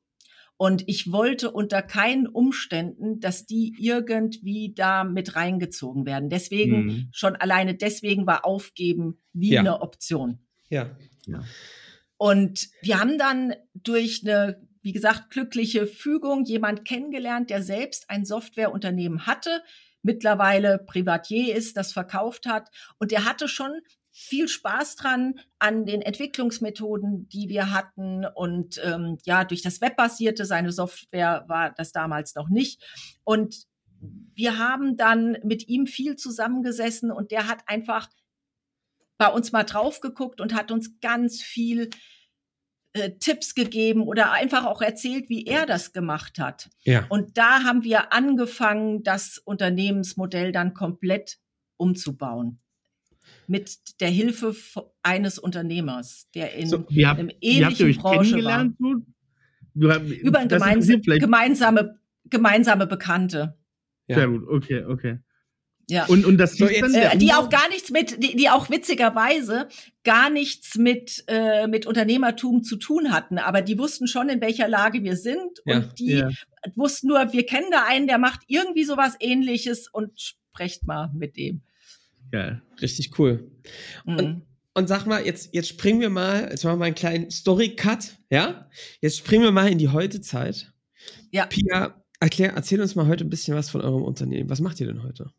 Und 0.60 0.84
ich 0.88 1.12
wollte 1.12 1.52
unter 1.52 1.84
keinen 1.84 2.26
Umständen, 2.26 3.20
dass 3.20 3.46
die 3.46 3.76
irgendwie 3.78 4.74
da 4.74 5.04
mit 5.04 5.36
reingezogen 5.36 6.08
werden. 6.08 6.30
Deswegen, 6.30 6.86
mhm. 6.86 7.10
schon 7.12 7.36
alleine 7.36 7.76
deswegen 7.76 8.26
war 8.26 8.44
Aufgeben 8.44 9.20
wie 9.34 9.52
ja. 9.52 9.60
eine 9.60 9.82
Option. 9.82 10.40
Ja. 10.70 10.98
ja. 11.28 11.44
Und 12.18 12.70
wir 12.82 13.00
haben 13.00 13.20
dann 13.20 13.54
durch 13.76 14.24
eine 14.26 14.67
wie 14.88 14.94
gesagt, 14.94 15.32
glückliche 15.32 15.86
Fügung, 15.86 16.46
jemand 16.46 16.86
kennengelernt, 16.86 17.50
der 17.50 17.62
selbst 17.62 18.10
ein 18.10 18.24
Softwareunternehmen 18.24 19.28
hatte, 19.28 19.62
mittlerweile 20.02 20.80
Privatier 20.80 21.54
ist, 21.54 21.76
das 21.76 21.92
verkauft 21.92 22.46
hat. 22.46 22.70
Und 22.98 23.12
der 23.12 23.26
hatte 23.26 23.50
schon 23.50 23.82
viel 24.14 24.48
Spaß 24.48 24.96
dran 24.96 25.42
an 25.60 25.86
den 25.86 26.02
Entwicklungsmethoden, 26.02 27.28
die 27.28 27.50
wir 27.50 27.72
hatten. 27.72 28.26
Und 28.34 28.80
ähm, 28.82 29.18
ja, 29.26 29.44
durch 29.44 29.62
das 29.62 29.82
Webbasierte, 29.82 30.46
seine 30.46 30.72
Software 30.72 31.44
war 31.50 31.74
das 31.74 31.92
damals 31.92 32.34
noch 32.36 32.48
nicht. 32.48 32.82
Und 33.26 33.68
wir 34.36 34.58
haben 34.58 34.96
dann 34.96 35.38
mit 35.44 35.68
ihm 35.68 35.86
viel 35.86 36.16
zusammengesessen 36.16 37.12
und 37.12 37.32
der 37.32 37.50
hat 37.50 37.60
einfach 37.66 38.08
bei 39.18 39.28
uns 39.28 39.52
mal 39.52 39.64
drauf 39.64 40.00
geguckt 40.00 40.40
und 40.40 40.54
hat 40.54 40.72
uns 40.72 41.02
ganz 41.02 41.42
viel 41.42 41.90
äh, 43.00 43.18
Tipps 43.18 43.56
gegeben 43.56 44.04
oder 44.04 44.32
einfach 44.32 44.66
auch 44.66 44.82
erzählt, 44.82 45.30
wie 45.30 45.46
er 45.46 45.66
das 45.66 45.94
gemacht 45.94 46.40
hat. 46.40 46.70
Ja. 46.84 47.06
Und 47.10 47.38
da 47.38 47.64
haben 47.64 47.84
wir 47.84 48.14
angefangen, 48.14 49.04
das 49.04 49.38
Unternehmensmodell 49.38 50.52
dann 50.52 50.74
komplett 50.74 51.40
umzubauen. 51.78 52.60
Mit 53.48 54.00
der 54.02 54.10
Hilfe 54.10 54.56
eines 55.04 55.40
Unternehmers, 55.40 56.28
der 56.36 56.54
in 56.54 56.68
so, 56.68 56.80
habt, 56.80 57.20
einem 57.20 57.32
ähnlichen 57.42 57.96
Branche 57.96 58.44
war. 58.44 58.70
So? 58.80 58.96
Über 59.74 60.40
eine 60.40 60.48
gemeins 60.48 60.88
gemeinsame, 60.88 62.00
gemeinsame 62.26 62.88
Bekannte. 62.88 63.58
Ja. 64.08 64.16
Sehr 64.16 64.28
gut, 64.28 64.48
okay, 64.48 64.84
okay. 64.84 65.20
Ja. 65.90 66.06
Und, 66.08 66.26
und 66.26 66.38
das 66.38 66.58
so 66.58 66.68
jetzt, 66.68 66.94
äh, 66.96 67.18
die 67.18 67.32
auch 67.32 67.50
gar 67.50 67.70
nichts 67.70 67.92
mit, 67.92 68.22
die, 68.22 68.36
die 68.36 68.50
auch 68.50 68.70
witzigerweise 68.70 69.70
gar 70.04 70.30
nichts 70.30 70.76
mit, 70.76 71.24
äh, 71.28 71.68
mit 71.68 71.86
Unternehmertum 71.86 72.64
zu 72.64 72.76
tun 72.76 73.14
hatten, 73.14 73.38
aber 73.38 73.62
die 73.62 73.80
wussten 73.80 74.08
schon, 74.08 74.28
in 74.28 74.42
welcher 74.42 74.68
Lage 74.68 75.04
wir 75.04 75.16
sind 75.16 75.62
ja. 75.66 75.78
und 75.78 76.00
die 76.00 76.16
ja. 76.16 76.30
wussten 76.76 77.08
nur, 77.08 77.32
wir 77.32 77.46
kennen 77.46 77.68
da 77.72 77.86
einen, 77.88 78.08
der 78.08 78.18
macht 78.18 78.42
irgendwie 78.48 78.84
sowas 78.84 79.16
ähnliches 79.22 79.88
und 79.88 80.20
sprecht 80.20 80.86
mal 80.86 81.10
mit 81.14 81.38
dem. 81.38 81.62
Ja, 82.34 82.62
richtig 82.82 83.18
cool. 83.18 83.50
Mhm. 84.06 84.18
Und, 84.18 84.42
und 84.74 84.88
sag 84.88 85.06
mal, 85.06 85.26
jetzt, 85.26 85.54
jetzt 85.54 85.70
springen 85.70 86.02
wir 86.02 86.10
mal, 86.10 86.50
jetzt 86.52 86.66
machen 86.66 86.76
wir 86.76 86.80
mal 86.80 86.86
einen 86.86 86.96
kleinen 86.96 87.32
Story-Cut, 87.32 88.18
ja? 88.30 88.70
Jetzt 89.00 89.20
springen 89.20 89.44
wir 89.44 89.52
mal 89.52 89.72
in 89.72 89.78
die 89.78 89.88
Heute-Zeit. 89.88 90.74
Ja. 91.32 91.46
Pia, 91.46 92.04
erklär, 92.20 92.54
erzähl 92.54 92.82
uns 92.82 92.96
mal 92.96 93.08
heute 93.08 93.24
ein 93.24 93.30
bisschen 93.30 93.56
was 93.56 93.70
von 93.70 93.80
eurem 93.80 94.04
Unternehmen. 94.04 94.50
Was 94.50 94.60
macht 94.60 94.82
ihr 94.82 94.88
denn 94.88 95.04
heute? 95.04 95.32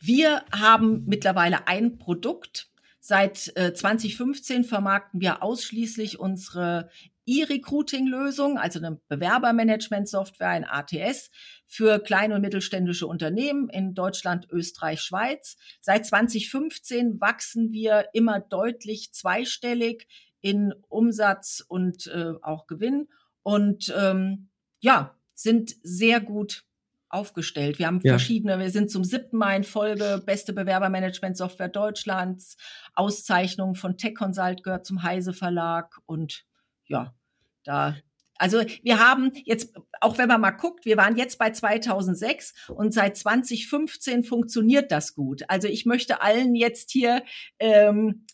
Wir 0.00 0.44
haben 0.52 1.04
mittlerweile 1.06 1.66
ein 1.66 1.98
Produkt. 1.98 2.70
Seit 3.00 3.56
äh, 3.56 3.72
2015 3.72 4.64
vermarkten 4.64 5.20
wir 5.20 5.42
ausschließlich 5.42 6.20
unsere 6.20 6.90
E-Recruiting-Lösung, 7.28 8.58
also 8.58 8.78
eine 8.78 9.00
Bewerbermanagement-Software, 9.08 10.48
ein 10.48 10.64
ATS, 10.64 11.30
für 11.66 11.98
kleine 11.98 12.34
und 12.34 12.40
mittelständische 12.40 13.06
Unternehmen 13.06 13.68
in 13.68 13.94
Deutschland, 13.94 14.48
Österreich, 14.50 15.02
Schweiz. 15.02 15.56
Seit 15.80 16.06
2015 16.06 17.20
wachsen 17.20 17.72
wir 17.72 18.08
immer 18.14 18.40
deutlich 18.40 19.12
zweistellig 19.12 20.06
in 20.40 20.72
Umsatz 20.88 21.62
und 21.66 22.06
äh, 22.06 22.32
auch 22.40 22.66
Gewinn 22.66 23.08
und 23.42 23.92
ähm, 23.96 24.48
ja, 24.80 25.14
sind 25.34 25.74
sehr 25.82 26.20
gut 26.20 26.64
aufgestellt. 27.10 27.78
Wir 27.78 27.86
haben 27.86 28.00
ja. 28.02 28.12
verschiedene, 28.12 28.58
wir 28.58 28.70
sind 28.70 28.90
zum 28.90 29.04
siebten 29.04 29.36
Mal 29.36 29.56
in 29.56 29.64
Folge 29.64 30.22
beste 30.24 30.52
Bewerbermanagement-Software 30.52 31.68
Deutschlands, 31.68 32.56
Auszeichnung 32.94 33.74
von 33.74 33.96
Tech 33.96 34.14
Consult 34.14 34.62
gehört 34.62 34.86
zum 34.86 35.02
Heise 35.02 35.32
Verlag 35.32 35.98
und 36.06 36.44
ja, 36.86 37.14
da 37.64 37.96
also 38.38 38.62
wir 38.82 39.00
haben 39.00 39.32
jetzt, 39.44 39.74
auch 40.00 40.16
wenn 40.16 40.28
man 40.28 40.40
mal 40.40 40.52
guckt, 40.52 40.84
wir 40.84 40.96
waren 40.96 41.16
jetzt 41.16 41.38
bei 41.38 41.50
2006 41.50 42.54
und 42.68 42.94
seit 42.94 43.16
2015 43.16 44.22
funktioniert 44.22 44.92
das 44.92 45.14
gut. 45.14 45.42
Also 45.48 45.66
ich 45.66 45.84
möchte 45.86 46.22
allen 46.22 46.54
jetzt 46.54 46.92
hier 46.92 47.24
ähm, 47.58 48.26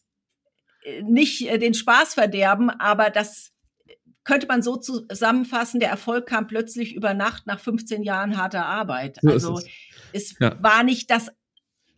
nicht 1.03 1.49
äh, 1.49 1.59
den 1.59 1.73
Spaß 1.73 2.15
verderben, 2.15 2.69
aber 2.69 3.09
das 3.09 3.54
könnte 4.25 4.47
man 4.47 4.63
so 4.63 4.77
zusammenfassen, 4.77 5.81
der 5.81 5.91
Erfolg 5.91 6.27
kam 6.27 6.47
plötzlich 6.47 6.95
über 6.95 7.15
Nacht 7.15 7.47
nach 7.47 7.61
15 7.61 8.03
Jahren 8.03 8.37
harter 8.37 8.67
Arbeit. 8.67 9.19
So 9.23 9.31
also 9.31 9.59
es, 10.13 10.33
es 10.33 10.39
ja. 10.39 10.57
war 10.63 10.83
nicht 10.83 11.11
das 11.11 11.31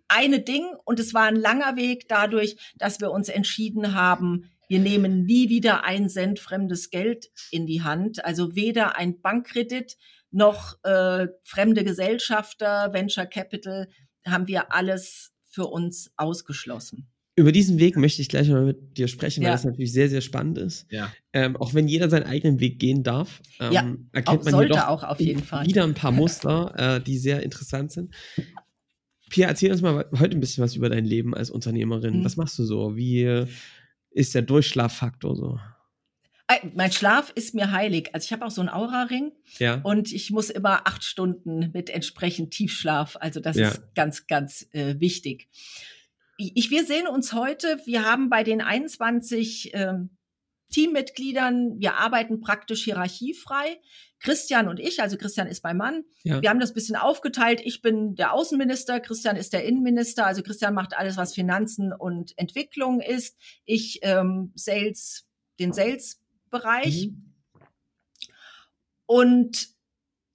eine 0.09 0.41
Ding 0.41 0.67
und 0.85 1.01
es 1.01 1.15
war 1.15 1.25
ein 1.25 1.37
langer 1.37 1.77
Weg 1.77 2.09
dadurch, 2.09 2.57
dass 2.77 3.01
wir 3.01 3.11
uns 3.11 3.29
entschieden 3.29 3.95
haben, 3.95 4.51
wir 4.69 4.81
nehmen 4.81 5.25
nie 5.25 5.49
wieder 5.49 5.85
ein 5.85 6.09
Cent 6.09 6.41
fremdes 6.41 6.91
Geld 6.91 7.31
in 7.51 7.67
die 7.67 7.83
Hand, 7.83 8.25
also 8.25 8.57
weder 8.57 8.97
ein 8.97 9.21
Bankkredit 9.21 9.97
noch 10.33 10.83
äh, 10.83 11.29
fremde 11.43 11.85
Gesellschafter, 11.85 12.93
Venture 12.93 13.27
Capital, 13.27 13.89
haben 14.27 14.49
wir 14.49 14.73
alles 14.73 15.33
für 15.45 15.67
uns 15.67 16.11
ausgeschlossen. 16.17 17.09
Über 17.39 17.53
diesen 17.53 17.79
Weg 17.79 17.97
möchte 17.97 18.23
ich 18.23 18.31
gleich 18.31 18.49
mal 18.49 18.65
mit 18.65 18.97
dir 18.97 19.09
sprechen, 19.09 19.43
ja. 19.43 19.49
weil 19.49 19.55
das 19.55 19.65
natürlich 19.65 19.93
sehr, 19.93 20.09
sehr 20.09 20.23
spannend 20.23 20.57
ist. 20.57 20.91
Ja. 20.91 21.13
Ähm, 21.35 21.55
auch 21.59 21.75
wenn 21.75 21.87
jeder 21.87 22.09
seinen 22.09 22.25
eigenen 22.25 22.61
Weg 22.61 22.79
gehen 22.79 23.03
darf, 23.03 23.43
ähm, 23.61 23.73
ja, 23.73 23.95
erkennt 24.13 24.45
man 24.45 24.53
sollte 24.53 24.89
auch 24.89 25.03
auf 25.03 25.21
jeden 25.21 25.43
Fall. 25.43 25.67
wieder 25.67 25.85
ein 25.85 25.93
paar 25.93 26.13
Muster, 26.13 26.97
äh, 26.97 27.01
die 27.03 27.19
sehr 27.19 27.43
interessant 27.43 27.93
sind. 27.93 28.15
Pia, 29.29 29.49
erzähl 29.49 29.71
uns 29.71 29.83
mal 29.83 30.07
heute 30.19 30.35
ein 30.37 30.41
bisschen 30.41 30.65
was 30.65 30.77
über 30.77 30.89
dein 30.89 31.05
Leben 31.05 31.35
als 31.35 31.51
Unternehmerin. 31.51 32.21
Mhm. 32.21 32.25
Was 32.25 32.39
machst 32.39 32.59
du 32.59 32.65
so? 32.65 32.97
Wie 32.97 33.47
ist 34.11 34.35
der 34.35 34.43
Durchschlaffaktor 34.43 35.37
so? 35.37 35.61
Mein 36.75 36.93
Schlaf 36.93 37.33
ist 37.35 37.55
mir 37.55 37.73
heilig. 37.73 38.15
Also 38.15 38.27
ich 38.27 38.33
habe 38.33 38.47
auch 38.47 38.51
so 38.51 38.61
einen 38.61 38.71
Aura-Ring 38.71 39.33
ja. 39.59 39.81
und 39.83 40.13
ich 40.13 40.31
muss 40.31 40.49
immer 40.49 40.87
acht 40.87 41.03
Stunden 41.03 41.71
mit 41.75 41.91
entsprechend 41.91 42.53
Tiefschlaf. 42.53 43.17
Also 43.21 43.41
das 43.41 43.57
ja. 43.57 43.69
ist 43.69 43.83
ganz, 43.95 44.27
ganz 44.29 44.69
äh, 44.73 44.95
wichtig 45.01 45.49
ich, 46.37 46.71
wir 46.71 46.85
sehen 46.85 47.07
uns 47.07 47.33
heute, 47.33 47.81
wir 47.85 48.05
haben 48.05 48.29
bei 48.29 48.45
den 48.45 48.61
21 48.61 49.71
ähm, 49.75 50.17
Teammitgliedern, 50.71 51.79
wir 51.79 51.95
arbeiten 51.95 52.41
praktisch 52.41 52.85
hierarchiefrei. 52.85 53.81
Christian 54.19 54.69
und 54.69 54.81
ich, 54.81 55.01
also 55.01 55.17
Christian 55.17 55.47
ist 55.47 55.63
mein 55.63 55.77
Mann, 55.77 56.05
ja. 56.23 56.41
wir 56.41 56.49
haben 56.49 56.59
das 56.59 56.73
bisschen 56.73 56.97
aufgeteilt. 56.97 57.61
Ich 57.63 57.83
bin 57.83 58.15
der 58.15 58.33
Außenminister, 58.33 58.99
Christian 59.01 59.37
ist 59.37 59.53
der 59.53 59.65
Innenminister. 59.65 60.27
Also 60.27 60.43
Christian 60.43 60.75
macht 60.75 60.97
alles, 60.97 61.17
was 61.17 61.35
Finanzen 61.35 61.93
und 61.93 62.37
Entwicklung 62.39 63.01
ist. 63.01 63.37
Ich 63.65 64.01
ähm, 64.03 64.53
Sales, 64.55 65.29
den 65.61 65.73
Sales-Bereich. 65.73 67.09
Mhm. 67.09 67.35
Und 69.07 69.76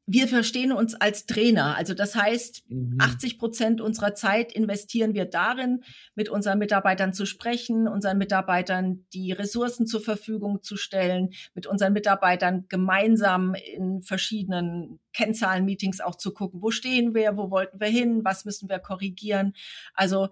wir 0.08 0.28
verstehen 0.28 0.72
uns 0.72 0.96
als 0.96 1.26
Trainer. 1.26 1.78
Also 1.78 1.94
das 1.94 2.16
heißt, 2.16 2.64
mhm. 2.70 2.98
80 3.00 3.38
Prozent 3.38 3.82
unserer 3.82 4.16
Zeit 4.16 4.52
investieren 4.52 5.14
wir 5.14 5.26
darin, 5.26 5.84
mit 6.16 6.28
unseren 6.28 6.58
Mitarbeitern 6.58 7.14
zu 7.14 7.26
sprechen, 7.26 7.88
unseren 7.88 8.18
Mitarbeitern 8.18 9.06
die 9.14 9.32
Ressourcen 9.32 9.86
zur 9.88 10.02
Verfügung 10.02 10.64
zu 10.64 10.76
stellen, 10.76 11.30
mit 11.54 11.68
unseren 11.68 11.94
Mitarbeitern 11.94 12.66
gemeinsam 12.68 13.54
in 13.54 14.02
verschiedenen 14.02 15.00
Kennzahlen-Meetings 15.14 16.02
auch 16.02 16.16
zu 16.16 16.34
gucken, 16.34 16.62
wo 16.62 16.72
stehen 16.72 17.14
wir, 17.14 17.38
wo 17.38 17.52
wollten 17.52 17.80
wir 17.80 17.88
hin, 17.88 18.22
was 18.24 18.44
müssen 18.44 18.70
wir 18.70 18.80
korrigieren. 18.80 19.54
Also 19.94 20.30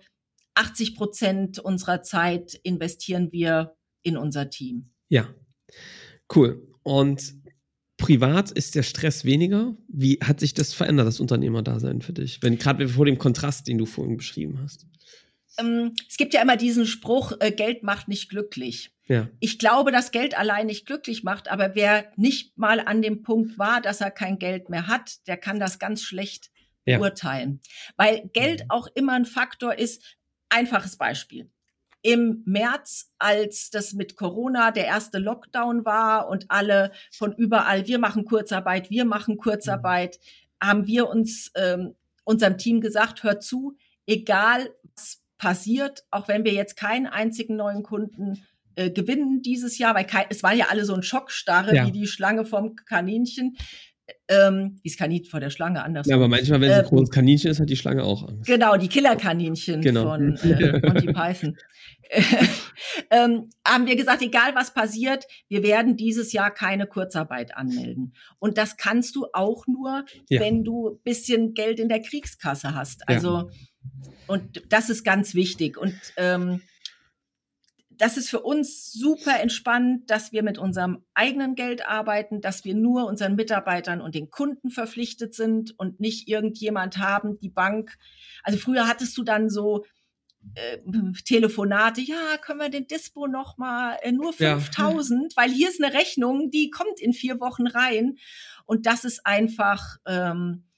80 0.55 0.95
Prozent 0.95 1.59
unserer 1.59 2.01
Zeit 2.01 2.53
investieren 2.63 3.31
wir 3.31 3.75
in 4.01 4.17
unser 4.17 4.49
Team. 4.49 4.91
Ja, 5.09 5.27
cool. 6.35 6.67
Und 6.83 7.35
privat 7.99 8.49
ist 8.49 8.73
der 8.73 8.81
Stress 8.81 9.25
weniger. 9.25 9.75
Wie 9.87 10.17
hat 10.23 10.39
sich 10.39 10.55
das 10.55 10.73
verändert, 10.73 11.05
das 11.05 11.19
Unternehmerdasein 11.19 12.01
für 12.01 12.13
dich? 12.13 12.39
Wenn 12.41 12.57
gerade 12.57 12.87
vor 12.89 13.05
dem 13.05 13.19
Kontrast, 13.19 13.67
den 13.67 13.77
du 13.77 13.85
vorhin 13.85 14.17
beschrieben 14.17 14.59
hast. 14.63 14.87
Ähm, 15.59 15.93
es 16.09 16.17
gibt 16.17 16.33
ja 16.33 16.41
immer 16.41 16.57
diesen 16.57 16.87
Spruch, 16.87 17.33
äh, 17.39 17.51
Geld 17.51 17.83
macht 17.83 18.07
nicht 18.07 18.29
glücklich. 18.29 18.91
Ja. 19.07 19.29
Ich 19.39 19.59
glaube, 19.59 19.91
dass 19.91 20.11
Geld 20.11 20.37
allein 20.37 20.67
nicht 20.67 20.85
glücklich 20.85 21.23
macht, 21.23 21.51
aber 21.51 21.75
wer 21.75 22.11
nicht 22.15 22.57
mal 22.57 22.79
an 22.79 23.01
dem 23.01 23.21
Punkt 23.21 23.59
war, 23.59 23.81
dass 23.81 24.01
er 24.01 24.11
kein 24.11 24.39
Geld 24.39 24.69
mehr 24.69 24.87
hat, 24.87 25.27
der 25.27 25.37
kann 25.37 25.59
das 25.59 25.77
ganz 25.77 26.01
schlecht 26.01 26.51
ja. 26.85 26.97
beurteilen. 26.97 27.59
Weil 27.97 28.29
Geld 28.33 28.65
auch 28.69 28.87
immer 28.95 29.13
ein 29.13 29.25
Faktor 29.25 29.77
ist. 29.77 30.17
Einfaches 30.49 30.95
Beispiel 30.97 31.51
im 32.01 32.43
März, 32.45 33.11
als 33.17 33.69
das 33.69 33.93
mit 33.93 34.15
Corona 34.15 34.71
der 34.71 34.85
erste 34.85 35.19
Lockdown 35.19 35.85
war 35.85 36.29
und 36.29 36.45
alle 36.49 36.91
von 37.11 37.33
überall, 37.33 37.87
wir 37.87 37.99
machen 37.99 38.25
Kurzarbeit, 38.25 38.89
wir 38.89 39.05
machen 39.05 39.37
Kurzarbeit, 39.37 40.19
haben 40.61 40.87
wir 40.87 41.09
uns 41.09 41.51
ähm, 41.55 41.95
unserem 42.23 42.57
Team 42.57 42.79
gesagt, 42.79 43.23
hört 43.23 43.43
zu, 43.43 43.75
egal 44.05 44.69
was 44.95 45.21
passiert, 45.37 46.05
auch 46.11 46.27
wenn 46.27 46.43
wir 46.43 46.53
jetzt 46.53 46.75
keinen 46.75 47.07
einzigen 47.07 47.55
neuen 47.55 47.83
Kunden 47.83 48.45
äh, 48.75 48.91
gewinnen 48.91 49.41
dieses 49.41 49.77
Jahr, 49.77 49.95
weil 49.95 50.05
kein, 50.05 50.25
es 50.29 50.43
war 50.43 50.53
ja 50.53 50.67
alle 50.69 50.85
so 50.85 50.93
ein 50.93 51.03
Schockstarre 51.03 51.75
ja. 51.75 51.85
wie 51.85 51.91
die 51.91 52.07
Schlange 52.07 52.45
vom 52.45 52.75
Kaninchen. 52.75 53.57
Ähm, 54.27 54.79
wie 54.83 54.89
das 54.89 54.97
Kaninchen 54.97 55.29
vor 55.29 55.39
der 55.39 55.49
Schlange 55.49 55.83
anders. 55.83 56.07
Ja, 56.07 56.15
aber 56.15 56.27
manchmal, 56.27 56.61
wenn 56.61 56.69
es 56.69 56.77
ein 56.77 56.83
ähm, 56.83 56.89
großes 56.89 57.09
Kaninchen 57.09 57.51
ist, 57.51 57.59
hat 57.59 57.69
die 57.69 57.75
Schlange 57.75 58.03
auch 58.03 58.27
Angst. 58.27 58.45
Genau, 58.45 58.77
die 58.77 58.87
Killerkaninchen 58.87 59.81
genau. 59.81 60.03
von 60.03 60.35
äh, 60.37 60.79
Monty 60.85 61.13
Python. 61.13 61.57
ähm, 63.11 63.49
haben 63.65 63.85
wir 63.87 63.95
gesagt, 63.95 64.21
egal 64.21 64.55
was 64.55 64.73
passiert, 64.73 65.25
wir 65.47 65.63
werden 65.63 65.95
dieses 65.95 66.33
Jahr 66.33 66.51
keine 66.51 66.87
Kurzarbeit 66.87 67.55
anmelden. 67.55 68.13
Und 68.39 68.57
das 68.57 68.77
kannst 68.77 69.15
du 69.15 69.27
auch 69.33 69.67
nur, 69.67 70.05
ja. 70.29 70.39
wenn 70.39 70.63
du 70.63 70.99
bisschen 71.03 71.53
Geld 71.53 71.79
in 71.79 71.89
der 71.89 72.01
Kriegskasse 72.01 72.73
hast. 72.73 73.07
Also 73.07 73.29
ja. 73.29 73.47
Und 74.27 74.61
das 74.69 74.89
ist 74.89 75.03
ganz 75.03 75.33
wichtig. 75.33 75.77
Und 75.77 75.95
ähm, 76.17 76.61
das 77.99 78.15
ist 78.15 78.29
für 78.29 78.39
uns 78.39 78.93
super 78.93 79.41
entspannt, 79.41 80.09
dass 80.09 80.31
wir 80.31 80.41
mit 80.41 80.57
unserem 80.57 81.03
eigenen 81.13 81.55
Geld 81.55 81.85
arbeiten, 81.85 82.39
dass 82.39 82.63
wir 82.63 82.73
nur 82.73 83.05
unseren 83.05 83.35
Mitarbeitern 83.35 83.99
und 83.99 84.15
den 84.15 84.29
Kunden 84.29 84.69
verpflichtet 84.69 85.35
sind 85.35 85.77
und 85.77 85.99
nicht 85.99 86.29
irgendjemand 86.29 86.97
haben, 86.97 87.37
die 87.39 87.49
Bank. 87.49 87.97
Also 88.41 88.57
früher 88.57 88.87
hattest 88.87 89.17
du 89.17 89.23
dann 89.23 89.49
so 89.49 89.83
äh, 90.55 90.77
Telefonate, 91.25 91.99
ja, 91.99 92.37
können 92.41 92.61
wir 92.61 92.69
den 92.69 92.87
Dispo 92.87 93.27
noch 93.27 93.57
mal 93.57 93.97
äh, 94.01 94.13
nur 94.13 94.31
5000, 94.31 95.33
ja. 95.33 95.41
weil 95.41 95.51
hier 95.51 95.67
ist 95.67 95.83
eine 95.83 95.93
Rechnung, 95.93 96.51
die 96.51 96.69
kommt 96.69 97.01
in 97.01 97.11
vier 97.11 97.41
Wochen 97.41 97.67
rein 97.67 98.17
und 98.65 98.85
das 98.85 99.03
ist 99.03 99.25
einfach 99.25 99.97
ähm, 100.07 100.68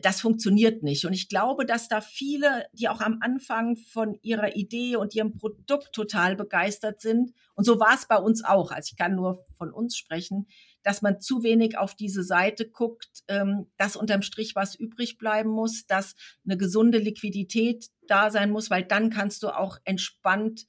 das 0.00 0.20
funktioniert 0.20 0.82
nicht. 0.82 1.04
Und 1.04 1.12
ich 1.12 1.28
glaube, 1.28 1.66
dass 1.66 1.88
da 1.88 2.00
viele, 2.00 2.66
die 2.72 2.88
auch 2.88 3.00
am 3.00 3.18
Anfang 3.20 3.76
von 3.76 4.18
ihrer 4.22 4.56
Idee 4.56 4.96
und 4.96 5.14
ihrem 5.14 5.36
Produkt 5.36 5.92
total 5.92 6.36
begeistert 6.36 7.00
sind, 7.00 7.32
und 7.54 7.64
so 7.64 7.80
war 7.80 7.94
es 7.94 8.06
bei 8.06 8.16
uns 8.16 8.44
auch, 8.44 8.70
also 8.70 8.90
ich 8.92 8.98
kann 8.98 9.14
nur 9.14 9.44
von 9.56 9.70
uns 9.72 9.96
sprechen, 9.96 10.46
dass 10.82 11.02
man 11.02 11.20
zu 11.20 11.42
wenig 11.42 11.76
auf 11.78 11.94
diese 11.94 12.22
Seite 12.22 12.68
guckt, 12.68 13.24
ähm, 13.28 13.66
dass 13.76 13.96
unterm 13.96 14.22
Strich 14.22 14.54
was 14.54 14.74
übrig 14.74 15.18
bleiben 15.18 15.50
muss, 15.50 15.86
dass 15.86 16.14
eine 16.44 16.56
gesunde 16.56 16.98
Liquidität 16.98 17.88
da 18.06 18.30
sein 18.30 18.50
muss, 18.50 18.70
weil 18.70 18.84
dann 18.84 19.10
kannst 19.10 19.42
du 19.42 19.48
auch 19.48 19.78
entspannt 19.84 20.66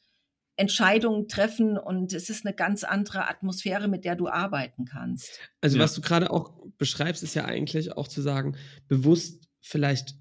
Entscheidungen 0.57 1.27
treffen 1.27 1.77
und 1.77 2.13
es 2.13 2.29
ist 2.29 2.45
eine 2.45 2.55
ganz 2.55 2.83
andere 2.83 3.29
Atmosphäre, 3.29 3.87
mit 3.87 4.05
der 4.05 4.15
du 4.15 4.27
arbeiten 4.27 4.85
kannst. 4.85 5.39
Also 5.61 5.77
ja. 5.77 5.83
was 5.83 5.93
du 5.93 6.01
gerade 6.01 6.31
auch 6.31 6.51
beschreibst, 6.77 7.23
ist 7.23 7.35
ja 7.35 7.45
eigentlich 7.45 7.95
auch 7.95 8.07
zu 8.07 8.21
sagen, 8.21 8.57
bewusst 8.87 9.47
vielleicht 9.61 10.15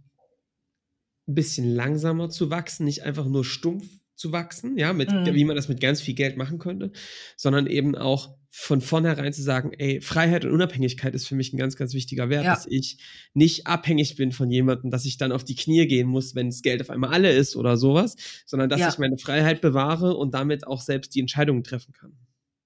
ein 1.27 1.35
bisschen 1.35 1.75
langsamer 1.75 2.29
zu 2.29 2.51
wachsen, 2.51 2.85
nicht 2.85 3.03
einfach 3.03 3.27
nur 3.27 3.44
stumpf 3.44 3.87
zu 4.14 4.33
wachsen, 4.33 4.79
ja, 4.79 4.92
mit, 4.92 5.11
mhm. 5.11 5.35
wie 5.35 5.44
man 5.44 5.57
das 5.57 5.68
mit 5.68 5.81
ganz 5.81 6.01
viel 6.01 6.14
Geld 6.14 6.37
machen 6.37 6.59
könnte, 6.59 6.92
sondern 7.37 7.66
eben 7.66 7.96
auch 7.96 8.37
von 8.59 8.81
vornherein 8.81 9.35
zu 9.35 9.42
sagen, 9.42 9.73
ey, 9.77 10.01
Freiheit 10.01 10.47
und 10.47 10.51
Unabhängigkeit 10.51 11.14
ist 11.14 11.29
für 11.29 11.35
mich 11.35 11.53
ein 11.53 11.59
ganz, 11.59 11.77
ganz 11.77 11.92
wichtiger 11.92 12.31
Wert, 12.31 12.47
ja. 12.47 12.55
dass 12.55 12.66
ich 12.66 12.97
nicht 13.35 13.66
abhängig 13.66 14.16
bin 14.16 14.33
von 14.33 14.51
jemandem, 14.51 14.90
dass 14.90 15.05
ich 15.05 15.19
dann 15.19 15.31
auf 15.31 15.45
die 15.45 15.55
Knie 15.55 15.87
gehen 15.87 16.09
muss, 16.09 16.35
wenn 16.35 16.49
das 16.49 16.62
Geld 16.62 16.81
auf 16.81 16.88
einmal 16.88 17.12
alle 17.12 17.31
ist 17.31 17.55
oder 17.55 17.77
sowas, 17.77 18.16
sondern 18.47 18.71
dass 18.71 18.81
ja. 18.81 18.88
ich 18.88 18.97
meine 18.97 19.19
Freiheit 19.19 19.61
bewahre 19.61 20.16
und 20.16 20.33
damit 20.33 20.66
auch 20.66 20.81
selbst 20.81 21.14
die 21.14 21.21
Entscheidungen 21.21 21.64
treffen 21.64 21.92
kann. 21.92 22.16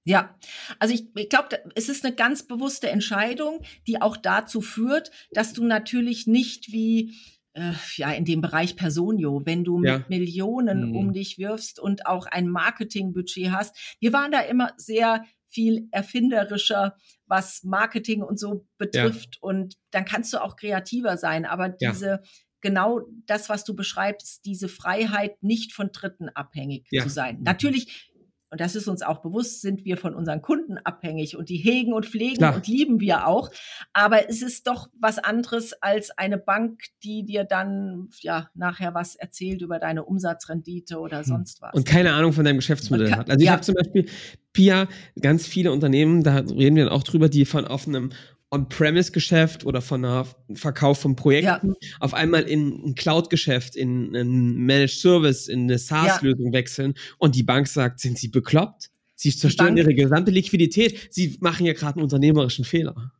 Ja, 0.04 0.38
also 0.78 0.94
ich, 0.94 1.06
ich 1.16 1.28
glaube, 1.28 1.58
es 1.74 1.88
ist 1.88 2.04
eine 2.04 2.14
ganz 2.14 2.44
bewusste 2.46 2.88
Entscheidung, 2.88 3.60
die 3.88 4.00
auch 4.00 4.16
dazu 4.16 4.60
führt, 4.60 5.10
dass 5.32 5.52
du 5.54 5.64
natürlich 5.64 6.28
nicht 6.28 6.70
wie 6.70 7.14
äh, 7.54 7.72
ja, 7.96 8.12
in 8.12 8.24
dem 8.24 8.40
Bereich 8.40 8.76
Personio, 8.76 9.42
wenn 9.44 9.64
du 9.64 9.82
ja. 9.82 9.98
mit 9.98 10.08
Millionen 10.08 10.90
mhm. 10.90 10.96
um 10.96 11.12
dich 11.12 11.36
wirfst 11.36 11.80
und 11.80 12.06
auch 12.06 12.26
ein 12.26 12.48
Marketingbudget 12.48 13.50
hast. 13.50 13.76
Wir 13.98 14.12
waren 14.12 14.30
da 14.30 14.40
immer 14.40 14.72
sehr 14.76 15.24
viel 15.50 15.88
erfinderischer, 15.90 16.96
was 17.26 17.62
Marketing 17.62 18.22
und 18.22 18.38
so 18.38 18.66
betrifft. 18.78 19.36
Ja. 19.36 19.48
Und 19.48 19.76
dann 19.90 20.04
kannst 20.04 20.32
du 20.32 20.42
auch 20.42 20.56
kreativer 20.56 21.16
sein. 21.16 21.44
Aber 21.44 21.68
diese, 21.68 22.06
ja. 22.06 22.20
genau 22.60 23.00
das, 23.26 23.48
was 23.48 23.64
du 23.64 23.74
beschreibst, 23.74 24.44
diese 24.44 24.68
Freiheit, 24.68 25.42
nicht 25.42 25.72
von 25.72 25.90
Dritten 25.92 26.28
abhängig 26.28 26.88
zu 26.90 27.08
sein. 27.08 27.38
Mhm. 27.38 27.42
Natürlich 27.42 28.10
und 28.50 28.60
das 28.60 28.74
ist 28.74 28.88
uns 28.88 29.02
auch 29.02 29.22
bewusst, 29.22 29.60
sind 29.62 29.84
wir 29.84 29.96
von 29.96 30.14
unseren 30.14 30.42
Kunden 30.42 30.76
abhängig 30.78 31.36
und 31.36 31.48
die 31.48 31.56
hegen 31.56 31.92
und 31.92 32.04
pflegen 32.04 32.38
Klar. 32.38 32.56
und 32.56 32.66
lieben 32.66 32.98
wir 32.98 33.28
auch. 33.28 33.50
Aber 33.92 34.28
es 34.28 34.42
ist 34.42 34.66
doch 34.66 34.88
was 34.98 35.18
anderes 35.18 35.72
als 35.80 36.10
eine 36.18 36.36
Bank, 36.36 36.82
die 37.04 37.24
dir 37.24 37.44
dann 37.44 38.08
ja 38.20 38.50
nachher 38.54 38.92
was 38.92 39.14
erzählt 39.14 39.62
über 39.62 39.78
deine 39.78 40.04
Umsatzrendite 40.04 40.98
oder 40.98 41.18
hm. 41.18 41.24
sonst 41.24 41.62
was. 41.62 41.74
Und 41.74 41.86
keine 41.86 42.12
Ahnung 42.12 42.32
von 42.32 42.44
deinem 42.44 42.56
Geschäftsmodell 42.56 43.12
hat. 43.12 43.30
Also 43.30 43.40
ich 43.40 43.46
ja. 43.46 43.52
habe 43.52 43.62
zum 43.62 43.76
Beispiel 43.76 44.08
Pia, 44.52 44.88
ganz 45.20 45.46
viele 45.46 45.72
Unternehmen, 45.72 46.22
da 46.22 46.38
reden 46.38 46.76
wir 46.76 46.84
dann 46.84 46.92
auch 46.92 47.04
drüber, 47.04 47.28
die 47.28 47.44
von 47.44 47.64
auf 47.64 47.86
einem 47.86 48.10
On-Premise-Geschäft 48.52 49.64
oder 49.64 49.80
von 49.80 50.04
einer 50.04 50.26
Verkauf 50.54 50.98
von 50.98 51.14
Projekten 51.14 51.74
ja. 51.80 51.88
auf 52.00 52.14
einmal 52.14 52.42
in 52.42 52.84
ein 52.84 52.94
Cloud-Geschäft, 52.96 53.76
in 53.76 54.14
ein 54.14 54.56
Managed 54.56 54.98
Service, 54.98 55.46
in 55.46 55.62
eine 55.62 55.78
SaaS-Lösung 55.78 56.46
ja. 56.46 56.52
wechseln 56.52 56.94
und 57.18 57.36
die 57.36 57.44
Bank 57.44 57.68
sagt, 57.68 58.00
sind 58.00 58.18
sie 58.18 58.28
bekloppt? 58.28 58.90
Sie 59.14 59.30
zerstören 59.30 59.76
ihre 59.76 59.94
gesamte 59.94 60.30
Liquidität. 60.30 61.08
Sie 61.10 61.36
machen 61.40 61.66
ja 61.66 61.74
gerade 61.74 61.96
einen 61.96 62.04
unternehmerischen 62.04 62.64
Fehler. 62.64 63.12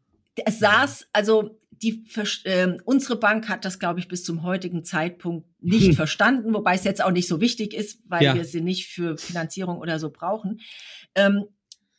Es 0.47 0.59
saß, 0.59 1.09
also 1.12 1.61
die, 1.83 2.05
äh, 2.45 2.69
unsere 2.85 3.16
Bank 3.16 3.49
hat 3.49 3.64
das, 3.64 3.79
glaube 3.79 4.01
ich, 4.01 4.09
bis 4.09 4.25
zum 4.25 4.43
heutigen 4.43 4.85
Zeitpunkt 4.85 5.47
nicht 5.61 5.88
hm. 5.88 5.95
verstanden, 5.95 6.55
wobei 6.55 6.75
es 6.75 6.85
jetzt 6.85 7.03
auch 7.03 7.11
nicht 7.11 7.29
so 7.29 7.40
wichtig 7.40 7.75
ist, 7.75 8.03
weil 8.07 8.23
ja. 8.23 8.35
wir 8.35 8.45
sie 8.45 8.61
nicht 8.61 8.87
für 8.87 9.16
Finanzierung 9.16 9.79
oder 9.79 9.99
so 9.99 10.11
brauchen. 10.11 10.61
Ähm, 11.14 11.46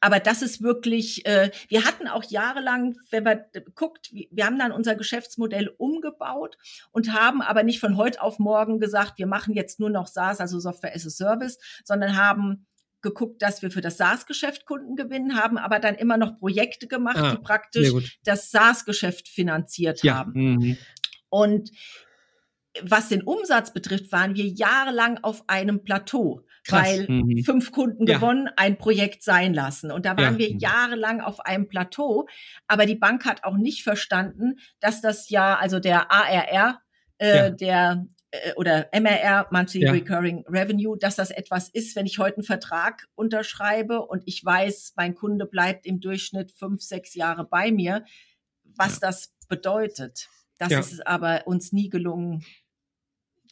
aber 0.04 0.20
das 0.20 0.42
ist 0.42 0.64
wirklich, 0.64 1.26
äh, 1.28 1.52
wir 1.70 1.86
hatten 1.86 2.08
auch 2.08 2.24
jahrelang, 2.24 2.98
wenn 3.12 3.24
man 3.24 3.42
guckt, 3.76 4.10
wir 4.12 4.46
haben 4.46 4.58
dann 4.58 4.72
unser 4.72 4.96
Geschäftsmodell 4.96 5.74
umgebaut 5.78 6.58
und 6.92 7.14
haben 7.14 7.44
aber 7.44 7.62
nicht 7.62 7.80
von 7.80 7.98
heute 7.98 8.22
auf 8.22 8.40
morgen 8.40 8.80
gesagt, 8.80 9.20
wir 9.20 9.28
machen 9.28 9.54
jetzt 9.54 9.80
nur 9.80 9.92
noch 9.92 10.08
SaaS, 10.08 10.40
also 10.40 10.60
Software 10.60 10.96
as 10.96 11.06
a 11.06 11.12
Service, 11.12 11.60
sondern 11.84 12.18
haben 12.18 12.66
geguckt, 13.02 13.42
dass 13.44 13.62
wir 13.62 13.72
für 13.72 13.82
das 13.82 13.98
SaaS-Geschäft 13.98 14.66
Kunden 14.66 14.96
gewinnen 14.96 15.36
haben, 15.36 15.58
aber 15.58 15.80
dann 15.80 15.96
immer 15.96 16.18
noch 16.18 16.38
Projekte 16.40 16.88
gemacht, 16.88 17.18
ah, 17.18 17.32
die 17.32 17.42
praktisch 17.42 18.20
das 18.24 18.52
SaaS-Geschäft 18.52 19.28
finanziert 19.28 20.04
ja. 20.04 20.16
haben. 20.16 20.34
Mhm. 20.34 20.78
Und 21.30 21.72
was 22.82 23.10
den 23.10 23.24
Umsatz 23.24 23.74
betrifft, 23.74 24.12
waren 24.12 24.36
wir 24.36 24.48
jahrelang 24.48 25.20
auf 25.24 25.44
einem 25.48 25.84
Plateau. 25.84 26.46
Krass. 26.64 26.88
weil 26.88 27.08
mhm. 27.08 27.44
fünf 27.44 27.72
Kunden 27.72 28.06
ja. 28.06 28.16
gewonnen, 28.16 28.50
ein 28.56 28.78
Projekt 28.78 29.24
sein 29.24 29.54
lassen. 29.54 29.92
Und 29.92 30.06
da 30.06 30.16
waren 30.18 30.34
ja. 30.34 30.40
wir 30.40 30.52
jahrelang 30.58 31.22
auf 31.22 31.40
einem 31.40 31.68
Plateau. 31.68 32.28
Aber 32.68 32.86
die 32.86 32.96
Bank 32.96 33.26
hat 33.26 33.44
auch 33.44 33.58
nicht 33.58 33.84
verstanden, 33.84 34.60
dass 34.80 35.02
das 35.02 35.30
ja, 35.30 35.58
also 35.58 35.80
der 35.80 36.12
ARR, 36.12 36.82
äh, 37.18 37.38
ja. 37.38 37.50
der 37.50 38.06
äh, 38.32 38.54
oder 38.56 38.90
MRR, 38.94 39.48
Monthly 39.52 39.88
Recurring 39.88 40.46
Revenue, 40.48 40.98
dass 40.98 41.16
das 41.16 41.32
etwas 41.32 41.70
ist, 41.70 41.96
wenn 41.96 42.06
ich 42.06 42.20
heute 42.20 42.38
einen 42.38 42.46
Vertrag 42.46 43.08
unterschreibe 43.16 44.06
und 44.06 44.24
ich 44.26 44.44
weiß, 44.44 44.94
mein 44.96 45.16
Kunde 45.16 45.46
bleibt 45.46 45.86
im 45.86 46.00
Durchschnitt 46.00 46.52
fünf, 46.52 46.82
sechs 46.82 47.14
Jahre 47.16 47.46
bei 47.46 47.72
mir, 47.72 48.06
was 48.64 49.00
das 49.00 49.34
bedeutet. 49.50 50.30
Das 50.58 50.72
ist 50.72 51.08
aber 51.08 51.48
uns 51.48 51.72
nie 51.72 51.90
gelungen, 51.90 52.46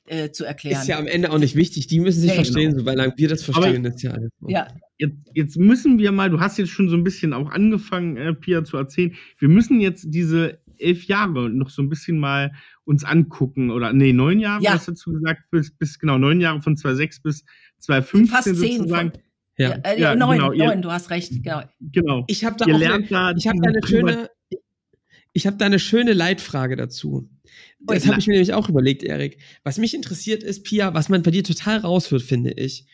äh, 0.10 0.32
zu 0.32 0.43
erklären. 0.43 0.82
Ist 0.82 0.88
ja 0.88 0.98
am 0.98 1.08
Ende 1.08 1.32
auch 1.32 1.38
nicht 1.38 1.56
wichtig. 1.56 1.88
Die 1.88 2.00
müssen 2.00 2.22
sich 2.22 2.32
hey, 2.32 2.38
verstehen, 2.38 2.72
genau. 2.72 2.89
solange 2.89 3.13
wir 3.15 3.28
das 3.28 3.43
verstehen, 3.43 3.86
Aber, 3.86 3.95
ist 3.95 4.02
ja 4.02 4.12
alles. 4.12 4.32
Ja. 4.48 4.67
Jetzt, 4.98 5.15
jetzt, 5.34 5.58
müssen 5.58 6.00
wir 6.00 6.12
mal, 6.12 6.30
du 6.30 6.39
hast 6.39 6.58
jetzt 6.58 6.72
schon 6.72 6.89
so 6.89 6.98
ein 6.98 7.04
bisschen 7.04 7.34
auch 7.34 7.52
angefangen, 7.52 8.17
äh, 8.17 8.34
Pia, 8.34 8.63
zu 8.63 8.78
erzählen. 8.78 9.13
Wir 9.38 9.50
müssen 9.50 9.80
jetzt 9.80 10.08
diese 10.10 10.60
elf 10.78 11.06
Jahre 11.06 11.50
noch 11.50 11.69
so 11.69 11.82
ein 11.82 11.89
bisschen 11.89 12.17
mal 12.17 12.52
uns 12.86 13.04
angucken. 13.04 13.69
Oder 13.69 13.93
nee, 13.93 14.12
neun 14.12 14.39
Jahre, 14.39 14.63
ja. 14.63 14.74
hast 14.74 14.88
du 14.88 14.91
dazu 14.91 15.13
gesagt, 15.13 15.43
bis, 15.52 15.72
bis 15.78 16.00
genau 16.00 16.17
neun 16.17 16.41
Jahre 16.41 16.62
von 16.62 16.76
2006 16.76 17.22
bis 17.22 17.45
2015 17.80 18.28
Fast 18.28 18.48
sozusagen. 18.48 19.12
Von, 19.12 19.22
ja, 19.58 19.69
äh, 19.84 20.00
ja, 20.00 20.15
neun, 20.15 20.38
genau, 20.38 20.54
neun, 20.54 20.82
du 20.82 20.91
hast 20.91 21.10
recht, 21.10 21.43
genau. 21.43 21.63
genau. 21.80 22.24
Ich 22.28 22.45
habe 22.45 22.56
da 22.58 22.65
ihr 22.65 22.76
auch 22.76 22.82
eine, 22.82 23.08
da 23.08 23.34
ich 23.36 23.48
hab 23.48 23.56
da 23.62 23.69
eine 23.69 23.80
schöne, 23.86 24.30
ich 25.34 25.48
habe 25.48 25.58
da 25.58 25.65
eine 25.65 25.80
schöne 25.80 26.13
Leitfrage 26.13 26.76
dazu. 26.76 27.30
Das 27.80 28.08
habe 28.08 28.20
ich 28.20 28.28
mir 28.28 28.34
nämlich 28.34 28.54
auch 28.54 28.70
überlegt, 28.70 29.04
Erik. 29.04 29.39
Was 29.63 29.78
mich 29.78 29.94
interessiert 29.94 30.44
ist, 30.44 30.63
Pia, 30.63 30.94
was 30.94 31.10
man 31.10 31.24
bei 31.24 31.32
dir 31.32 31.44
total 31.44 31.78
raushört, 31.78 32.22
finde 32.22 32.52
ich, 32.52 32.86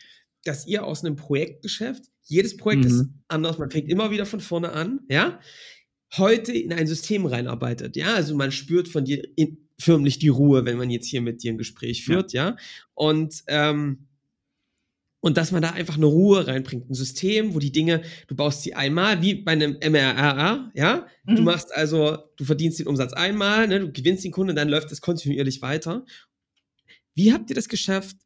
dass 0.44 0.66
ihr 0.66 0.84
aus 0.84 1.04
einem 1.04 1.16
Projektgeschäft, 1.16 2.04
jedes 2.22 2.56
Projekt 2.56 2.84
mhm. 2.84 2.90
ist 2.90 3.04
anders, 3.28 3.58
man 3.58 3.70
fängt 3.70 3.88
immer 3.88 4.10
wieder 4.10 4.26
von 4.26 4.40
vorne 4.40 4.72
an, 4.72 5.00
ja, 5.08 5.40
heute 6.16 6.52
in 6.52 6.72
ein 6.72 6.86
System 6.86 7.26
reinarbeitet, 7.26 7.96
ja, 7.96 8.14
also 8.14 8.36
man 8.36 8.52
spürt 8.52 8.88
von 8.88 9.04
dir 9.04 9.26
in, 9.36 9.58
förmlich 9.78 10.18
die 10.18 10.28
Ruhe, 10.28 10.64
wenn 10.64 10.78
man 10.78 10.90
jetzt 10.90 11.08
hier 11.08 11.20
mit 11.20 11.42
dir 11.42 11.52
ein 11.52 11.58
Gespräch 11.58 12.04
führt, 12.04 12.32
ja, 12.32 12.50
ja? 12.50 12.56
und 12.94 13.42
ähm, 13.48 14.06
und 15.26 15.36
dass 15.36 15.50
man 15.50 15.60
da 15.60 15.70
einfach 15.70 15.96
eine 15.96 16.06
Ruhe 16.06 16.46
reinbringt, 16.46 16.88
ein 16.88 16.94
System, 16.94 17.52
wo 17.52 17.58
die 17.58 17.72
Dinge, 17.72 18.02
du 18.28 18.36
baust 18.36 18.62
sie 18.62 18.74
einmal, 18.74 19.22
wie 19.22 19.34
bei 19.34 19.50
einem 19.50 19.72
MRRA, 19.72 20.70
ja, 20.72 21.08
mhm. 21.24 21.34
du 21.34 21.42
machst 21.42 21.74
also, 21.74 22.18
du 22.36 22.44
verdienst 22.44 22.78
den 22.78 22.86
Umsatz 22.86 23.12
einmal, 23.12 23.66
ne, 23.66 23.80
du 23.80 23.90
gewinnst 23.90 24.22
den 24.22 24.30
Kunden, 24.30 24.54
dann 24.54 24.68
läuft 24.68 24.92
es 24.92 25.00
kontinuierlich 25.00 25.62
weiter. 25.62 26.04
Wie 27.16 27.32
habt 27.32 27.50
ihr 27.50 27.56
das 27.56 27.68
geschafft, 27.68 28.16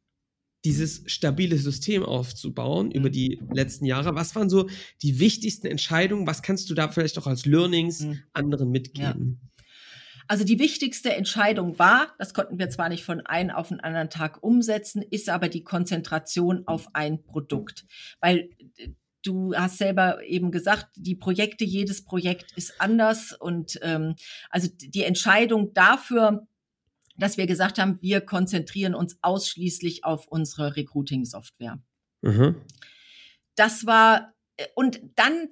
dieses 0.67 1.03
stabile 1.07 1.57
System 1.57 2.03
aufzubauen 2.05 2.91
über 2.91 3.09
die 3.09 3.41
letzten 3.51 3.87
Jahre? 3.87 4.15
Was 4.15 4.37
waren 4.37 4.51
so 4.51 4.69
die 5.01 5.21
wichtigsten 5.21 5.69
Entscheidungen? 5.69 6.27
Was 6.27 6.43
kannst 6.43 6.69
du 6.69 6.75
da 6.75 6.89
vielleicht 6.89 7.17
auch 7.17 7.27
als 7.27 7.47
Learnings 7.47 8.01
mhm. 8.01 8.21
anderen 8.35 8.71
mitgeben? 8.71 9.41
Ja. 9.41 9.50
Also 10.31 10.45
die 10.45 10.61
wichtigste 10.61 11.13
Entscheidung 11.13 11.81
war, 11.81 12.15
das 12.17 12.35
konnten 12.35 12.61
wir 12.61 12.71
zwar 12.71 12.89
nicht 12.89 13.03
von 13.03 13.27
einem 13.27 13.51
auf 13.51 13.71
den 13.71 13.81
anderen 13.81 14.11
Tag 14.11 14.45
umsetzen, 14.45 15.03
ist 15.03 15.29
aber 15.29 15.49
die 15.49 15.65
Konzentration 15.65 16.69
auf 16.69 16.87
ein 16.93 17.25
Produkt. 17.25 17.85
Weil 18.21 18.49
äh, 18.77 18.91
du 19.25 19.57
hast 19.57 19.79
selber 19.79 20.23
eben 20.25 20.53
gesagt, 20.53 20.87
die 20.95 21.17
Projekte, 21.17 21.65
jedes 21.65 22.05
Projekt 22.05 22.53
ist 22.53 22.81
anders 22.81 23.33
und 23.33 23.81
ähm, 23.83 24.15
also 24.51 24.69
die 24.73 25.03
Entscheidung 25.03 25.75
dafür, 25.75 26.47
dass 27.17 27.37
wir 27.37 27.49
gesagt 27.49 27.81
haben, 27.81 27.99
wir 28.01 28.21
konzentrieren 28.21 28.95
uns 28.95 29.19
ausschließlich 29.23 30.05
auf 30.05 30.29
unsere 30.29 30.77
Recruiting-Software. 30.77 31.81
Mhm. 32.23 32.55
Das 33.57 33.85
war, 33.85 34.33
äh, 34.57 34.67
und 34.77 35.01
dann 35.17 35.49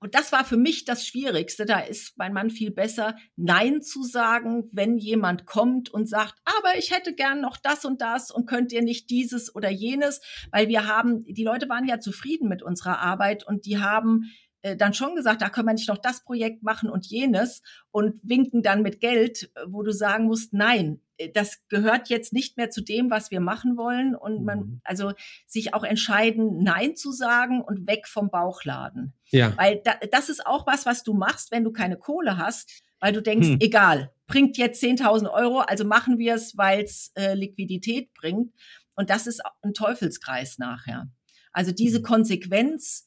und 0.00 0.14
das 0.14 0.32
war 0.32 0.44
für 0.44 0.56
mich 0.56 0.84
das 0.84 1.06
Schwierigste. 1.06 1.64
Da 1.64 1.80
ist 1.80 2.18
mein 2.18 2.32
Mann 2.32 2.50
viel 2.50 2.70
besser, 2.70 3.16
Nein 3.36 3.80
zu 3.80 4.02
sagen, 4.02 4.68
wenn 4.72 4.98
jemand 4.98 5.46
kommt 5.46 5.88
und 5.88 6.08
sagt, 6.08 6.34
aber 6.44 6.76
ich 6.76 6.90
hätte 6.90 7.14
gern 7.14 7.40
noch 7.40 7.56
das 7.56 7.84
und 7.84 8.02
das 8.02 8.30
und 8.30 8.46
könnt 8.46 8.72
ihr 8.72 8.82
nicht 8.82 9.08
dieses 9.10 9.54
oder 9.54 9.70
jenes, 9.70 10.20
weil 10.50 10.68
wir 10.68 10.86
haben, 10.86 11.24
die 11.24 11.44
Leute 11.44 11.68
waren 11.68 11.88
ja 11.88 12.00
zufrieden 12.00 12.48
mit 12.48 12.62
unserer 12.62 12.98
Arbeit 12.98 13.46
und 13.46 13.66
die 13.66 13.78
haben 13.78 14.30
äh, 14.64 14.76
dann 14.76 14.94
schon 14.94 15.14
gesagt, 15.14 15.42
da 15.42 15.50
können 15.50 15.68
wir 15.68 15.74
nicht 15.74 15.88
noch 15.88 15.98
das 15.98 16.24
Projekt 16.24 16.62
machen 16.62 16.88
und 16.88 17.06
jenes 17.06 17.62
und 17.90 18.18
winken 18.22 18.62
dann 18.62 18.82
mit 18.82 19.00
Geld, 19.00 19.50
wo 19.66 19.82
du 19.82 19.92
sagen 19.92 20.24
musst, 20.24 20.52
nein, 20.52 21.00
das 21.34 21.66
gehört 21.68 22.08
jetzt 22.08 22.32
nicht 22.32 22.56
mehr 22.56 22.70
zu 22.70 22.80
dem, 22.80 23.10
was 23.10 23.30
wir 23.30 23.40
machen 23.40 23.76
wollen 23.76 24.14
und 24.14 24.44
man 24.44 24.58
mhm. 24.58 24.80
also 24.84 25.12
sich 25.46 25.74
auch 25.74 25.84
entscheiden, 25.84 26.62
nein 26.62 26.96
zu 26.96 27.12
sagen 27.12 27.62
und 27.62 27.86
weg 27.86 28.08
vom 28.08 28.30
Bauchladen. 28.30 29.14
Ja. 29.30 29.56
Weil 29.56 29.80
da, 29.84 29.94
das 30.10 30.28
ist 30.28 30.46
auch 30.46 30.66
was, 30.66 30.86
was 30.86 31.02
du 31.02 31.14
machst, 31.14 31.50
wenn 31.50 31.64
du 31.64 31.72
keine 31.72 31.96
Kohle 31.96 32.36
hast, 32.36 32.82
weil 33.00 33.12
du 33.12 33.20
denkst, 33.20 33.48
hm. 33.48 33.58
egal, 33.60 34.12
bringt 34.26 34.56
jetzt 34.56 34.82
10.000 34.82 35.30
Euro, 35.30 35.58
also 35.58 35.84
machen 35.84 36.18
wir 36.18 36.34
es, 36.34 36.56
weil 36.56 36.84
es 36.84 37.12
äh, 37.16 37.34
Liquidität 37.34 38.14
bringt. 38.14 38.54
Und 38.94 39.10
das 39.10 39.26
ist 39.26 39.42
ein 39.62 39.74
Teufelskreis 39.74 40.58
nachher. 40.58 41.08
Also 41.52 41.72
diese 41.72 41.98
mhm. 41.98 42.04
Konsequenz, 42.04 43.06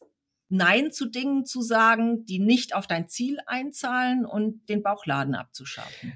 Nein 0.49 0.91
zu 0.91 1.07
Dingen 1.09 1.45
zu 1.45 1.61
sagen, 1.61 2.25
die 2.25 2.39
nicht 2.39 2.73
auf 2.73 2.87
dein 2.87 3.09
Ziel 3.09 3.39
einzahlen 3.47 4.25
und 4.25 4.69
den 4.69 4.81
Bauchladen 4.81 5.35
abzuschaffen. 5.35 6.13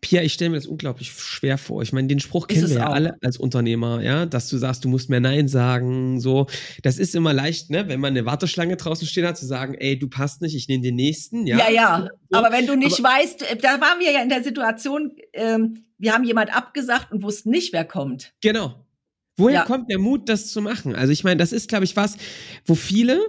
Pia, 0.00 0.22
ich 0.22 0.34
stelle 0.34 0.50
mir 0.50 0.56
das 0.56 0.66
unglaublich 0.66 1.12
schwer 1.12 1.56
vor. 1.56 1.82
Ich 1.82 1.92
meine, 1.92 2.08
den 2.08 2.20
Spruch 2.20 2.46
kennen 2.46 2.68
wir 2.68 2.76
ja 2.76 2.88
auch. 2.88 2.94
alle 2.94 3.16
als 3.22 3.36
Unternehmer, 3.38 4.02
ja, 4.02 4.26
dass 4.26 4.48
du 4.48 4.58
sagst, 4.58 4.84
du 4.84 4.88
musst 4.88 5.08
mehr 5.08 5.20
Nein 5.20 5.48
sagen, 5.48 6.20
so. 6.20 6.46
Das 6.82 6.98
ist 6.98 7.14
immer 7.14 7.32
leicht, 7.32 7.70
ne, 7.70 7.88
wenn 7.88 8.00
man 8.00 8.10
eine 8.10 8.26
Warteschlange 8.26 8.76
draußen 8.76 9.06
stehen 9.06 9.26
hat, 9.26 9.38
zu 9.38 9.46
sagen, 9.46 9.74
ey, 9.74 9.98
du 9.98 10.08
passt 10.08 10.42
nicht, 10.42 10.54
ich 10.54 10.68
nehme 10.68 10.82
den 10.82 10.96
nächsten, 10.96 11.46
ja. 11.46 11.58
Ja, 11.58 11.70
ja. 11.70 12.08
So. 12.30 12.38
Aber 12.38 12.52
wenn 12.52 12.66
du 12.66 12.76
nicht 12.76 13.00
Aber 13.00 13.08
weißt, 13.08 13.50
äh, 13.50 13.56
da 13.56 13.80
waren 13.80 13.98
wir 13.98 14.12
ja 14.12 14.22
in 14.22 14.28
der 14.28 14.42
Situation, 14.42 15.12
ähm, 15.32 15.84
wir 15.98 16.12
haben 16.12 16.24
jemand 16.24 16.54
abgesagt 16.54 17.12
und 17.12 17.22
wussten 17.22 17.50
nicht, 17.50 17.72
wer 17.72 17.84
kommt. 17.84 18.34
Genau. 18.42 18.84
Woher 19.36 19.60
ja. 19.60 19.64
kommt 19.64 19.90
der 19.90 19.98
Mut, 19.98 20.28
das 20.28 20.48
zu 20.48 20.60
machen? 20.60 20.94
Also 20.94 21.12
ich 21.12 21.24
meine, 21.24 21.38
das 21.38 21.52
ist, 21.52 21.68
glaube 21.68 21.84
ich, 21.84 21.96
was, 21.96 22.16
wo 22.66 22.74
viele 22.74 23.20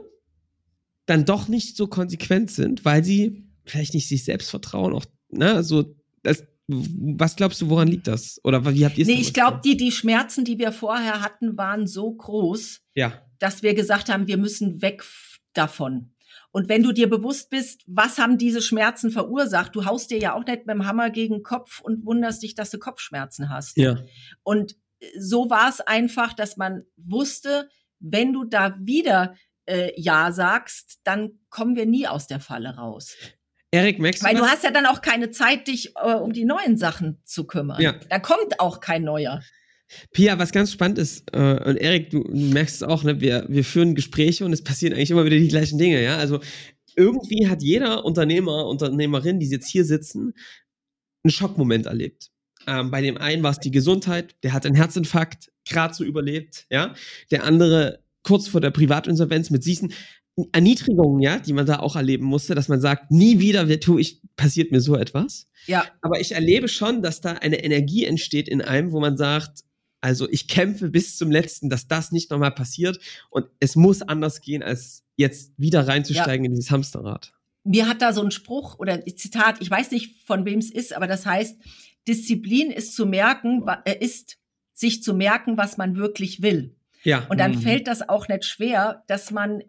dann 1.06 1.25
doch 1.25 1.47
nicht 1.47 1.78
so 1.78 1.88
konsequent 1.88 2.51
sind, 2.51 2.86
weil 2.86 3.04
sie 3.04 3.47
vielleicht 3.65 3.93
nicht 3.93 4.08
sich 4.08 4.23
selbst 4.23 4.49
vertrauen, 4.49 4.93
auch, 4.93 5.06
ne, 5.30 5.63
so, 5.63 5.95
das, 6.23 6.43
was 6.67 7.36
glaubst 7.36 7.62
du, 7.62 7.69
woran 7.69 7.88
liegt 7.88 8.08
das? 8.08 8.39
Oder 8.43 8.65
wie 8.65 8.86
habt 8.86 8.97
ihr 8.97 9.04
es 9.04 9.08
Nee, 9.08 9.21
ich 9.21 9.34
glaube, 9.34 9.62
die, 9.63 9.78
die 9.78 9.91
Schmerzen, 9.91 10.45
die 10.45 10.58
wir 10.58 10.71
vorher 10.71 11.21
hatten, 11.21 11.58
waren 11.58 11.86
so 11.86 12.12
groß, 12.12 12.82
ja. 12.95 13.21
dass 13.39 13.62
wir 13.62 13.75
gesagt 13.75 14.10
haben, 14.10 14.28
wir 14.28 14.38
müssen 14.38 14.82
weg 14.82 15.04
davon. 15.54 16.12
Und 16.51 16.69
wenn 16.69 16.84
du 16.84 16.93
dir 16.93 17.10
bewusst 17.10 17.49
bist, 17.49 17.84
was 17.86 18.17
haben 18.17 18.38
diese 18.38 18.62
Schmerzen 18.62 19.12
verursacht, 19.12 19.75
du 19.75 19.86
haust 19.86 20.10
dir 20.10 20.19
ja 20.19 20.34
auch 20.34 20.45
nicht 20.45 20.65
mit 20.65 20.73
dem 20.73 20.88
Hammer 20.88 21.10
gegen 21.10 21.36
den 21.36 21.43
Kopf 21.43 21.82
und 21.82 22.06
wunderst 22.06 22.41
dich, 22.41 22.56
dass 22.56 22.71
du 22.71 22.80
Kopfschmerzen 22.80 23.49
hast. 23.49 23.78
Ja. 23.78 23.97
Und 24.41 24.75
so 25.19 25.49
war 25.49 25.69
es 25.69 25.82
einfach, 25.82 26.34
dass 26.34 26.58
man 26.58 26.84
wusste, 26.95 27.69
wenn 27.99 28.34
du 28.34 28.45
da 28.45 28.78
wieder 28.80 29.36
äh, 29.65 29.91
Ja 29.97 30.32
sagst, 30.32 30.99
dann 31.04 31.39
kommen 31.49 31.75
wir 31.75 31.86
nie 31.86 32.08
aus 32.08 32.28
der 32.28 32.39
Falle 32.39 32.75
raus. 32.75 33.15
Erik, 33.75 33.99
merkst 33.99 34.21
du 34.21 34.25
Weil 34.27 34.35
du 34.35 34.45
hast 34.45 34.63
ja 34.63 34.71
dann 34.71 34.85
auch 34.85 35.01
keine 35.01 35.31
Zeit, 35.31 35.67
dich 35.67 35.93
äh, 35.95 36.13
um 36.13 36.31
die 36.31 36.45
neuen 36.45 36.77
Sachen 36.77 37.19
zu 37.25 37.45
kümmern. 37.45 37.81
Ja. 37.81 37.95
Da 38.09 38.19
kommt 38.19 38.59
auch 38.59 38.79
kein 38.79 39.03
neuer. 39.03 39.41
Pia, 40.11 40.39
was 40.39 40.51
ganz 40.51 40.71
spannend 40.71 40.97
ist, 40.97 41.29
äh, 41.33 41.59
und 41.63 41.77
Erik, 41.77 42.09
du, 42.09 42.23
du, 42.23 42.35
merkst 42.35 42.77
es 42.77 42.83
auch, 42.83 43.03
ne, 43.03 43.19
wir, 43.21 43.45
wir 43.49 43.63
führen 43.63 43.93
Gespräche 43.93 44.45
und 44.45 44.53
es 44.53 44.63
passieren 44.63 44.93
eigentlich 44.93 45.11
immer 45.11 45.25
wieder 45.25 45.38
die 45.38 45.47
gleichen 45.47 45.77
Dinge, 45.77 46.01
ja. 46.01 46.17
Also 46.17 46.39
irgendwie 46.95 47.47
hat 47.47 47.61
jeder 47.61 48.05
Unternehmer, 48.05 48.65
Unternehmerin, 48.67 49.39
die 49.39 49.49
jetzt 49.49 49.67
hier 49.67 49.85
sitzen, 49.85 50.33
einen 51.23 51.31
Schockmoment 51.31 51.85
erlebt. 51.85 52.31
Ähm, 52.65 52.89
bei 52.89 53.01
dem 53.01 53.17
einen 53.17 53.43
war 53.43 53.51
es 53.51 53.59
die 53.59 53.71
Gesundheit, 53.71 54.35
der 54.43 54.53
hat 54.53 54.65
einen 54.65 54.75
Herzinfarkt 54.75 55.51
gerade 55.67 55.93
so 55.93 56.03
überlebt, 56.03 56.65
ja. 56.69 56.95
Der 57.29 57.43
andere 57.43 58.03
kurz 58.23 58.47
vor 58.47 58.61
der 58.61 58.71
Privatinsolvenz 58.71 59.51
mit 59.51 59.65
diesen 59.65 59.93
Erniedrigungen, 60.52 61.21
ja, 61.21 61.39
die 61.39 61.54
man 61.54 61.65
da 61.65 61.80
auch 61.80 61.95
erleben 61.95 62.26
musste, 62.26 62.56
dass 62.56 62.67
man 62.67 62.82
sagt, 62.82 63.10
nie 63.10 63.39
wieder 63.39 63.67
tue 63.80 64.02
ich, 64.02 64.21
passiert 64.36 64.71
mir 64.71 64.82
so 64.82 64.95
etwas. 64.95 65.48
Ja. 65.65 65.86
Aber 66.02 66.19
ich 66.19 66.34
erlebe 66.34 66.67
schon, 66.67 67.02
dass 67.02 67.21
da 67.21 67.34
eine 67.34 67.63
Energie 67.63 68.04
entsteht 68.04 68.50
in 68.50 68.62
einem, 68.62 68.91
wo 68.91 69.00
man 69.00 69.15
sagt, 69.15 69.62
also 70.02 70.30
ich 70.30 70.48
kämpfe 70.48 70.89
bis 70.89 71.17
zum 71.17 71.32
letzten, 71.32 71.69
dass 71.69 71.88
das 71.88 72.12
nicht 72.12 72.30
nochmal 72.32 72.52
passiert 72.52 73.00
und 73.30 73.48
es 73.60 73.76
muss 73.76 74.02
anders 74.02 74.41
gehen, 74.41 74.62
als 74.62 75.04
jetzt 75.15 75.54
wieder 75.58 75.88
reinzusteigen 75.88 76.43
ja. 76.43 76.50
in 76.50 76.56
dieses 76.56 76.69
Hamsterrad. 76.69 77.34
Mir 77.63 77.88
hat 77.88 78.02
da 78.02 78.13
so 78.13 78.21
ein 78.21 78.30
Spruch 78.30 78.78
oder 78.78 79.04
Zitat, 79.06 79.62
ich 79.62 79.71
weiß 79.71 79.91
nicht 79.91 80.21
von 80.28 80.45
wem 80.45 80.60
es 80.60 80.69
ist, 80.69 80.93
aber 80.93 81.08
das 81.08 81.26
heißt, 81.26 81.58
Disziplin 82.08 82.69
ist 82.69 82.95
zu 82.95 83.06
merken, 83.06 83.65
äh, 83.86 83.98
ist 83.98 84.38
sich 84.74 85.02
zu 85.02 85.13
merken, 85.13 85.58
was 85.58 85.78
man 85.78 85.95
wirklich 85.95 86.41
will. 86.41 86.76
Ja. 87.04 87.26
Und 87.30 87.39
dann 87.39 87.54
mhm. 87.54 87.62
fällt 87.62 87.88
das 87.88 88.08
auch 88.08 88.28
nicht 88.28 88.45
schwer, 88.45 89.04
dass 89.08 89.32
man 89.32 89.63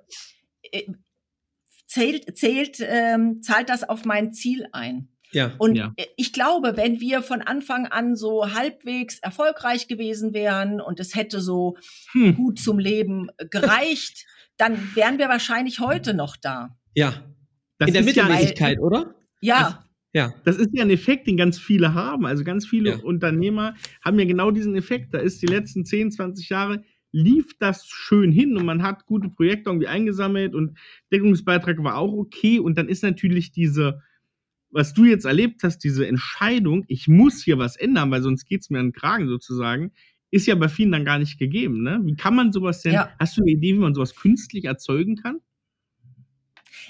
zählt, 1.87 2.37
zählt, 2.37 2.79
ähm, 2.81 3.43
zahlt 3.43 3.69
das 3.69 3.89
auf 3.89 4.05
mein 4.05 4.33
Ziel 4.33 4.67
ein. 4.73 5.09
Ja, 5.33 5.53
und 5.59 5.75
ja. 5.75 5.93
ich 6.17 6.33
glaube, 6.33 6.77
wenn 6.77 7.01
wir 7.01 7.21
von 7.23 7.43
Anfang 7.43 7.87
an 7.87 8.17
so 8.17 8.55
halbwegs 8.55 9.19
erfolgreich 9.19 9.89
gewesen 9.89 10.33
wären 10.33 10.81
und 10.81 11.01
es 11.01 11.15
hätte 11.15 11.41
so 11.41 11.77
hm. 12.13 12.37
gut 12.37 12.61
zum 12.61 12.79
Leben 12.79 13.29
gereicht, 13.51 14.25
dann 14.57 14.95
wären 14.95 15.19
wir 15.19 15.29
wahrscheinlich 15.29 15.81
heute 15.81 16.15
noch 16.15 16.37
da. 16.37 16.77
Ja. 16.95 17.23
Das 17.79 17.89
In 17.89 17.95
der 17.95 18.05
Mittelmäßigkeit, 18.05 18.79
oder? 18.79 19.15
Ja. 19.41 19.63
Das, 19.63 19.75
ja. 20.15 20.35
Das 20.45 20.57
ist 20.57 20.71
ja 20.73 20.83
ein 20.83 20.91
Effekt, 20.91 21.27
den 21.27 21.37
ganz 21.37 21.59
viele 21.59 21.93
haben. 21.93 22.25
Also 22.25 22.43
ganz 22.43 22.67
viele 22.67 22.91
ja. 22.91 22.97
Unternehmer 22.97 23.75
haben 24.03 24.19
ja 24.19 24.25
genau 24.25 24.51
diesen 24.51 24.75
Effekt. 24.77 25.13
Da 25.13 25.19
ist 25.19 25.43
die 25.43 25.47
letzten 25.47 25.85
10, 25.85 26.13
20 26.13 26.49
Jahre 26.49 26.83
lief 27.17 27.57
das 27.59 27.87
schön 27.87 28.31
hin 28.31 28.57
und 28.57 28.67
man 28.67 28.83
hat 28.83 29.07
gute 29.07 29.31
Projekte 29.31 29.71
irgendwie 29.71 29.89
eingesammelt 29.89 30.55
und 30.55 30.77
Deckungsbeitrag 31.11 31.83
war 31.83 31.97
auch 31.97 32.13
okay. 32.13 32.59
Und 32.59 32.77
dann 32.77 32.89
ist 32.89 33.03
natürlich 33.03 33.53
diese, 33.53 34.03
was 34.71 34.93
du 34.93 35.05
jetzt 35.05 35.25
erlebt 35.25 35.63
hast, 35.63 35.79
diese 35.79 36.07
Entscheidung, 36.07 36.85
ich 36.89 37.09
muss 37.09 37.43
hier 37.43 37.57
was 37.59 37.77
ändern, 37.77 38.11
weil 38.11 38.23
sonst 38.23 38.45
geht 38.45 38.61
es 38.61 38.71
mir 38.71 38.81
an 38.81 38.89
den 38.89 38.93
Kragen 38.93 39.29
sozusagen, 39.29 39.93
ist 40.31 40.47
ja 40.47 40.55
bei 40.57 40.69
vielen 40.69 40.93
dann 40.93 41.07
gar 41.07 41.19
nicht 41.19 41.39
gegeben. 41.39 41.83
Ne? 41.83 42.01
Wie 42.05 42.17
kann 42.17 42.35
man 42.35 42.53
sowas 42.53 42.83
denn, 42.83 42.93
ja. 42.93 43.11
hast 43.19 43.39
du 43.39 43.43
eine 43.43 43.53
Idee, 43.53 43.75
wie 43.75 43.81
man 43.81 43.95
sowas 43.95 44.15
künstlich 44.15 44.67
erzeugen 44.67 45.17
kann? 45.17 45.41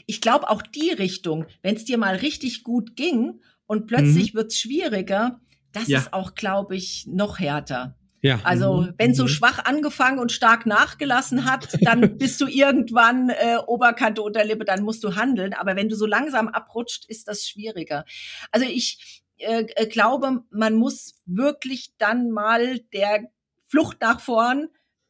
Ich 0.07 0.21
glaube 0.21 0.51
auch 0.51 0.63
die 0.63 0.91
Richtung, 0.91 1.47
wenn 1.63 1.77
es 1.77 1.85
dir 1.85 1.99
mal 1.99 2.17
richtig 2.17 2.65
gut 2.65 2.97
ging 2.97 3.41
und 3.67 3.87
plötzlich 3.87 4.35
mhm. 4.35 4.39
wird 4.39 4.51
es 4.51 4.59
schwieriger, 4.59 5.41
das 5.71 5.87
ja. 5.87 5.99
ist 6.01 6.13
auch, 6.13 6.35
glaube 6.35 6.75
ich, 6.75 7.07
noch 7.07 7.39
härter. 7.39 7.96
Ja. 8.23 8.41
Also 8.45 8.83
mhm. 8.83 8.95
wenn 8.99 9.15
so 9.15 9.25
mhm. 9.25 9.29
schwach 9.29 9.65
angefangen 9.65 10.19
und 10.19 10.33
stark 10.33 10.67
nachgelassen 10.67 11.45
hat, 11.45 11.69
dann 11.81 12.01
bist 12.19 12.41
du 12.41 12.47
irgendwann 12.47 13.31
äh, 13.31 13.59
Oberkante 13.67 14.23
Unterlippe, 14.23 14.65
dann 14.65 14.83
musst 14.83 15.05
du 15.05 15.17
handeln. 15.17 15.55
Aber 15.55 15.77
wenn 15.77 15.89
du 15.89 15.97
so 15.97 16.07
langsam 16.07 16.49
abrutscht, 16.49 17.05
ist 17.07 17.29
das 17.29 17.47
schwieriger. 17.47 18.05
Also 18.51 18.67
ich 18.67 19.25
äh, 19.39 19.67
äh, 19.77 19.87
glaube, 19.87 20.45
man 20.51 20.75
muss 20.75 21.21
wirklich 21.27 21.95
dann 21.99 22.31
mal 22.31 22.81
der 22.93 23.31
Flucht 23.67 24.01
nach 24.01 24.21
vorn 24.21 24.69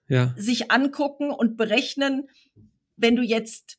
ja. 0.09 0.35
sich 0.37 0.71
angucken 0.71 1.31
und 1.31 1.57
berechnen, 1.57 2.29
wenn 2.97 3.17
du 3.17 3.23
jetzt 3.23 3.79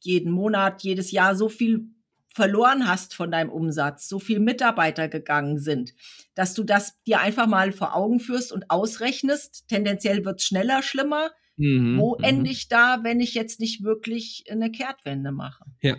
jeden 0.00 0.32
Monat, 0.32 0.82
jedes 0.82 1.10
Jahr 1.10 1.34
so 1.34 1.48
viel 1.48 1.88
verloren 2.36 2.86
hast 2.86 3.14
von 3.14 3.30
deinem 3.30 3.48
Umsatz, 3.48 4.10
so 4.10 4.18
viel 4.18 4.40
Mitarbeiter 4.40 5.08
gegangen 5.08 5.58
sind, 5.58 5.94
dass 6.34 6.52
du 6.52 6.64
das 6.64 7.02
dir 7.04 7.20
einfach 7.20 7.46
mal 7.46 7.72
vor 7.72 7.96
Augen 7.96 8.20
führst 8.20 8.52
und 8.52 8.70
ausrechnest. 8.70 9.64
Tendenziell 9.68 10.22
wird 10.26 10.40
es 10.40 10.46
schneller 10.46 10.82
schlimmer. 10.82 11.30
Mhm, 11.58 11.96
Wo 11.96 12.18
mhm. 12.18 12.24
ende 12.24 12.50
ich 12.50 12.68
da, 12.68 12.98
wenn 13.02 13.20
ich 13.20 13.32
jetzt 13.32 13.58
nicht 13.58 13.82
wirklich 13.82 14.44
eine 14.50 14.70
Kehrtwende 14.70 15.32
mache? 15.32 15.64
Ja. 15.80 15.96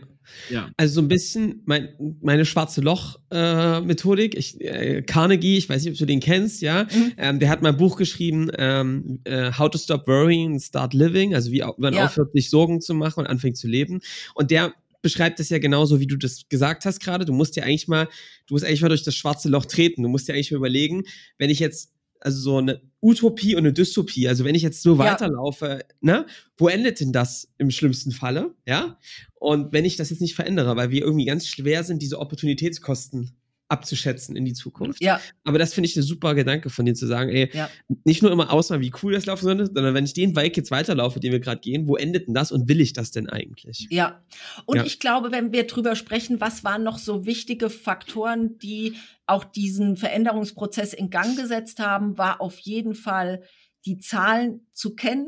ja. 0.51 0.69
Also 0.77 0.93
so 0.93 1.01
ein 1.01 1.07
bisschen 1.07 1.63
mein, 1.65 1.89
meine 2.21 2.45
schwarze 2.45 2.81
Loch-Methodik. 2.81 4.35
Äh, 4.35 4.37
ich, 4.37 4.61
äh, 4.61 5.01
Carnegie, 5.01 5.57
ich 5.57 5.67
weiß 5.67 5.83
nicht, 5.83 5.93
ob 5.93 5.97
du 5.97 6.05
den 6.05 6.19
kennst, 6.19 6.61
ja. 6.61 6.83
Mhm. 6.83 7.13
Ähm, 7.17 7.39
der 7.39 7.49
hat 7.49 7.63
mal 7.63 7.69
ein 7.69 7.77
Buch 7.77 7.97
geschrieben, 7.97 8.51
ähm, 8.59 9.21
äh, 9.23 9.51
How 9.57 9.71
to 9.71 9.79
Stop 9.79 10.07
Worrying 10.07 10.51
and 10.51 10.61
Start 10.61 10.93
Living, 10.93 11.33
also 11.33 11.51
wie 11.51 11.63
man 11.77 11.95
ja. 11.95 12.05
aufhört, 12.05 12.31
sich 12.33 12.51
Sorgen 12.51 12.79
zu 12.79 12.93
machen 12.93 13.21
und 13.21 13.25
anfängt 13.25 13.57
zu 13.57 13.67
leben. 13.67 14.01
Und 14.35 14.51
der 14.51 14.75
beschreibt 15.07 15.39
es 15.39 15.47
ja 15.47 15.57
genauso, 15.57 16.01
wie 16.01 16.05
du 16.05 16.17
das 16.17 16.49
gesagt 16.49 16.83
hast 16.83 16.99
gerade. 16.99 17.23
Du 17.23 17.31
musst 17.31 17.55
ja 17.55 17.63
eigentlich 17.63 17.87
mal, 17.87 18.09
du 18.45 18.53
musst 18.53 18.65
eigentlich 18.65 18.81
mal 18.81 18.89
durch 18.89 19.03
das 19.03 19.15
schwarze 19.15 19.47
Loch 19.47 19.63
treten. 19.63 20.03
Du 20.03 20.09
musst 20.09 20.27
ja 20.27 20.33
eigentlich 20.33 20.51
mal 20.51 20.57
überlegen, 20.57 21.03
wenn 21.37 21.49
ich 21.49 21.59
jetzt, 21.59 21.93
also 22.19 22.41
so 22.41 22.57
eine 22.57 22.81
Utopie 23.01 23.55
und 23.55 23.59
eine 23.59 23.71
Dystopie, 23.71 24.27
also 24.27 24.43
wenn 24.43 24.53
ich 24.53 24.63
jetzt 24.63 24.81
so 24.81 24.95
ja. 24.95 24.99
weiterlaufe, 24.99 25.85
ne, 26.01 26.25
wo 26.57 26.67
endet 26.67 26.99
denn 26.99 27.13
das 27.13 27.47
im 27.57 27.71
schlimmsten 27.71 28.11
Falle? 28.11 28.53
Ja? 28.65 28.99
Und 29.35 29.71
wenn 29.71 29.85
ich 29.85 29.95
das 29.95 30.09
jetzt 30.09 30.19
nicht 30.19 30.35
verändere, 30.35 30.75
weil 30.75 30.91
wir 30.91 31.03
irgendwie 31.03 31.25
ganz 31.25 31.47
schwer 31.47 31.85
sind, 31.85 32.01
diese 32.01 32.19
Opportunitätskosten 32.19 33.31
abzuschätzen 33.69 34.35
in 34.35 34.45
die 34.45 34.53
Zukunft. 34.53 35.01
Ja. 35.01 35.19
Aber 35.43 35.59
das 35.59 35.73
finde 35.73 35.89
ich 35.89 35.95
eine 35.95 36.03
super 36.03 36.35
Gedanke 36.35 36.69
von 36.69 36.85
dir 36.85 36.93
zu 36.93 37.05
sagen, 37.05 37.29
ey, 37.29 37.49
ja. 37.53 37.69
nicht 38.05 38.21
nur 38.21 38.31
immer 38.31 38.51
ausmalen, 38.51 38.81
wie 38.81 38.93
cool 39.03 39.13
das 39.13 39.25
laufen 39.25 39.43
soll, 39.43 39.57
sondern 39.65 39.93
wenn 39.93 40.05
ich 40.05 40.13
den 40.13 40.35
Weg 40.35 40.55
jetzt 40.55 40.71
weiterlaufe, 40.71 41.19
den 41.19 41.31
wir 41.31 41.39
gerade 41.39 41.59
gehen, 41.59 41.87
wo 41.87 41.95
endet 41.95 42.27
denn 42.27 42.33
das 42.33 42.51
und 42.51 42.69
will 42.69 42.79
ich 42.79 42.93
das 42.93 43.11
denn 43.11 43.29
eigentlich? 43.29 43.87
Ja. 43.89 44.23
Und 44.65 44.77
ja. 44.77 44.85
ich 44.85 44.99
glaube, 44.99 45.31
wenn 45.31 45.51
wir 45.51 45.67
drüber 45.67 45.95
sprechen, 45.95 46.39
was 46.39 46.63
waren 46.63 46.83
noch 46.83 46.97
so 46.97 47.25
wichtige 47.25 47.69
Faktoren, 47.69 48.57
die 48.59 48.95
auch 49.25 49.43
diesen 49.43 49.97
Veränderungsprozess 49.97 50.93
in 50.93 51.09
Gang 51.09 51.37
gesetzt 51.37 51.79
haben, 51.79 52.17
war 52.17 52.39
auf 52.39 52.59
jeden 52.59 52.95
Fall 52.95 53.43
die 53.85 53.99
Zahlen 53.99 54.65
zu 54.71 54.95
kennen, 54.95 55.27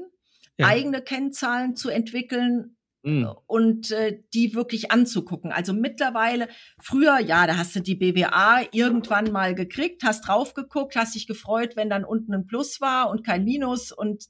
ja. 0.58 0.68
eigene 0.68 1.02
Kennzahlen 1.02 1.76
zu 1.76 1.90
entwickeln, 1.90 2.78
Mhm. 3.02 3.30
und 3.48 3.92
äh, 3.92 4.20
die 4.34 4.54
wirklich 4.54 4.92
anzugucken. 4.92 5.52
Also 5.52 5.74
mittlerweile, 5.74 6.50
früher, 6.80 7.20
ja, 7.20 7.48
da 7.48 7.58
hast 7.58 7.76
du 7.76 7.80
die 7.80 7.96
BWA 7.96 8.62
irgendwann 8.72 9.32
mal 9.32 9.56
gekriegt, 9.56 10.04
hast 10.04 10.28
drauf 10.28 10.54
geguckt, 10.54 10.96
hast 10.98 11.16
dich 11.16 11.26
gefreut, 11.26 11.78
wenn 11.78 11.90
dann 11.90 12.04
unten 12.04 12.34
ein 12.34 12.46
Plus 12.46 12.82
war 12.82 13.10
und 13.10 13.26
kein 13.26 13.46
Minus 13.46 13.92
und 13.94 14.26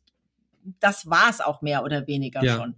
das 0.79 1.09
war 1.09 1.29
es 1.29 1.41
auch 1.41 1.61
mehr 1.61 1.83
oder 1.83 2.05
weniger 2.05 2.43
ja. 2.43 2.57
schon. 2.57 2.75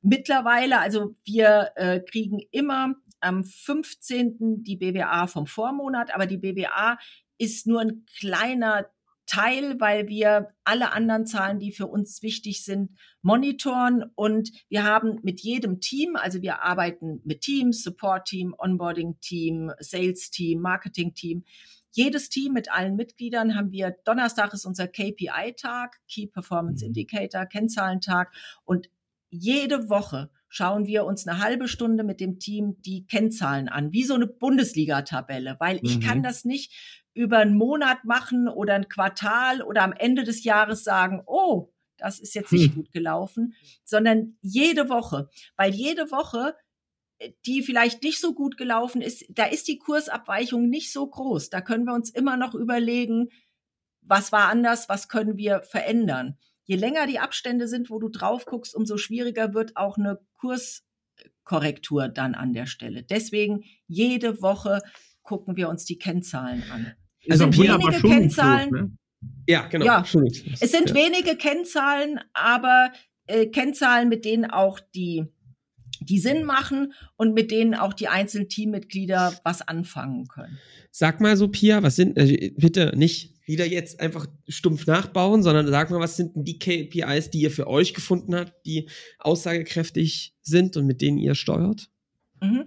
Mittlerweile, 0.00 0.80
also 0.80 1.14
wir 1.24 1.72
äh, 1.76 2.00
kriegen 2.00 2.40
immer 2.50 2.94
am 3.20 3.44
15. 3.44 4.62
die 4.62 4.76
BWA 4.76 5.26
vom 5.26 5.46
Vormonat, 5.46 6.14
aber 6.14 6.26
die 6.26 6.38
BWA 6.38 6.98
ist 7.36 7.66
nur 7.66 7.80
ein 7.80 8.06
kleiner 8.18 8.86
Teil, 9.30 9.78
weil 9.78 10.08
wir 10.08 10.48
alle 10.64 10.92
anderen 10.92 11.24
Zahlen, 11.24 11.60
die 11.60 11.70
für 11.70 11.86
uns 11.86 12.20
wichtig 12.20 12.64
sind, 12.64 12.98
monitoren 13.22 14.04
und 14.16 14.50
wir 14.68 14.82
haben 14.82 15.20
mit 15.22 15.40
jedem 15.40 15.78
Team, 15.78 16.16
also 16.16 16.42
wir 16.42 16.62
arbeiten 16.62 17.20
mit 17.24 17.42
Teams, 17.42 17.84
Support 17.84 18.26
Team, 18.26 18.56
Onboarding 18.58 19.20
Team, 19.20 19.70
Sales 19.78 20.30
Team, 20.30 20.60
Marketing 20.60 21.14
Team, 21.14 21.44
jedes 21.92 22.28
Team 22.28 22.54
mit 22.54 22.72
allen 22.72 22.96
Mitgliedern 22.96 23.54
haben 23.54 23.70
wir, 23.70 23.94
Donnerstag 24.04 24.52
ist 24.52 24.64
unser 24.64 24.88
KPI-Tag, 24.88 26.00
Key 26.08 26.26
Performance 26.26 26.84
mhm. 26.84 26.88
Indicator, 26.88 27.46
Kennzahlentag 27.46 28.32
und 28.64 28.90
jede 29.28 29.88
Woche 29.88 30.30
schauen 30.48 30.86
wir 30.86 31.04
uns 31.04 31.28
eine 31.28 31.38
halbe 31.38 31.68
Stunde 31.68 32.02
mit 32.02 32.20
dem 32.20 32.40
Team 32.40 32.82
die 32.82 33.06
Kennzahlen 33.06 33.68
an, 33.68 33.92
wie 33.92 34.02
so 34.02 34.14
eine 34.14 34.26
Bundesliga-Tabelle, 34.26 35.56
weil 35.60 35.78
ich 35.82 35.98
mhm. 35.98 36.00
kann 36.00 36.22
das 36.24 36.44
nicht 36.44 36.99
über 37.14 37.38
einen 37.38 37.56
Monat 37.56 38.04
machen 38.04 38.48
oder 38.48 38.74
ein 38.74 38.88
Quartal 38.88 39.62
oder 39.62 39.82
am 39.82 39.92
Ende 39.92 40.24
des 40.24 40.44
Jahres 40.44 40.84
sagen, 40.84 41.22
oh, 41.26 41.72
das 41.96 42.18
ist 42.18 42.34
jetzt 42.34 42.52
nicht 42.52 42.68
hm. 42.68 42.74
gut 42.74 42.92
gelaufen, 42.92 43.54
sondern 43.84 44.36
jede 44.40 44.88
Woche, 44.88 45.28
weil 45.56 45.74
jede 45.74 46.10
Woche 46.10 46.54
äh, 47.18 47.32
die 47.46 47.62
vielleicht 47.62 48.02
nicht 48.02 48.20
so 48.20 48.34
gut 48.34 48.56
gelaufen 48.56 49.02
ist, 49.02 49.24
da 49.28 49.44
ist 49.44 49.68
die 49.68 49.78
Kursabweichung 49.78 50.68
nicht 50.68 50.92
so 50.92 51.06
groß. 51.06 51.50
Da 51.50 51.60
können 51.60 51.84
wir 51.84 51.94
uns 51.94 52.10
immer 52.10 52.36
noch 52.36 52.54
überlegen, 52.54 53.28
was 54.00 54.32
war 54.32 54.48
anders, 54.48 54.88
was 54.88 55.08
können 55.08 55.36
wir 55.36 55.62
verändern. 55.62 56.38
Je 56.64 56.76
länger 56.76 57.06
die 57.06 57.18
Abstände 57.18 57.68
sind, 57.68 57.90
wo 57.90 57.98
du 57.98 58.08
drauf 58.08 58.46
guckst, 58.46 58.74
umso 58.74 58.96
schwieriger 58.96 59.54
wird 59.54 59.76
auch 59.76 59.98
eine 59.98 60.20
Kurskorrektur 60.38 62.08
dann 62.08 62.34
an 62.34 62.52
der 62.52 62.66
Stelle. 62.66 63.02
Deswegen 63.02 63.64
jede 63.86 64.40
Woche 64.40 64.80
gucken 65.22 65.56
wir 65.56 65.68
uns 65.68 65.84
die 65.84 65.98
Kennzahlen 65.98 66.64
an. 66.70 66.94
Also 67.28 67.46
es 67.46 67.56
sind 67.56 67.58
wenige 67.58 68.00
Kennzahlen. 68.00 68.70
Ne? 68.70 68.92
Ja, 69.48 69.66
genau. 69.66 69.84
Ja, 69.84 70.02
es 70.02 70.72
sind 70.72 70.90
ja. 70.90 70.94
wenige 70.94 71.36
Kennzahlen, 71.36 72.20
aber 72.32 72.92
äh, 73.26 73.46
Kennzahlen, 73.46 74.08
mit 74.08 74.24
denen 74.24 74.46
auch 74.46 74.80
die 74.94 75.26
die 76.02 76.18
Sinn 76.18 76.44
machen 76.44 76.94
und 77.16 77.34
mit 77.34 77.50
denen 77.50 77.74
auch 77.74 77.92
die 77.92 78.08
einzelnen 78.08 78.48
Teammitglieder 78.48 79.38
was 79.44 79.60
anfangen 79.60 80.28
können. 80.28 80.58
Sag 80.90 81.20
mal 81.20 81.36
so, 81.36 81.48
Pia, 81.48 81.82
was 81.82 81.96
sind, 81.96 82.16
äh, 82.16 82.52
bitte 82.56 82.92
nicht 82.96 83.34
wieder 83.46 83.66
jetzt 83.66 84.00
einfach 84.00 84.26
stumpf 84.48 84.86
nachbauen, 84.86 85.42
sondern 85.42 85.68
sag 85.68 85.90
mal, 85.90 86.00
was 86.00 86.16
sind 86.16 86.36
denn 86.36 86.44
die 86.44 86.58
KPIs, 86.58 87.30
die 87.30 87.42
ihr 87.42 87.50
für 87.50 87.66
euch 87.66 87.94
gefunden 87.94 88.34
habt, 88.34 88.54
die 88.64 88.88
aussagekräftig 89.18 90.34
sind 90.42 90.76
und 90.76 90.86
mit 90.86 91.00
denen 91.00 91.18
ihr 91.18 91.34
steuert? 91.34 91.90
Mhm. 92.40 92.66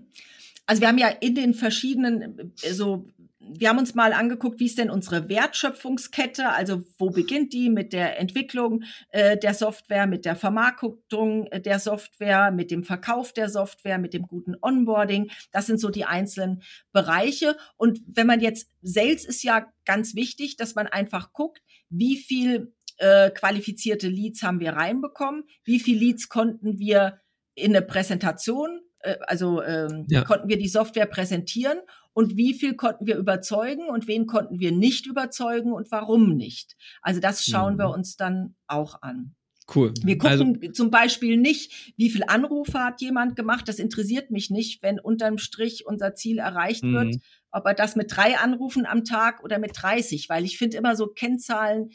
Also 0.65 0.81
wir 0.81 0.87
haben 0.87 0.97
ja 0.97 1.09
in 1.09 1.35
den 1.35 1.53
verschiedenen 1.53 2.53
äh, 2.61 2.73
so 2.73 3.07
wir 3.47 3.69
haben 3.69 3.79
uns 3.79 3.95
mal 3.95 4.13
angeguckt, 4.13 4.59
wie 4.59 4.65
ist 4.65 4.77
denn 4.77 4.89
unsere 4.89 5.29
Wertschöpfungskette, 5.29 6.49
also 6.49 6.83
wo 6.97 7.09
beginnt 7.09 7.53
die 7.53 7.69
mit 7.69 7.93
der 7.93 8.19
Entwicklung 8.19 8.83
äh, 9.09 9.37
der 9.37 9.53
Software, 9.53 10.07
mit 10.07 10.25
der 10.25 10.35
Vermarktung 10.35 11.47
äh, 11.47 11.61
der 11.61 11.79
Software, 11.79 12.51
mit 12.51 12.71
dem 12.71 12.83
Verkauf 12.83 13.33
der 13.33 13.49
Software, 13.49 13.97
mit 13.97 14.13
dem 14.13 14.23
guten 14.23 14.55
Onboarding. 14.61 15.31
Das 15.51 15.65
sind 15.65 15.79
so 15.79 15.89
die 15.89 16.05
einzelnen 16.05 16.63
Bereiche. 16.91 17.57
Und 17.77 18.01
wenn 18.07 18.27
man 18.27 18.39
jetzt, 18.39 18.69
Sales 18.81 19.25
ist 19.25 19.43
ja 19.43 19.67
ganz 19.85 20.15
wichtig, 20.15 20.57
dass 20.57 20.75
man 20.75 20.87
einfach 20.87 21.33
guckt, 21.33 21.61
wie 21.89 22.17
viel 22.17 22.73
äh, 22.97 23.29
qualifizierte 23.31 24.07
Leads 24.07 24.43
haben 24.43 24.59
wir 24.59 24.73
reinbekommen, 24.73 25.43
wie 25.63 25.79
viel 25.79 25.97
Leads 25.97 26.29
konnten 26.29 26.79
wir 26.79 27.19
in 27.55 27.75
eine 27.75 27.85
Präsentation 27.85 28.81
äh, 29.03 29.17
also 29.21 29.61
ähm, 29.61 30.05
ja. 30.09 30.23
konnten 30.23 30.49
wir 30.49 30.57
die 30.57 30.67
Software 30.67 31.05
präsentieren 31.05 31.79
und 32.13 32.37
wie 32.37 32.53
viel 32.53 32.75
konnten 32.75 33.05
wir 33.05 33.17
überzeugen 33.17 33.87
und 33.89 34.07
wen 34.07 34.25
konnten 34.25 34.59
wir 34.59 34.71
nicht 34.71 35.07
überzeugen 35.07 35.73
und 35.73 35.91
warum 35.91 36.35
nicht. 36.35 36.75
Also 37.01 37.19
das 37.19 37.43
schauen 37.43 37.75
mhm. 37.75 37.79
wir 37.79 37.89
uns 37.89 38.15
dann 38.15 38.55
auch 38.67 39.01
an. 39.01 39.35
Cool. 39.73 39.93
Wir 40.03 40.17
gucken 40.17 40.59
also, 40.61 40.71
zum 40.73 40.91
Beispiel 40.91 41.37
nicht, 41.37 41.93
wie 41.95 42.09
viel 42.09 42.23
Anrufe 42.27 42.83
hat 42.83 43.01
jemand 43.01 43.35
gemacht. 43.35 43.67
Das 43.67 43.79
interessiert 43.79 44.29
mich 44.29 44.49
nicht, 44.49 44.83
wenn 44.83 44.99
unterm 44.99 45.37
Strich 45.37 45.85
unser 45.85 46.15
Ziel 46.15 46.39
erreicht 46.39 46.83
mhm. 46.83 46.93
wird, 46.93 47.15
ob 47.51 47.65
er 47.65 47.73
das 47.73 47.95
mit 47.95 48.15
drei 48.15 48.37
Anrufen 48.37 48.85
am 48.85 49.05
Tag 49.05 49.43
oder 49.43 49.59
mit 49.59 49.71
30, 49.75 50.27
weil 50.27 50.43
ich 50.43 50.57
finde 50.57 50.77
immer 50.77 50.95
so 50.95 51.07
Kennzahlen, 51.07 51.91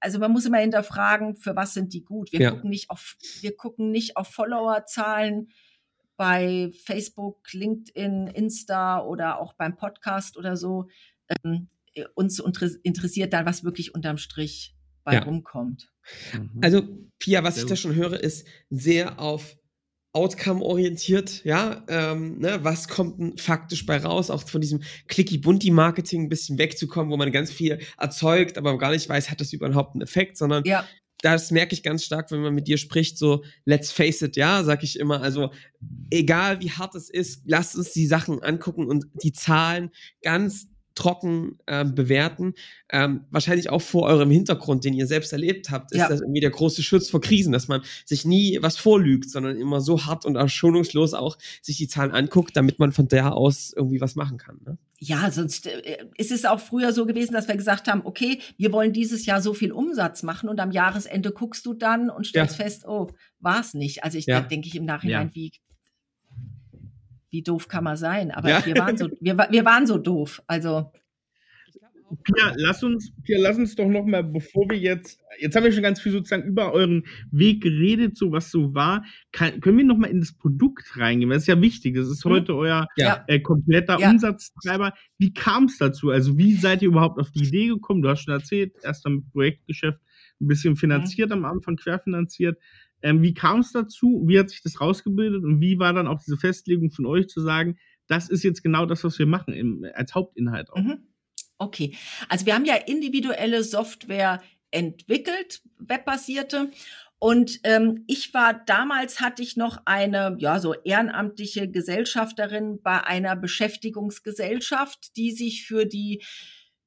also 0.00 0.18
man 0.18 0.32
muss 0.32 0.46
immer 0.46 0.58
hinterfragen, 0.58 1.36
für 1.36 1.54
was 1.54 1.74
sind 1.74 1.92
die 1.92 2.02
gut. 2.02 2.32
Wir 2.32 2.40
ja. 2.40 2.50
gucken 2.50 2.70
nicht 2.70 2.90
auf, 2.90 3.16
wir 3.40 3.54
gucken 3.54 3.90
nicht 3.90 4.16
auf 4.16 4.28
Followerzahlen 4.28 5.48
bei 6.20 6.70
Facebook, 6.84 7.50
LinkedIn, 7.50 8.26
Insta 8.26 9.02
oder 9.02 9.40
auch 9.40 9.54
beim 9.54 9.78
Podcast 9.78 10.36
oder 10.36 10.54
so. 10.54 10.86
Ähm, 11.42 11.68
uns 12.14 12.38
interessiert 12.82 13.32
dann, 13.32 13.46
was 13.46 13.64
wirklich 13.64 13.94
unterm 13.94 14.18
Strich 14.18 14.76
bei 15.02 15.14
ja. 15.14 15.22
rumkommt. 15.22 15.90
Mhm. 16.34 16.58
Also, 16.60 16.82
Pia, 17.18 17.42
was 17.42 17.56
ich 17.56 17.64
da 17.64 17.74
schon 17.74 17.94
höre, 17.94 18.22
ist 18.22 18.46
sehr 18.68 19.18
auf 19.18 19.56
Outcome 20.12 20.62
orientiert, 20.62 21.42
ja, 21.44 21.86
ähm, 21.88 22.38
ne, 22.38 22.58
was 22.64 22.88
kommt 22.88 23.18
denn 23.18 23.38
faktisch 23.38 23.86
bei 23.86 23.96
raus, 23.96 24.28
auch 24.28 24.46
von 24.46 24.60
diesem 24.60 24.82
clicky-bunty-Marketing 25.08 26.24
ein 26.24 26.28
bisschen 26.28 26.58
wegzukommen, 26.58 27.10
wo 27.10 27.16
man 27.16 27.32
ganz 27.32 27.50
viel 27.50 27.78
erzeugt, 27.96 28.58
aber 28.58 28.76
gar 28.76 28.90
nicht 28.90 29.08
weiß, 29.08 29.30
hat 29.30 29.40
das 29.40 29.54
überhaupt 29.54 29.94
einen 29.94 30.02
Effekt, 30.02 30.36
sondern 30.36 30.64
ja 30.64 30.84
das 31.22 31.50
merke 31.50 31.74
ich 31.74 31.82
ganz 31.82 32.04
stark, 32.04 32.30
wenn 32.30 32.40
man 32.40 32.54
mit 32.54 32.66
dir 32.66 32.78
spricht, 32.78 33.18
so, 33.18 33.44
let's 33.64 33.92
face 33.92 34.22
it, 34.22 34.36
ja, 34.36 34.64
sag 34.64 34.82
ich 34.82 34.98
immer. 34.98 35.20
Also, 35.22 35.52
egal 36.10 36.60
wie 36.60 36.70
hart 36.70 36.94
es 36.94 37.10
ist, 37.10 37.42
lasst 37.46 37.76
uns 37.76 37.92
die 37.92 38.06
Sachen 38.06 38.42
angucken 38.42 38.86
und 38.86 39.06
die 39.22 39.32
Zahlen 39.32 39.90
ganz 40.22 40.68
trocken 40.94 41.58
ähm, 41.66 41.94
bewerten. 41.94 42.54
Ähm, 42.90 43.24
wahrscheinlich 43.30 43.70
auch 43.70 43.82
vor 43.82 44.02
eurem 44.02 44.30
Hintergrund, 44.30 44.84
den 44.84 44.94
ihr 44.94 45.06
selbst 45.06 45.32
erlebt 45.32 45.70
habt, 45.70 45.92
ist 45.92 45.98
ja. 45.98 46.08
das 46.08 46.20
irgendwie 46.20 46.40
der 46.40 46.50
große 46.50 46.82
Schutz 46.82 47.08
vor 47.08 47.20
Krisen, 47.20 47.52
dass 47.52 47.68
man 47.68 47.82
sich 48.04 48.24
nie 48.24 48.58
was 48.60 48.76
vorlügt, 48.76 49.30
sondern 49.30 49.56
immer 49.56 49.80
so 49.80 50.04
hart 50.04 50.24
und 50.26 50.36
schonungslos 50.50 51.14
auch 51.14 51.38
sich 51.62 51.76
die 51.76 51.88
Zahlen 51.88 52.12
anguckt, 52.12 52.56
damit 52.56 52.78
man 52.78 52.92
von 52.92 53.08
der 53.08 53.34
aus 53.34 53.72
irgendwie 53.74 54.00
was 54.00 54.16
machen 54.16 54.38
kann. 54.38 54.58
Ne? 54.64 54.78
Ja, 54.98 55.30
sonst 55.30 55.66
äh, 55.66 56.04
ist 56.16 56.30
es 56.30 56.44
auch 56.44 56.60
früher 56.60 56.92
so 56.92 57.06
gewesen, 57.06 57.32
dass 57.32 57.48
wir 57.48 57.56
gesagt 57.56 57.88
haben, 57.88 58.02
okay, 58.04 58.40
wir 58.58 58.72
wollen 58.72 58.92
dieses 58.92 59.24
Jahr 59.26 59.40
so 59.40 59.54
viel 59.54 59.72
Umsatz 59.72 60.22
machen 60.22 60.48
und 60.48 60.60
am 60.60 60.72
Jahresende 60.72 61.30
guckst 61.30 61.64
du 61.64 61.72
dann 61.72 62.10
und 62.10 62.26
stellst 62.26 62.58
ja. 62.58 62.64
fest, 62.64 62.84
oh, 62.86 63.08
war 63.38 63.60
es 63.60 63.74
nicht. 63.74 64.04
Also 64.04 64.18
ich 64.18 64.26
ja. 64.26 64.40
denke 64.40 64.68
ich 64.68 64.76
im 64.76 64.84
Nachhinein, 64.84 65.30
wie 65.32 65.52
wie 67.30 67.42
doof 67.42 67.68
kann 67.68 67.84
man 67.84 67.96
sein? 67.96 68.30
Aber 68.30 68.48
ja. 68.48 68.64
wir, 68.64 68.76
waren 68.76 68.96
so, 68.96 69.08
wir, 69.20 69.36
wir 69.36 69.64
waren 69.64 69.86
so 69.86 69.98
doof. 69.98 70.42
Also. 70.46 70.92
Pia, 72.24 72.52
lass 72.56 72.82
uns, 72.82 73.12
Pia, 73.22 73.38
lass 73.40 73.56
uns 73.56 73.76
doch 73.76 73.86
noch 73.86 74.04
mal, 74.04 74.24
bevor 74.24 74.68
wir 74.68 74.76
jetzt, 74.76 75.20
jetzt 75.38 75.54
haben 75.54 75.62
wir 75.62 75.70
schon 75.70 75.84
ganz 75.84 76.00
viel 76.00 76.10
sozusagen 76.10 76.42
über 76.42 76.72
euren 76.72 77.04
Weg 77.30 77.62
geredet, 77.62 78.16
so 78.16 78.32
was 78.32 78.50
so 78.50 78.74
war, 78.74 79.04
kann, 79.30 79.60
können 79.60 79.78
wir 79.78 79.84
noch 79.84 79.96
mal 79.96 80.08
in 80.10 80.18
das 80.18 80.32
Produkt 80.32 80.96
reingehen? 80.96 81.30
Das 81.30 81.42
ist 81.42 81.46
ja 81.46 81.60
wichtig, 81.62 81.94
das 81.94 82.08
ist 82.08 82.24
mhm. 82.24 82.30
heute 82.30 82.56
euer 82.56 82.88
ja. 82.96 83.24
äh, 83.28 83.38
kompletter 83.38 84.00
ja. 84.00 84.10
Umsatztreiber. 84.10 84.92
Wie 85.18 85.32
kam 85.32 85.66
es 85.66 85.78
dazu? 85.78 86.10
Also 86.10 86.36
wie 86.36 86.56
seid 86.56 86.82
ihr 86.82 86.88
überhaupt 86.88 87.20
auf 87.20 87.30
die 87.30 87.46
Idee 87.46 87.68
gekommen? 87.68 88.02
Du 88.02 88.08
hast 88.08 88.24
schon 88.24 88.34
erzählt, 88.34 88.74
erst 88.82 89.06
am 89.06 89.30
Projektgeschäft 89.30 90.00
ein 90.40 90.48
bisschen 90.48 90.74
finanziert 90.74 91.28
mhm. 91.28 91.44
am 91.44 91.44
Anfang, 91.44 91.76
querfinanziert. 91.76 92.58
Ähm, 93.02 93.22
wie 93.22 93.34
kam 93.34 93.60
es 93.60 93.72
dazu? 93.72 94.24
Wie 94.26 94.38
hat 94.38 94.50
sich 94.50 94.62
das 94.62 94.80
rausgebildet? 94.80 95.44
Und 95.44 95.60
wie 95.60 95.78
war 95.78 95.92
dann 95.92 96.06
auch 96.06 96.18
diese 96.18 96.36
Festlegung 96.36 96.90
von 96.90 97.06
euch 97.06 97.28
zu 97.28 97.40
sagen, 97.40 97.78
das 98.06 98.28
ist 98.28 98.42
jetzt 98.42 98.62
genau 98.62 98.86
das, 98.86 99.04
was 99.04 99.18
wir 99.18 99.26
machen 99.26 99.54
im, 99.54 99.86
als 99.94 100.14
Hauptinhalt 100.14 100.70
auch? 100.70 100.78
Mhm. 100.78 101.06
Okay, 101.58 101.94
also 102.28 102.46
wir 102.46 102.54
haben 102.54 102.64
ja 102.64 102.74
individuelle 102.74 103.62
Software 103.62 104.42
entwickelt, 104.70 105.62
webbasierte. 105.78 106.70
Und 107.18 107.60
ähm, 107.64 108.04
ich 108.06 108.32
war 108.32 108.54
damals 108.54 109.20
hatte 109.20 109.42
ich 109.42 109.56
noch 109.56 109.82
eine 109.84 110.36
ja 110.40 110.58
so 110.58 110.72
ehrenamtliche 110.72 111.70
Gesellschafterin 111.70 112.80
bei 112.82 113.04
einer 113.04 113.36
Beschäftigungsgesellschaft, 113.36 115.16
die 115.16 115.32
sich 115.32 115.66
für 115.66 115.84
die 115.84 116.22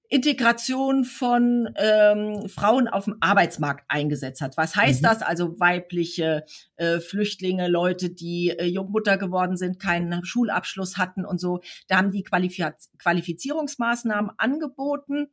Integration 0.09 1.05
von 1.05 1.73
ähm, 1.75 2.47
Frauen 2.47 2.87
auf 2.87 3.05
dem 3.05 3.17
Arbeitsmarkt 3.19 3.85
eingesetzt 3.87 4.41
hat. 4.41 4.57
Was 4.57 4.75
heißt 4.75 5.01
mhm. 5.01 5.07
das? 5.07 5.21
Also 5.21 5.59
weibliche 5.59 6.45
äh, 6.75 6.99
Flüchtlinge, 6.99 7.67
Leute, 7.67 8.09
die 8.09 8.49
äh, 8.49 8.65
Jungmutter 8.65 9.17
geworden 9.17 9.57
sind, 9.57 9.79
keinen 9.79 10.23
Schulabschluss 10.23 10.97
hatten 10.97 11.25
und 11.25 11.39
so. 11.39 11.61
Da 11.87 11.97
haben 11.97 12.11
die 12.11 12.23
Qualifiz 12.23 12.91
Qualifizierungsmaßnahmen 12.99 14.31
angeboten 14.37 15.27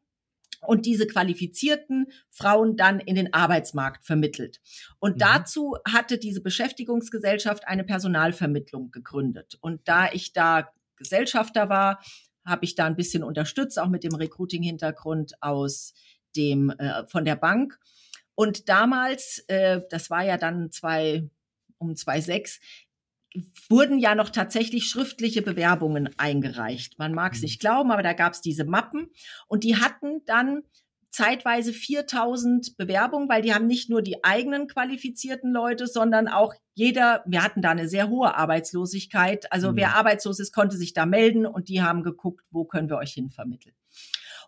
und 0.66 0.86
diese 0.86 1.06
qualifizierten 1.06 2.06
Frauen 2.28 2.76
dann 2.76 3.00
in 3.00 3.14
den 3.14 3.32
Arbeitsmarkt 3.32 4.04
vermittelt. 4.04 4.60
Und 4.98 5.16
mhm. 5.16 5.18
dazu 5.18 5.76
hatte 5.86 6.18
diese 6.18 6.42
Beschäftigungsgesellschaft 6.42 7.66
eine 7.66 7.84
Personalvermittlung 7.84 8.90
gegründet. 8.90 9.58
Und 9.60 9.88
da 9.88 10.10
ich 10.12 10.32
da 10.32 10.70
Gesellschafter 10.96 11.68
war, 11.68 12.00
habe 12.50 12.64
ich 12.64 12.74
da 12.74 12.84
ein 12.84 12.96
bisschen 12.96 13.22
unterstützt, 13.22 13.78
auch 13.78 13.88
mit 13.88 14.04
dem 14.04 14.14
Recruiting-Hintergrund 14.14 15.42
aus 15.42 15.94
dem 16.36 16.70
äh, 16.70 17.06
von 17.06 17.24
der 17.24 17.36
Bank. 17.36 17.78
Und 18.34 18.68
damals, 18.68 19.44
äh, 19.48 19.80
das 19.90 20.10
war 20.10 20.24
ja 20.24 20.36
dann 20.36 20.70
zwei 20.70 21.28
um 21.78 21.96
2006, 21.96 22.60
wurden 23.68 23.98
ja 23.98 24.14
noch 24.14 24.30
tatsächlich 24.30 24.86
schriftliche 24.86 25.42
Bewerbungen 25.42 26.10
eingereicht. 26.18 26.98
Man 26.98 27.14
mag 27.14 27.32
es 27.32 27.38
mhm. 27.38 27.44
nicht 27.44 27.60
glauben, 27.60 27.90
aber 27.92 28.02
da 28.02 28.12
gab 28.12 28.32
es 28.32 28.40
diese 28.40 28.64
Mappen 28.64 29.08
und 29.46 29.64
die 29.64 29.76
hatten 29.76 30.24
dann 30.26 30.62
zeitweise 31.10 31.72
4000 31.72 32.76
Bewerbungen, 32.76 33.28
weil 33.28 33.42
die 33.42 33.52
haben 33.52 33.66
nicht 33.66 33.90
nur 33.90 34.00
die 34.00 34.22
eigenen 34.24 34.68
qualifizierten 34.68 35.52
Leute, 35.52 35.86
sondern 35.86 36.28
auch 36.28 36.54
jeder, 36.74 37.22
wir 37.26 37.42
hatten 37.42 37.62
da 37.62 37.70
eine 37.70 37.88
sehr 37.88 38.08
hohe 38.08 38.34
Arbeitslosigkeit. 38.36 39.52
Also 39.52 39.72
mhm. 39.72 39.76
wer 39.76 39.96
arbeitslos 39.96 40.40
ist, 40.40 40.52
konnte 40.52 40.76
sich 40.76 40.94
da 40.94 41.06
melden 41.06 41.46
und 41.46 41.68
die 41.68 41.82
haben 41.82 42.02
geguckt, 42.02 42.44
wo 42.50 42.64
können 42.64 42.88
wir 42.88 42.96
euch 42.96 43.12
hin 43.12 43.28
vermitteln. 43.28 43.74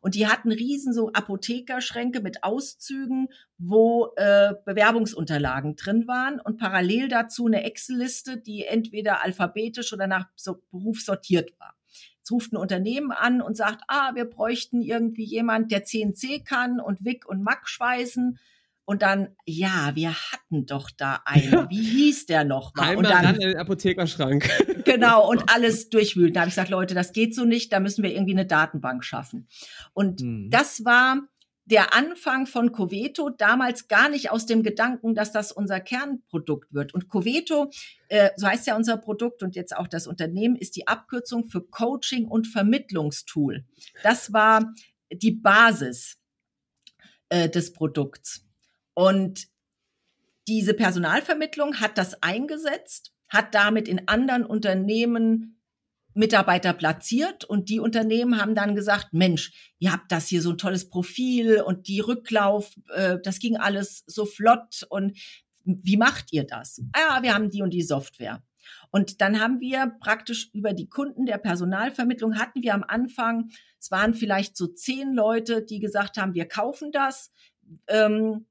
Und 0.01 0.17
die 0.17 0.27
hatten 0.27 0.51
riesen 0.51 0.93
so 0.93 1.13
Apothekerschränke 1.13 2.21
mit 2.21 2.43
Auszügen, 2.43 3.29
wo 3.57 4.13
äh, 4.17 4.55
Bewerbungsunterlagen 4.65 5.77
drin 5.77 6.09
waren 6.09 6.41
und 6.41 6.59
parallel 6.59 7.09
dazu 7.09 7.47
eine 7.47 7.63
Excel-Liste, 7.63 8.37
die 8.37 8.65
entweder 8.65 9.23
alphabetisch 9.23 9.93
oder 9.93 10.09
nach 10.09 10.27
so 10.35 10.61
Beruf 10.73 11.01
sortiert 11.01 11.53
war. 11.61 11.77
Jetzt 12.23 12.31
ruft 12.31 12.53
ein 12.53 12.57
Unternehmen 12.57 13.11
an 13.11 13.43
und 13.43 13.57
sagt, 13.57 13.83
ah, 13.89 14.15
wir 14.15 14.27
bräuchten 14.27 14.81
irgendwie 14.81 15.25
jemand, 15.25 15.73
der 15.73 15.83
CNC 15.83 16.45
kann 16.45 16.79
und 16.79 17.05
Wick 17.05 17.27
und 17.27 17.43
Mack 17.43 17.69
schweißen. 17.69 18.39
Und 18.85 19.03
dann, 19.03 19.35
ja, 19.45 19.91
wir 19.95 20.15
hatten 20.15 20.65
doch 20.65 20.91
da 20.97 21.21
einen. 21.25 21.69
Wie 21.69 21.83
hieß 21.83 22.27
der 22.27 22.45
noch 22.45 22.77
mal? 22.77 22.95
und 22.95 23.09
dann 23.09 23.35
in 23.35 23.41
den 23.41 23.57
Apothekerschrank. 23.57 24.49
Genau, 24.85 25.31
und 25.31 25.49
alles 25.49 25.91
durchwühlen. 25.91 26.33
Da 26.33 26.41
habe 26.41 26.49
ich 26.49 26.57
gesagt, 26.57 26.69
Leute, 26.69 26.95
das 26.95 27.13
geht 27.13 27.37
so 27.37 27.45
nicht, 27.45 27.73
da 27.73 27.79
müssen 27.79 28.03
wir 28.03 28.13
irgendwie 28.13 28.33
eine 28.33 28.47
Datenbank 28.47 29.05
schaffen. 29.05 29.47
Und 29.95 30.21
hm. 30.21 30.51
das 30.51 30.85
war 30.85 31.21
der 31.65 31.95
Anfang 31.95 32.47
von 32.47 32.73
Coveto, 32.73 33.31
damals 33.31 33.87
gar 33.89 34.09
nicht 34.09 34.31
aus 34.31 34.47
dem 34.47 34.63
Gedanken, 34.63 35.15
dass 35.15 35.33
das 35.33 35.53
unser 35.53 35.81
Kernprodukt 35.81 36.73
wird. 36.75 36.93
Und 36.93 37.09
Coveto, 37.09 37.71
äh, 38.09 38.31
so 38.37 38.47
heißt 38.47 38.67
ja 38.67 38.77
unser 38.77 38.97
Produkt 38.97 39.43
und 39.43 39.55
jetzt 39.55 39.77
auch 39.77 39.87
das 39.87 40.07
Unternehmen, 40.07 40.57
ist 40.57 40.77
die 40.77 40.89
Abkürzung 40.89 41.45
für 41.45 41.63
Coaching 41.63 42.27
und 42.27 42.47
Vermittlungstool. 42.49 43.65
Das 44.03 44.33
war 44.33 44.73
die 45.13 45.31
Basis 45.31 46.19
äh, 47.29 47.49
des 47.49 47.73
Produkts. 47.73 48.45
Und 48.95 49.49
diese 50.49 50.75
Personalvermittlung 50.75 51.81
hat 51.81 51.97
das 51.97 52.23
eingesetzt, 52.23 53.13
hat 53.29 53.55
damit 53.55 53.89
in 53.89 54.09
anderen 54.09 54.45
Unternehmen 54.45 55.62
Mitarbeiter 56.15 56.73
platziert 56.73 57.45
und 57.45 57.69
die 57.69 57.81
Unternehmen 57.81 58.41
haben 58.41 58.55
dann 58.55 58.75
gesagt, 58.75 59.13
Mensch, 59.13 59.73
ihr 59.79 59.93
habt 59.93 60.13
das 60.13 60.29
hier 60.29 60.43
so 60.43 60.51
ein 60.51 60.59
tolles 60.59 60.89
Profil 60.89 61.61
und 61.61 61.89
die 61.89 62.01
Rücklauf, 62.01 62.75
äh, 62.95 63.19
das 63.23 63.39
ging 63.39 63.57
alles 63.57 64.05
so 64.07 64.25
flott 64.25 64.87
und 64.89 65.19
wie 65.65 65.97
macht 65.97 66.33
ihr 66.33 66.45
das? 66.45 66.83
Ah, 66.93 67.23
wir 67.23 67.35
haben 67.35 67.51
die 67.51 67.63
und 67.63 67.71
die 67.71 67.83
Software. 67.83 68.43
Und 68.91 69.21
dann 69.21 69.41
haben 69.41 69.61
wir 69.61 69.93
praktisch 70.01 70.51
über 70.53 70.73
die 70.73 70.89
Kunden 70.89 71.27
der 71.27 71.39
Personalvermittlung 71.39 72.39
hatten 72.39 72.63
wir 72.63 72.75
am 72.75 72.85
Anfang, 72.87 73.51
es 73.81 73.91
waren 73.91 74.15
vielleicht 74.15 74.57
so 74.57 74.67
zehn 74.67 75.15
Leute, 75.15 75.63
die 75.63 75.81
gesagt 75.81 76.17
haben, 76.17 76.35
wir 76.35 76.47
kaufen 76.47 76.93
das. 76.93 77.33
Ähm, 77.89 78.47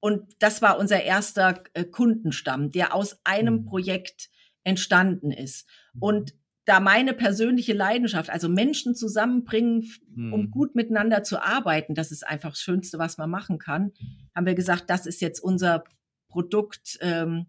und 0.00 0.34
das 0.38 0.62
war 0.62 0.78
unser 0.78 1.02
erster 1.02 1.62
äh, 1.74 1.84
Kundenstamm, 1.84 2.70
der 2.70 2.94
aus 2.94 3.20
einem 3.24 3.62
mhm. 3.62 3.64
Projekt 3.66 4.30
entstanden 4.64 5.30
ist. 5.30 5.66
Mhm. 5.94 6.02
Und 6.02 6.34
da 6.64 6.80
meine 6.80 7.14
persönliche 7.14 7.72
Leidenschaft, 7.72 8.28
also 8.28 8.48
Menschen 8.48 8.94
zusammenbringen, 8.94 9.90
um 10.14 10.30
mhm. 10.30 10.50
gut 10.50 10.74
miteinander 10.74 11.22
zu 11.22 11.42
arbeiten, 11.42 11.94
das 11.94 12.12
ist 12.12 12.26
einfach 12.26 12.50
das 12.50 12.60
Schönste, 12.60 12.98
was 12.98 13.16
man 13.16 13.30
machen 13.30 13.58
kann, 13.58 13.92
haben 14.36 14.44
wir 14.44 14.54
gesagt, 14.54 14.90
das 14.90 15.06
ist 15.06 15.22
jetzt 15.22 15.40
unser 15.40 15.84
Produkt, 16.28 16.98
ähm, 17.00 17.46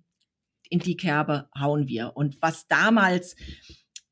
in 0.69 0.79
die 0.79 0.95
Kerbe 0.95 1.49
hauen 1.59 1.87
wir. 1.87 2.15
Und 2.15 2.41
was 2.41 2.67
damals 2.67 3.35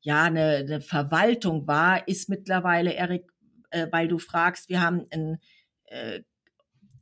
ja 0.00 0.24
eine, 0.24 0.56
eine 0.56 0.80
Verwaltung 0.80 1.66
war, 1.66 2.06
ist 2.06 2.28
mittlerweile, 2.28 2.92
Erik, 2.92 3.30
äh, 3.70 3.86
weil 3.90 4.08
du 4.08 4.18
fragst, 4.18 4.68
wir 4.68 4.80
haben 4.80 5.06
ein 5.10 5.38
äh, 5.86 6.20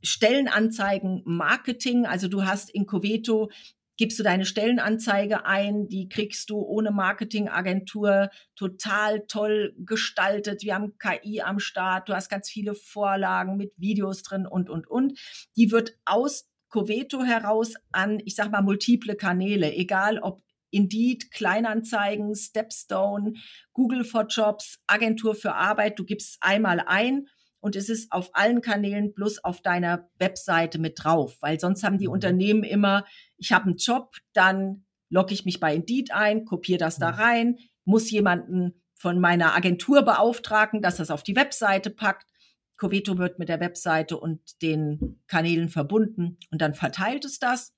Stellenanzeigen 0.03 1.23
Marketing. 1.25 2.05
Also 2.05 2.27
du 2.27 2.45
hast 2.45 2.69
in 2.69 2.85
Coveto 2.85 3.51
gibst 3.97 4.17
du 4.19 4.23
deine 4.23 4.45
Stellenanzeige 4.45 5.45
ein, 5.45 5.87
die 5.87 6.07
kriegst 6.07 6.49
du 6.49 6.59
ohne 6.59 6.91
Marketingagentur 6.91 8.29
total 8.55 9.25
toll 9.27 9.75
gestaltet. 9.79 10.63
Wir 10.63 10.75
haben 10.75 10.97
KI 10.97 11.41
am 11.41 11.59
Start, 11.59 12.07
du 12.07 12.13
hast 12.13 12.29
ganz 12.29 12.49
viele 12.49 12.75
Vorlagen 12.75 13.57
mit 13.57 13.73
Videos 13.77 14.21
drin 14.23 14.45
und, 14.45 14.69
und, 14.69 14.87
und. 14.87 15.19
Die 15.55 15.71
wird 15.71 15.97
aus 16.05 16.47
Coveto 16.69 17.23
heraus 17.23 17.73
an, 17.91 18.19
ich 18.25 18.35
sag 18.35 18.51
mal, 18.51 18.61
multiple 18.61 19.15
Kanäle, 19.15 19.73
egal 19.73 20.19
ob 20.19 20.41
Indeed, 20.69 21.31
Kleinanzeigen, 21.31 22.35
Stepstone, 22.35 23.33
Google 23.73 24.03
for 24.03 24.27
Jobs, 24.27 24.79
Agentur 24.85 25.33
für 25.33 25.55
Arbeit, 25.55 25.97
du 25.97 26.03
gibst 26.03 26.37
einmal 26.41 26.81
ein 26.85 27.27
und 27.67 27.75
es 27.75 27.89
ist 27.89 28.13
auf 28.13 28.29
allen 28.33 28.61
Kanälen 28.61 29.13
plus 29.13 29.43
auf 29.43 29.61
deiner 29.61 30.09
Webseite 30.19 30.79
mit 30.79 31.03
drauf, 31.03 31.35
weil 31.41 31.59
sonst 31.59 31.83
haben 31.83 31.97
die 31.97 32.07
mhm. 32.07 32.13
Unternehmen 32.13 32.63
immer, 32.63 33.05
ich 33.35 33.51
habe 33.51 33.65
einen 33.65 33.75
Job, 33.75 34.15
dann 34.31 34.85
logge 35.09 35.33
ich 35.33 35.43
mich 35.43 35.59
bei 35.59 35.75
Indeed 35.75 36.13
ein, 36.13 36.45
kopiere 36.45 36.77
das 36.77 36.97
da 36.97 37.11
mhm. 37.11 37.17
rein, 37.19 37.57
muss 37.83 38.09
jemanden 38.09 38.81
von 38.95 39.19
meiner 39.19 39.53
Agentur 39.53 40.01
beauftragen, 40.03 40.81
dass 40.81 40.95
das 40.95 41.11
auf 41.11 41.23
die 41.23 41.35
Webseite 41.35 41.89
packt. 41.89 42.31
Coveto 42.77 43.17
wird 43.17 43.37
mit 43.37 43.49
der 43.49 43.59
Webseite 43.59 44.17
und 44.17 44.61
den 44.61 45.21
Kanälen 45.27 45.67
verbunden 45.67 46.37
und 46.49 46.61
dann 46.61 46.73
verteilt 46.73 47.25
es 47.25 47.37
das. 47.37 47.73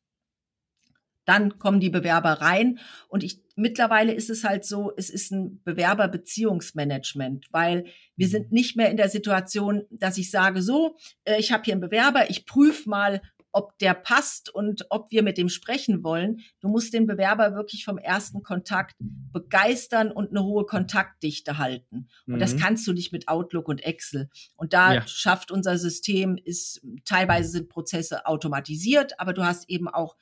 Dann 1.26 1.58
kommen 1.58 1.80
die 1.80 1.90
Bewerber 1.90 2.34
rein 2.34 2.78
und 3.08 3.24
ich 3.24 3.42
mittlerweile 3.60 4.14
ist 4.14 4.30
es 4.30 4.43
halt 4.43 4.66
so, 4.66 4.91
es 4.97 5.10
ist 5.10 5.32
ein 5.32 5.62
Bewerberbeziehungsmanagement, 5.64 7.47
weil 7.51 7.86
wir 8.16 8.28
mhm. 8.28 8.32
sind 8.32 8.51
nicht 8.51 8.76
mehr 8.76 8.89
in 8.89 8.97
der 8.97 9.10
Situation, 9.10 9.84
dass 9.91 10.18
ich 10.18 10.32
sage, 10.32 10.62
so, 10.62 10.97
äh, 11.26 11.39
ich 11.39 11.51
habe 11.51 11.64
hier 11.64 11.74
einen 11.74 11.82
Bewerber, 11.82 12.30
ich 12.30 12.45
prüfe 12.45 12.89
mal, 12.89 13.22
ob 13.51 13.78
der 13.80 13.95
passt 13.95 14.53
und 14.53 14.86
ob 14.89 15.10
wir 15.12 15.24
mit 15.24 15.38
dem 15.38 15.49
sprechen 15.49 16.03
wollen. 16.03 16.41
Du 16.62 16.68
musst 16.68 16.93
den 16.93 17.07
Bewerber 17.07 17.55
wirklich 17.55 17.84
vom 17.84 17.97
ersten 17.97 18.43
Kontakt 18.43 18.95
begeistern 18.99 20.12
und 20.12 20.30
eine 20.30 20.43
hohe 20.43 20.66
Kontaktdichte 20.66 21.57
halten. 21.57 22.10
Und 22.28 22.36
mhm. 22.36 22.39
das 22.39 22.57
kannst 22.57 22.86
du 22.88 22.93
nicht 22.93 23.12
mit 23.12 23.28
Outlook 23.28 23.68
und 23.68 23.84
Excel. 23.84 24.30
Und 24.55 24.74
da 24.74 24.93
ja. 24.93 25.07
schafft 25.07 25.51
unser 25.51 25.78
System, 25.80 26.38
ist 26.38 26.82
teilweise 27.05 27.49
sind 27.49 27.70
Prozesse 27.70 28.28
automatisiert, 28.28 29.20
aber 29.20 29.34
du 29.34 29.43
hast 29.43 29.68
eben 29.68 29.88
auch 29.88 30.16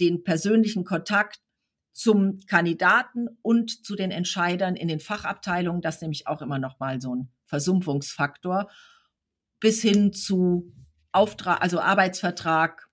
den 0.00 0.24
persönlichen 0.24 0.84
Kontakt 0.84 1.40
zum 1.94 2.40
Kandidaten 2.48 3.28
und 3.40 3.86
zu 3.86 3.94
den 3.94 4.10
Entscheidern 4.10 4.74
in 4.74 4.88
den 4.88 4.98
Fachabteilungen. 4.98 5.80
Das 5.80 5.96
ist 5.96 6.02
nämlich 6.02 6.26
auch 6.26 6.42
immer 6.42 6.58
noch 6.58 6.80
mal 6.80 7.00
so 7.00 7.14
ein 7.14 7.28
Versumpfungsfaktor 7.46 8.68
bis 9.60 9.80
hin 9.80 10.12
zu 10.12 10.74
Auftrag, 11.12 11.62
also 11.62 11.80
Arbeitsvertrag, 11.80 12.88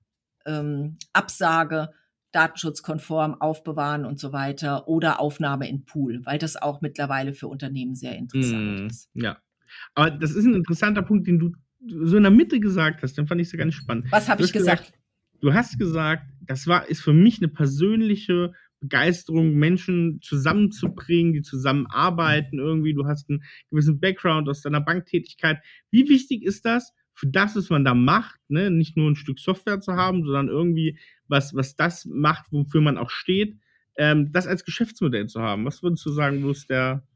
ähm, 0.46 0.98
Absage, 1.14 1.90
datenschutzkonform 2.32 3.42
aufbewahren 3.42 4.06
und 4.06 4.20
so 4.20 4.32
weiter 4.32 4.88
oder 4.88 5.20
Aufnahme 5.20 5.68
in 5.68 5.84
Pool, 5.84 6.22
weil 6.24 6.38
das 6.38 6.56
auch 6.56 6.82
mittlerweile 6.82 7.34
für 7.34 7.48
Unternehmen 7.48 7.96
sehr 7.96 8.16
interessant 8.16 8.82
mm, 8.82 8.88
ist. 8.88 9.10
Ja, 9.16 9.40
aber 9.96 10.12
das 10.12 10.32
ist 10.32 10.46
ein 10.46 10.54
interessanter 10.54 11.02
Punkt, 11.02 11.28
den 11.28 11.40
du 11.40 11.52
so 11.88 12.18
in 12.18 12.24
der 12.24 12.32
Mitte 12.32 12.60
gesagt 12.60 13.02
hast. 13.02 13.18
Den 13.18 13.26
fand 13.26 13.42
ich 13.42 13.50
so 13.50 13.58
ganz 13.58 13.74
spannend. 13.74 14.12
Was 14.12 14.30
habe 14.30 14.44
ich 14.44 14.54
gesagt? 14.54 14.86
gesagt? 14.86 15.00
Du 15.42 15.54
hast 15.54 15.80
gesagt, 15.80 16.28
das 16.42 16.68
war, 16.68 16.88
ist 16.88 17.02
für 17.02 17.14
mich 17.14 17.40
eine 17.40 17.48
persönliche 17.48 18.54
Begeisterung, 18.82 19.54
Menschen 19.54 20.20
zusammenzubringen, 20.22 21.34
die 21.34 21.42
zusammenarbeiten 21.42 22.60
irgendwie. 22.60 22.94
Du 22.94 23.06
hast 23.06 23.30
einen 23.30 23.44
gewissen 23.70 24.00
Background 24.00 24.50
aus 24.50 24.62
deiner 24.62 24.82
Banktätigkeit. 24.82 25.60
Wie 25.92 26.10
wichtig 26.10 26.44
ist 26.44 26.66
das 26.66 26.94
für 27.14 27.28
das, 27.28 27.56
was 27.56 27.70
man 27.70 27.86
da 27.86 27.94
macht, 27.94 28.40
ne, 28.50 28.72
nicht 28.72 28.98
nur 28.98 29.10
ein 29.10 29.16
Stück 29.16 29.40
Software 29.40 29.80
zu 29.80 29.94
haben, 29.94 30.24
sondern 30.24 30.48
irgendwie 30.48 30.98
was, 31.28 31.56
was 31.56 31.76
das 31.76 32.06
macht, 32.06 32.52
wofür 32.52 32.82
man 32.82 32.98
auch 32.98 33.12
steht, 33.12 33.58
ähm, 33.96 34.32
das 34.32 34.48
als 34.48 34.66
Geschäftsmodell 34.66 35.28
zu 35.28 35.42
haben. 35.42 35.64
Was 35.66 35.84
würdest 35.84 36.06
du 36.06 36.10
sagen, 36.10 36.44
wo 36.44 36.50
ist 36.50 36.70
der, 36.70 37.08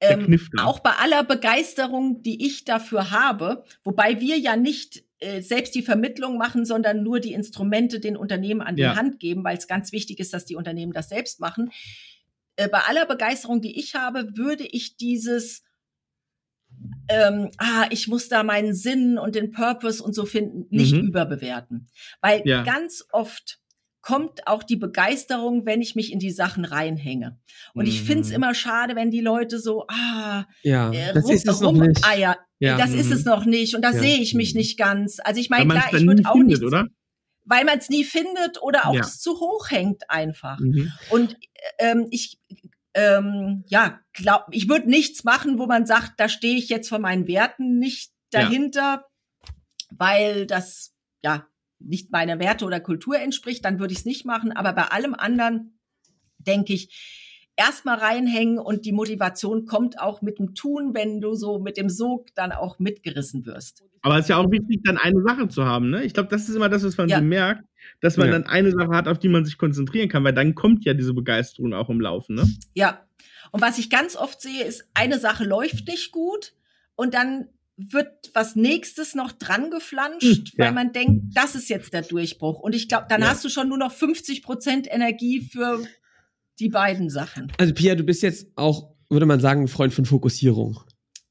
ähm, 0.00 0.40
Auch 0.58 0.80
bei 0.80 0.92
aller 0.92 1.22
Begeisterung, 1.22 2.22
die 2.22 2.44
ich 2.44 2.64
dafür 2.64 3.10
habe, 3.10 3.64
wobei 3.84 4.20
wir 4.20 4.38
ja 4.38 4.56
nicht 4.56 5.04
selbst 5.40 5.74
die 5.74 5.82
Vermittlung 5.82 6.36
machen, 6.36 6.64
sondern 6.64 7.02
nur 7.02 7.20
die 7.20 7.32
Instrumente 7.32 8.00
den 8.00 8.16
Unternehmen 8.16 8.60
an 8.60 8.76
die 8.76 8.82
ja. 8.82 8.96
Hand 8.96 9.20
geben, 9.20 9.44
weil 9.44 9.56
es 9.56 9.68
ganz 9.68 9.92
wichtig 9.92 10.18
ist, 10.20 10.32
dass 10.32 10.44
die 10.44 10.56
Unternehmen 10.56 10.92
das 10.92 11.08
selbst 11.08 11.40
machen. 11.40 11.70
Äh, 12.56 12.68
bei 12.68 12.80
aller 12.80 13.06
Begeisterung, 13.06 13.60
die 13.60 13.78
ich 13.78 13.94
habe, 13.94 14.36
würde 14.36 14.64
ich 14.64 14.96
dieses 14.96 15.62
ähm, 17.08 17.50
ah, 17.58 17.86
ich 17.90 18.08
muss 18.08 18.28
da 18.28 18.42
meinen 18.42 18.74
Sinn 18.74 19.18
und 19.18 19.34
den 19.34 19.50
Purpose 19.50 20.02
und 20.02 20.14
so 20.14 20.24
finden, 20.24 20.66
nicht 20.70 20.94
mhm. 20.94 21.08
überbewerten. 21.08 21.88
Weil 22.20 22.42
ja. 22.44 22.62
ganz 22.62 23.04
oft 23.12 23.58
kommt 24.00 24.46
auch 24.48 24.64
die 24.64 24.76
Begeisterung, 24.76 25.64
wenn 25.64 25.80
ich 25.80 25.94
mich 25.94 26.12
in 26.12 26.18
die 26.18 26.32
Sachen 26.32 26.64
reinhänge. 26.64 27.38
Und 27.72 27.84
mhm. 27.84 27.90
ich 27.90 28.02
finde 28.02 28.22
es 28.22 28.30
immer 28.30 28.54
schade, 28.54 28.96
wenn 28.96 29.10
die 29.10 29.20
Leute 29.20 29.58
so, 29.58 29.86
ah, 29.88 30.44
ja, 30.62 30.90
äh, 30.92 31.14
das 31.14 31.24
rum, 31.24 31.32
ist 31.32 31.48
es 31.48 31.60
noch 31.60 31.72
nicht. 31.72 32.04
Ah, 32.04 32.36
ja, 32.62 32.78
das 32.78 32.90
mhm. 32.90 32.98
ist 32.98 33.10
es 33.10 33.24
noch 33.24 33.44
nicht 33.44 33.74
und 33.74 33.82
da 33.82 33.90
ja. 33.90 33.98
sehe 33.98 34.18
ich 34.18 34.34
mich 34.34 34.54
mhm. 34.54 34.58
nicht 34.58 34.78
ganz. 34.78 35.18
Also 35.22 35.40
ich 35.40 35.50
meine, 35.50 35.68
klar, 35.68 35.92
ich 35.92 36.06
würde 36.06 36.22
auch 36.26 36.36
nicht, 36.36 36.62
oder? 36.62 36.88
weil 37.44 37.64
man 37.64 37.78
es 37.78 37.88
nie 37.88 38.04
findet 38.04 38.62
oder 38.62 38.86
auch 38.86 38.94
ja. 38.94 39.00
es 39.00 39.20
zu 39.20 39.40
hoch 39.40 39.70
hängt 39.70 40.08
einfach. 40.10 40.58
Mhm. 40.60 40.92
Und 41.10 41.36
ähm, 41.78 42.06
ich 42.10 42.38
ähm, 42.94 43.64
ja, 43.68 44.00
glaub, 44.12 44.46
ich 44.50 44.68
würde 44.68 44.88
nichts 44.88 45.24
machen, 45.24 45.58
wo 45.58 45.66
man 45.66 45.86
sagt, 45.86 46.12
da 46.18 46.28
stehe 46.28 46.56
ich 46.56 46.68
jetzt 46.68 46.88
von 46.88 47.02
meinen 47.02 47.26
Werten 47.26 47.78
nicht 47.78 48.12
dahinter, 48.30 49.06
weil 49.90 50.46
das 50.46 50.94
ja 51.22 51.46
nicht 51.78 52.12
meiner 52.12 52.38
Werte 52.38 52.64
oder 52.64 52.80
Kultur 52.80 53.18
entspricht, 53.18 53.64
dann 53.64 53.78
würde 53.78 53.92
ich 53.92 54.00
es 54.00 54.04
nicht 54.04 54.24
machen. 54.24 54.52
Aber 54.52 54.72
bei 54.72 54.84
allem 54.84 55.14
anderen 55.14 55.78
denke 56.38 56.74
ich, 56.74 57.31
erstmal 57.56 57.98
reinhängen 57.98 58.58
und 58.58 58.84
die 58.84 58.92
Motivation 58.92 59.66
kommt 59.66 60.00
auch 60.00 60.22
mit 60.22 60.38
dem 60.38 60.54
Tun, 60.54 60.94
wenn 60.94 61.20
du 61.20 61.34
so 61.34 61.58
mit 61.58 61.76
dem 61.76 61.88
Sog 61.88 62.34
dann 62.34 62.52
auch 62.52 62.78
mitgerissen 62.78 63.46
wirst. 63.46 63.84
Aber 64.00 64.16
es 64.16 64.24
ist 64.24 64.28
ja 64.28 64.38
auch 64.38 64.50
wichtig, 64.50 64.80
dann 64.84 64.98
eine 64.98 65.22
Sache 65.22 65.48
zu 65.48 65.64
haben. 65.64 65.90
Ne? 65.90 66.04
Ich 66.04 66.14
glaube, 66.14 66.28
das 66.28 66.48
ist 66.48 66.56
immer 66.56 66.68
das, 66.68 66.82
was 66.82 66.96
man 66.96 67.08
ja. 67.08 67.20
bemerkt, 67.20 67.64
dass 68.00 68.16
man 68.16 68.26
ja. 68.26 68.32
dann 68.32 68.46
eine 68.46 68.72
Sache 68.72 68.90
hat, 68.90 69.06
auf 69.06 69.18
die 69.18 69.28
man 69.28 69.44
sich 69.44 69.58
konzentrieren 69.58 70.08
kann, 70.08 70.24
weil 70.24 70.32
dann 70.32 70.54
kommt 70.54 70.84
ja 70.84 70.94
diese 70.94 71.14
Begeisterung 71.14 71.72
auch 71.72 71.88
im 71.88 72.00
Laufen. 72.00 72.34
Ne? 72.34 72.48
Ja. 72.74 73.06
Und 73.52 73.60
was 73.60 73.78
ich 73.78 73.90
ganz 73.90 74.16
oft 74.16 74.40
sehe, 74.40 74.64
ist, 74.64 74.88
eine 74.94 75.18
Sache 75.18 75.44
läuft 75.44 75.86
nicht 75.86 76.10
gut 76.10 76.54
und 76.96 77.14
dann 77.14 77.48
wird 77.76 78.30
was 78.34 78.56
nächstes 78.56 79.14
noch 79.14 79.32
dran 79.32 79.70
geflanscht, 79.70 80.22
hm, 80.22 80.44
ja. 80.56 80.64
weil 80.66 80.72
man 80.72 80.92
denkt, 80.92 81.34
das 81.34 81.54
ist 81.54 81.68
jetzt 81.68 81.92
der 81.92 82.02
Durchbruch. 82.02 82.60
Und 82.60 82.74
ich 82.74 82.88
glaube, 82.88 83.06
dann 83.08 83.22
ja. 83.22 83.28
hast 83.28 83.44
du 83.44 83.48
schon 83.48 83.68
nur 83.68 83.78
noch 83.78 83.92
50 83.92 84.42
Prozent 84.42 84.88
Energie 84.90 85.40
für 85.40 85.80
die 86.62 86.68
beiden 86.68 87.10
Sachen. 87.10 87.52
Also 87.58 87.74
Pia, 87.74 87.96
du 87.96 88.04
bist 88.04 88.22
jetzt 88.22 88.46
auch, 88.54 88.94
würde 89.10 89.26
man 89.26 89.40
sagen, 89.40 89.62
ein 89.62 89.68
Freund 89.68 89.92
von 89.92 90.04
Fokussierung. 90.04 90.78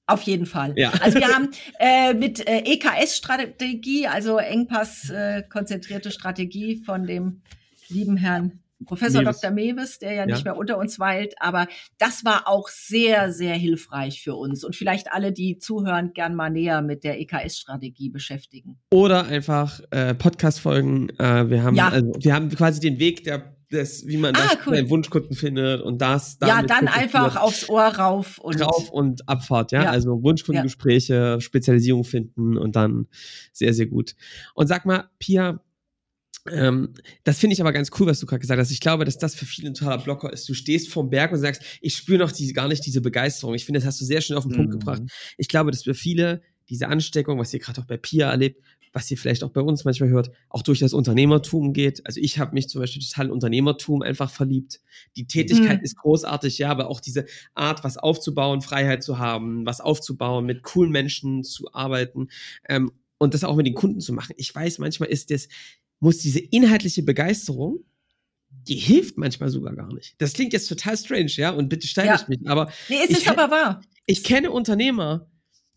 Auf 0.05 0.23
jeden 0.23 0.45
Fall. 0.45 0.73
Ja. 0.75 0.91
Also 0.99 1.19
wir 1.19 1.27
haben 1.29 1.49
äh, 1.79 2.13
mit 2.13 2.45
äh, 2.45 2.63
EKS-Strategie, 2.65 4.07
also 4.07 4.37
Engpass-konzentrierte 4.37 6.09
äh, 6.09 6.11
Strategie 6.11 6.83
von 6.83 7.05
dem 7.07 7.43
lieben 7.87 8.17
Herrn 8.17 8.59
Professor 8.85 9.21
Mewes. 9.21 9.39
Dr. 9.39 9.51
Mewes, 9.51 9.99
der 9.99 10.11
ja, 10.11 10.17
ja, 10.21 10.25
nicht 10.25 10.43
mehr 10.43 10.57
unter 10.57 10.77
uns 10.77 10.99
weilt, 10.99 11.35
aber 11.39 11.67
das 11.97 12.25
war 12.25 12.47
auch 12.47 12.67
sehr, 12.67 13.31
sehr 13.31 13.53
hilfreich 13.53 14.21
für 14.23 14.35
uns 14.35 14.63
und 14.63 14.75
vielleicht 14.75 15.13
alle, 15.13 15.31
die 15.31 15.59
zuhören, 15.59 16.13
gern 16.13 16.35
mal 16.35 16.49
näher 16.49 16.81
mit 16.81 17.03
der 17.03 17.21
EKS-Strategie 17.21 18.09
beschäftigen. 18.09 18.79
Oder 18.91 19.27
einfach 19.27 19.79
äh, 19.91 20.15
Podcast-Folgen. 20.15 21.09
Äh, 21.19 21.49
wir 21.49 21.63
haben 21.63 21.75
ja. 21.75 21.89
also, 21.89 22.11
wir 22.19 22.33
haben 22.33 22.49
quasi 22.49 22.79
den 22.79 22.99
Weg 22.99 23.23
der 23.23 23.55
das, 23.71 24.05
wie 24.07 24.17
man 24.17 24.35
ah, 24.35 24.55
das 24.55 24.67
cool. 24.67 24.89
Wunschkunden 24.89 25.35
findet 25.35 25.81
und 25.81 26.01
das. 26.01 26.37
Ja, 26.41 26.61
dann 26.61 26.87
einfach 26.87 27.35
aufs 27.35 27.69
Ohr 27.69 27.83
rauf 27.83 28.37
und 28.37 28.61
rauf 28.61 28.89
und 28.89 29.27
Abfahrt, 29.27 29.71
ja. 29.71 29.83
ja. 29.83 29.91
Also 29.91 30.21
Wunschkundengespräche, 30.21 31.13
ja. 31.13 31.41
Spezialisierung 31.41 32.03
finden 32.03 32.57
und 32.57 32.75
dann 32.75 33.07
sehr, 33.53 33.73
sehr 33.73 33.87
gut. 33.87 34.15
Und 34.53 34.67
sag 34.67 34.85
mal, 34.85 35.09
Pia, 35.19 35.61
ähm, 36.49 36.93
das 37.23 37.39
finde 37.39 37.53
ich 37.53 37.61
aber 37.61 37.71
ganz 37.71 37.91
cool, 37.99 38.07
was 38.07 38.19
du 38.19 38.25
gerade 38.25 38.39
gesagt 38.39 38.59
hast. 38.59 38.71
Ich 38.71 38.79
glaube, 38.79 39.05
dass 39.05 39.17
das 39.17 39.35
für 39.35 39.45
viele 39.45 39.69
ein 39.69 39.73
totaler 39.73 40.01
Blocker 40.01 40.31
ist. 40.33 40.49
Du 40.49 40.53
stehst 40.53 40.89
vorm 40.89 41.09
Berg 41.09 41.31
und 41.31 41.39
sagst, 41.39 41.61
ich 41.81 41.95
spüre 41.95 42.19
noch 42.19 42.31
die, 42.31 42.51
gar 42.53 42.67
nicht 42.67 42.85
diese 42.85 43.01
Begeisterung. 43.01 43.53
Ich 43.53 43.65
finde, 43.65 43.79
das 43.79 43.87
hast 43.87 44.01
du 44.01 44.05
sehr 44.05 44.21
schön 44.21 44.37
auf 44.37 44.43
den 44.43 44.53
Punkt 44.53 44.73
mhm. 44.73 44.79
gebracht. 44.79 45.01
Ich 45.37 45.47
glaube, 45.47 45.71
dass 45.71 45.83
für 45.83 45.93
viele 45.93 46.41
diese 46.69 46.87
Ansteckung, 46.87 47.37
was 47.37 47.53
ihr 47.53 47.59
gerade 47.59 47.81
auch 47.81 47.85
bei 47.85 47.97
Pia 47.97 48.31
erlebt, 48.31 48.63
was 48.93 49.09
ihr 49.09 49.17
vielleicht 49.17 49.43
auch 49.43 49.51
bei 49.51 49.61
uns 49.61 49.85
manchmal 49.85 50.09
hört, 50.09 50.31
auch 50.49 50.63
durch 50.63 50.79
das 50.79 50.93
Unternehmertum 50.93 51.73
geht. 51.73 52.05
Also 52.05 52.19
ich 52.19 52.39
habe 52.39 52.53
mich 52.53 52.67
zum 52.69 52.81
Beispiel 52.81 53.01
total 53.01 53.27
in 53.27 53.31
Unternehmertum 53.31 54.01
einfach 54.01 54.29
verliebt. 54.29 54.81
Die 55.15 55.27
Tätigkeit 55.27 55.79
mhm. 55.79 55.83
ist 55.83 55.97
großartig, 55.97 56.57
ja, 56.57 56.69
aber 56.69 56.89
auch 56.89 56.99
diese 56.99 57.25
Art, 57.53 57.83
was 57.83 57.97
aufzubauen, 57.97 58.61
Freiheit 58.61 59.03
zu 59.03 59.17
haben, 59.17 59.65
was 59.65 59.81
aufzubauen, 59.81 60.45
mit 60.45 60.63
coolen 60.63 60.91
Menschen 60.91 61.43
zu 61.43 61.73
arbeiten 61.73 62.27
ähm, 62.67 62.91
und 63.17 63.33
das 63.33 63.43
auch 63.43 63.55
mit 63.55 63.65
den 63.65 63.75
Kunden 63.75 64.01
zu 64.01 64.13
machen. 64.13 64.33
Ich 64.37 64.53
weiß, 64.53 64.79
manchmal 64.79 65.09
ist 65.09 65.31
das 65.31 65.47
muss 66.01 66.17
diese 66.17 66.39
inhaltliche 66.39 67.03
Begeisterung, 67.03 67.85
die 68.49 68.75
hilft 68.75 69.17
manchmal 69.17 69.49
sogar 69.49 69.73
gar 69.73 69.93
nicht. 69.93 70.15
Das 70.17 70.33
klingt 70.33 70.51
jetzt 70.51 70.67
total 70.67 70.97
strange, 70.97 71.31
ja, 71.35 71.51
und 71.51 71.69
bitte 71.69 71.87
steige 71.87 72.09
ja. 72.09 72.25
mich, 72.27 72.39
aber. 72.45 72.71
Nee, 72.89 72.97
es 73.07 73.11
ist 73.11 73.29
aber 73.29 73.49
wahr. 73.49 73.81
Ich 74.05 74.23
kenne 74.23 74.51
Unternehmer, 74.51 75.29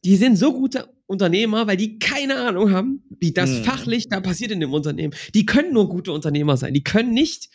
die 0.04 0.16
sind 0.16 0.36
so 0.36 0.52
gute 0.52 0.93
Unternehmer, 1.06 1.66
weil 1.66 1.76
die 1.76 1.98
keine 1.98 2.36
Ahnung 2.36 2.70
haben, 2.70 3.04
wie 3.20 3.32
das 3.32 3.50
hm. 3.50 3.64
fachlich 3.64 4.08
da 4.08 4.20
passiert 4.20 4.50
in 4.50 4.60
dem 4.60 4.72
Unternehmen. 4.72 5.14
Die 5.34 5.44
können 5.44 5.72
nur 5.72 5.88
gute 5.88 6.12
Unternehmer 6.12 6.56
sein. 6.56 6.72
Die 6.74 6.84
können 6.84 7.12
nicht 7.12 7.50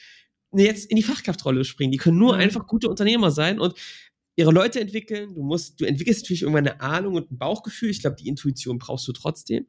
jetzt 0.52 0.86
in 0.90 0.96
die 0.96 1.04
Fachkraftrolle 1.04 1.64
springen. 1.66 1.92
Die 1.92 1.98
können 1.98 2.18
nur 2.18 2.34
hm. 2.34 2.42
einfach 2.42 2.68
gute 2.68 2.90
Unternehmer 2.90 3.32
sein 3.32 3.60
und 3.60 3.74
ihre 4.36 4.52
Leute 4.52 4.80
entwickeln. 4.80 5.34
Du 5.34 5.44
musst, 5.44 5.82
du 5.82 5.86
entwickelst 5.86 6.24
natürlich 6.24 6.44
irgendwann 6.44 6.68
eine 6.68 6.82
Ahnung 6.82 7.16
und 7.16 7.32
ein 7.32 7.38
Bauchgefühl. 7.38 7.90
Ich 7.90 8.02
glaube, 8.02 8.18
die 8.18 8.28
Intuition 8.28 8.78
brauchst 8.78 9.08
du 9.08 9.14
trotzdem. 9.14 9.66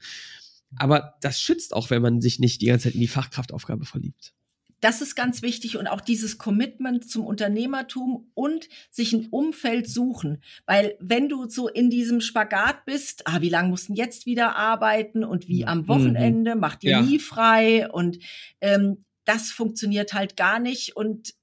Aber 0.76 1.14
das 1.20 1.40
schützt 1.40 1.74
auch, 1.74 1.90
wenn 1.90 2.02
man 2.02 2.20
sich 2.20 2.38
nicht 2.38 2.60
die 2.60 2.66
ganze 2.66 2.84
Zeit 2.84 2.94
in 2.94 3.00
die 3.00 3.08
Fachkraftaufgabe 3.08 3.84
verliebt. 3.84 4.34
Das 4.80 5.02
ist 5.02 5.14
ganz 5.14 5.42
wichtig 5.42 5.76
und 5.76 5.86
auch 5.86 6.00
dieses 6.00 6.38
Commitment 6.38 7.08
zum 7.08 7.26
Unternehmertum 7.26 8.30
und 8.34 8.68
sich 8.90 9.12
ein 9.12 9.26
Umfeld 9.30 9.88
suchen. 9.88 10.42
Weil 10.66 10.96
wenn 11.00 11.28
du 11.28 11.48
so 11.48 11.68
in 11.68 11.90
diesem 11.90 12.20
Spagat 12.20 12.86
bist, 12.86 13.26
ah, 13.26 13.42
wie 13.42 13.50
lange 13.50 13.68
mussten 13.68 13.94
jetzt 13.94 14.24
wieder 14.24 14.56
arbeiten 14.56 15.22
und 15.22 15.48
wie 15.48 15.66
am 15.66 15.80
mhm. 15.80 15.88
Wochenende, 15.88 16.54
mhm. 16.54 16.60
macht 16.60 16.82
ihr 16.82 16.92
ja. 16.92 17.02
nie 17.02 17.18
frei 17.18 17.90
und 17.90 18.18
ähm, 18.60 19.04
das 19.24 19.50
funktioniert 19.50 20.14
halt 20.14 20.36
gar 20.36 20.58
nicht. 20.58 20.96
Und 20.96 21.34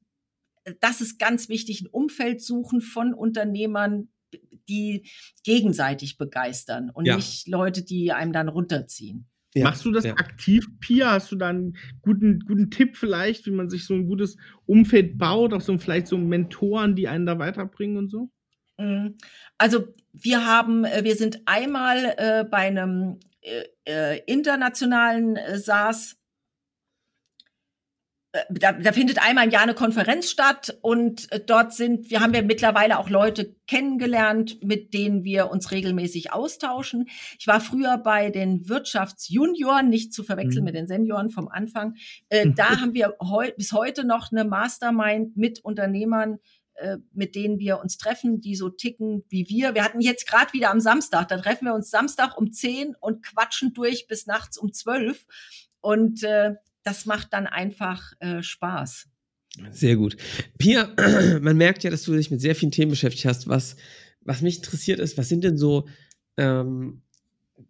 das 0.80 1.00
ist 1.02 1.20
ganz 1.20 1.48
wichtig, 1.48 1.82
ein 1.82 1.88
Umfeld 1.88 2.42
suchen 2.42 2.82
von 2.82 3.14
Unternehmern, 3.14 4.10
die 4.68 5.10
gegenseitig 5.44 6.18
begeistern 6.18 6.90
und 6.90 7.06
ja. 7.06 7.16
nicht 7.16 7.48
Leute, 7.48 7.84
die 7.84 8.12
einem 8.12 8.34
dann 8.34 8.50
runterziehen. 8.50 9.28
Ja. 9.58 9.66
Machst 9.66 9.86
du 9.86 9.92
das 9.92 10.06
ja. 10.06 10.14
aktiv, 10.14 10.68
Pia? 10.80 11.12
Hast 11.12 11.32
du 11.32 11.36
da 11.36 11.50
einen 11.50 11.78
guten, 12.02 12.40
guten 12.42 12.70
Tipp 12.70 12.96
vielleicht, 12.98 13.46
wie 13.46 13.52
man 13.52 13.70
sich 13.70 13.86
so 13.86 13.94
ein 13.94 14.08
gutes 14.08 14.38
Umfeld 14.66 15.18
baut, 15.18 15.54
auch 15.54 15.62
so 15.62 15.78
vielleicht 15.78 16.08
so 16.08 16.18
Mentoren, 16.18 16.96
die 16.96 17.08
einen 17.08 17.26
da 17.26 17.40
weiterbringen 17.40 17.98
und 17.98 18.10
so? 18.10 18.30
Mhm. 18.78 19.18
Also 19.58 19.88
wir 20.14 20.46
haben, 20.46 20.86
äh, 20.86 21.04
wir 21.04 21.16
sind 21.16 21.42
einmal 21.46 22.16
äh, 22.18 22.44
bei 22.44 22.68
einem 22.68 23.20
äh, 23.42 23.64
äh 23.86 24.22
internationalen 24.26 25.36
äh, 25.36 25.58
SaaS 25.58 26.18
da, 28.50 28.74
da 28.74 28.92
findet 28.92 29.22
einmal 29.22 29.46
im 29.46 29.52
Jahr 29.52 29.64
eine 29.64 29.74
Konferenz 29.74 30.30
statt 30.30 30.78
und 30.82 31.32
äh, 31.32 31.40
dort 31.40 31.74
sind, 31.74 32.10
wir 32.10 32.20
haben 32.20 32.34
ja 32.34 32.42
mittlerweile 32.42 33.00
auch 33.00 33.10
Leute 33.10 33.56
kennengelernt, 33.68 34.64
mit 34.64 34.94
denen 34.94 35.24
wir 35.24 35.50
uns 35.50 35.72
regelmäßig 35.72 36.34
austauschen. 36.34 37.08
Ich 37.40 37.48
war 37.48 37.62
früher 37.62 37.98
bei 37.98 38.30
den 38.30 38.68
Wirtschaftsjunioren, 38.68 39.90
nicht 39.90 40.14
zu 40.14 40.24
verwechseln 40.24 40.62
mhm. 40.62 40.66
mit 40.66 40.76
den 40.76 40.88
Senioren 40.88 41.30
vom 41.30 41.48
Anfang. 41.48 41.96
Äh, 42.30 42.50
da 42.56 42.82
haben 42.82 42.94
wir 42.94 43.16
heu 43.22 43.52
bis 43.56 43.72
heute 43.72 44.06
noch 44.06 44.32
eine 44.32 44.44
Mastermind 44.44 45.38
mit 45.38 45.60
Unternehmern, 45.64 46.40
äh, 46.76 46.98
mit 47.14 47.34
denen 47.36 47.60
wir 47.60 47.80
uns 47.80 47.98
treffen, 47.98 48.42
die 48.42 48.56
so 48.56 48.70
ticken 48.70 49.24
wie 49.30 49.48
wir. 49.48 49.74
Wir 49.74 49.84
hatten 49.84 50.02
jetzt 50.02 50.28
gerade 50.28 50.54
wieder 50.54 50.70
am 50.70 50.80
Samstag, 50.80 51.30
da 51.30 51.38
treffen 51.38 51.66
wir 51.66 51.74
uns 51.74 51.90
Samstag 51.90 52.38
um 52.38 52.52
10 52.52 52.96
und 53.00 53.24
quatschen 53.24 53.74
durch 53.74 54.08
bis 54.08 54.28
nachts 54.28 54.58
um 54.58 54.74
12. 54.74 55.26
Und 55.80 56.24
äh, 56.24 56.56
das 56.88 57.06
macht 57.06 57.34
dann 57.34 57.48
einfach 57.48 58.14
äh, 58.20 58.42
Spaß. 58.42 59.10
Sehr 59.72 59.98
gut. 59.98 60.16
Pia, 60.58 60.90
man 61.42 61.58
merkt 61.58 61.84
ja, 61.84 61.90
dass 61.90 62.04
du 62.04 62.16
dich 62.16 62.32
mit 62.32 62.40
sehr 62.40 62.56
vielen 62.56 62.72
Themen 62.72 62.92
beschäftigt 62.92 63.26
hast. 63.26 63.50
Was, 63.50 63.76
was 64.22 64.42
mich 64.42 64.58
interessiert 64.58 65.00
ist, 65.00 65.18
was 65.18 65.28
sind 65.28 65.44
denn 65.44 65.58
so 65.58 65.90
ähm, 66.38 67.02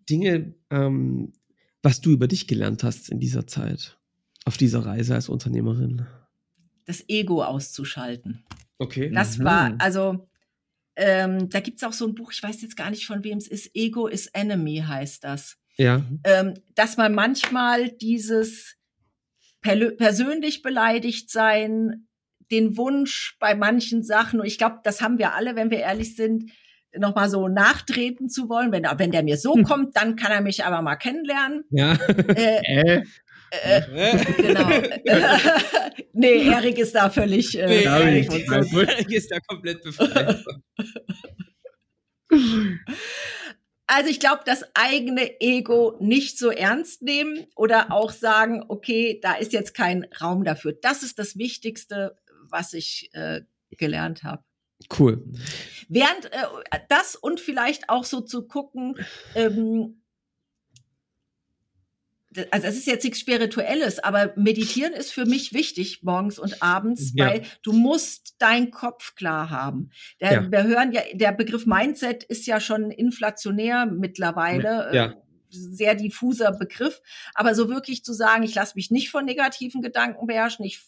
Dinge, 0.07 0.53
ähm, 0.69 1.33
was 1.81 1.99
du 1.99 2.11
über 2.11 2.27
dich 2.27 2.47
gelernt 2.47 2.83
hast 2.83 3.09
in 3.09 3.19
dieser 3.19 3.47
Zeit, 3.47 3.97
auf 4.45 4.55
dieser 4.55 4.85
Reise 4.85 5.15
als 5.15 5.29
Unternehmerin? 5.29 6.05
Das 6.85 7.03
Ego 7.07 7.43
auszuschalten. 7.43 8.43
Okay. 8.77 9.09
Das 9.09 9.39
mhm. 9.39 9.43
war, 9.45 9.75
also 9.79 10.29
ähm, 10.95 11.49
da 11.49 11.59
gibt 11.59 11.77
es 11.77 11.83
auch 11.83 11.93
so 11.93 12.05
ein 12.05 12.13
Buch, 12.13 12.31
ich 12.31 12.43
weiß 12.43 12.61
jetzt 12.61 12.77
gar 12.77 12.91
nicht 12.91 13.07
von 13.07 13.23
wem 13.23 13.39
es 13.39 13.47
ist, 13.47 13.71
Ego 13.73 14.05
is 14.05 14.27
Enemy 14.27 14.83
heißt 14.87 15.23
das. 15.23 15.57
Ja. 15.75 16.05
Ähm, 16.23 16.53
dass 16.75 16.97
man 16.97 17.15
manchmal 17.15 17.89
dieses 17.89 18.77
persönlich 19.97 20.61
beleidigt 20.61 21.29
sein, 21.29 22.07
den 22.51 22.77
Wunsch 22.77 23.35
bei 23.39 23.55
manchen 23.55 24.03
Sachen, 24.03 24.39
und 24.39 24.45
ich 24.45 24.57
glaube, 24.57 24.79
das 24.83 25.01
haben 25.01 25.17
wir 25.17 25.33
alle, 25.33 25.55
wenn 25.55 25.71
wir 25.71 25.79
ehrlich 25.79 26.15
sind, 26.15 26.51
nochmal 26.95 27.29
so 27.29 27.47
nachtreten 27.47 28.29
zu 28.29 28.49
wollen. 28.49 28.71
Wenn, 28.71 28.83
wenn 28.97 29.11
der 29.11 29.23
mir 29.23 29.37
so 29.37 29.55
hm. 29.55 29.63
kommt, 29.63 29.97
dann 29.97 30.15
kann 30.15 30.31
er 30.31 30.41
mich 30.41 30.63
aber 30.63 30.81
mal 30.81 30.95
kennenlernen. 30.95 31.63
Ja. 31.69 31.93
Äh, 31.93 32.61
äh, 33.51 33.81
äh, 33.91 34.33
genau. 34.37 34.69
nee, 36.13 36.47
Erik 36.47 36.77
ist 36.77 36.95
da 36.95 37.09
völlig. 37.09 37.57
Äh, 37.57 37.67
nee, 37.67 37.83
Erik. 37.83 38.31
Erik 38.31 39.11
ist 39.11 39.31
da 39.31 39.39
komplett 39.39 39.83
befreit. 39.83 40.43
Also 43.87 44.09
ich 44.09 44.19
glaube, 44.19 44.41
das 44.45 44.63
eigene 44.73 45.39
Ego 45.39 45.95
nicht 45.99 46.37
so 46.37 46.49
ernst 46.49 47.01
nehmen 47.01 47.47
oder 47.55 47.91
auch 47.91 48.11
sagen, 48.11 48.65
okay, 48.67 49.19
da 49.21 49.35
ist 49.35 49.53
jetzt 49.53 49.73
kein 49.73 50.05
Raum 50.21 50.43
dafür. 50.43 50.73
Das 50.73 51.03
ist 51.03 51.17
das 51.17 51.37
Wichtigste, 51.37 52.17
was 52.49 52.73
ich 52.73 53.09
äh, 53.13 53.41
gelernt 53.71 54.23
habe. 54.23 54.43
Cool. 54.99 55.23
Während 55.87 56.25
äh, 56.25 56.79
das 56.89 57.15
und 57.15 57.39
vielleicht 57.39 57.89
auch 57.89 58.03
so 58.03 58.21
zu 58.21 58.45
gucken, 58.47 58.95
ähm, 59.35 60.03
also 62.51 62.67
es 62.67 62.77
ist 62.77 62.87
jetzt 62.87 63.03
nichts 63.03 63.19
Spirituelles, 63.19 63.99
aber 63.99 64.33
meditieren 64.35 64.93
ist 64.93 65.11
für 65.11 65.25
mich 65.25 65.53
wichtig 65.53 66.03
morgens 66.03 66.39
und 66.39 66.61
abends, 66.61 67.13
ja. 67.15 67.27
weil 67.27 67.41
du 67.63 67.71
musst 67.71 68.35
deinen 68.39 68.71
Kopf 68.71 69.15
klar 69.15 69.49
haben. 69.49 69.91
Der, 70.19 70.33
ja. 70.33 70.51
Wir 70.51 70.63
hören 70.63 70.91
ja, 70.91 71.01
der 71.13 71.31
Begriff 71.31 71.65
Mindset 71.65 72.23
ist 72.23 72.45
ja 72.45 72.59
schon 72.59 72.91
inflationär 72.91 73.85
mittlerweile. 73.85 74.89
Ja. 74.93 75.05
Äh, 75.05 75.15
sehr 75.49 75.95
diffuser 75.95 76.51
Begriff, 76.51 77.01
aber 77.33 77.55
so 77.55 77.69
wirklich 77.69 78.03
zu 78.03 78.11
sagen, 78.11 78.43
ich 78.43 78.53
lasse 78.53 78.73
mich 78.75 78.91
nicht 78.91 79.09
von 79.09 79.23
negativen 79.23 79.81
Gedanken 79.81 80.27
beherrschen, 80.27 80.65
ich 80.65 80.81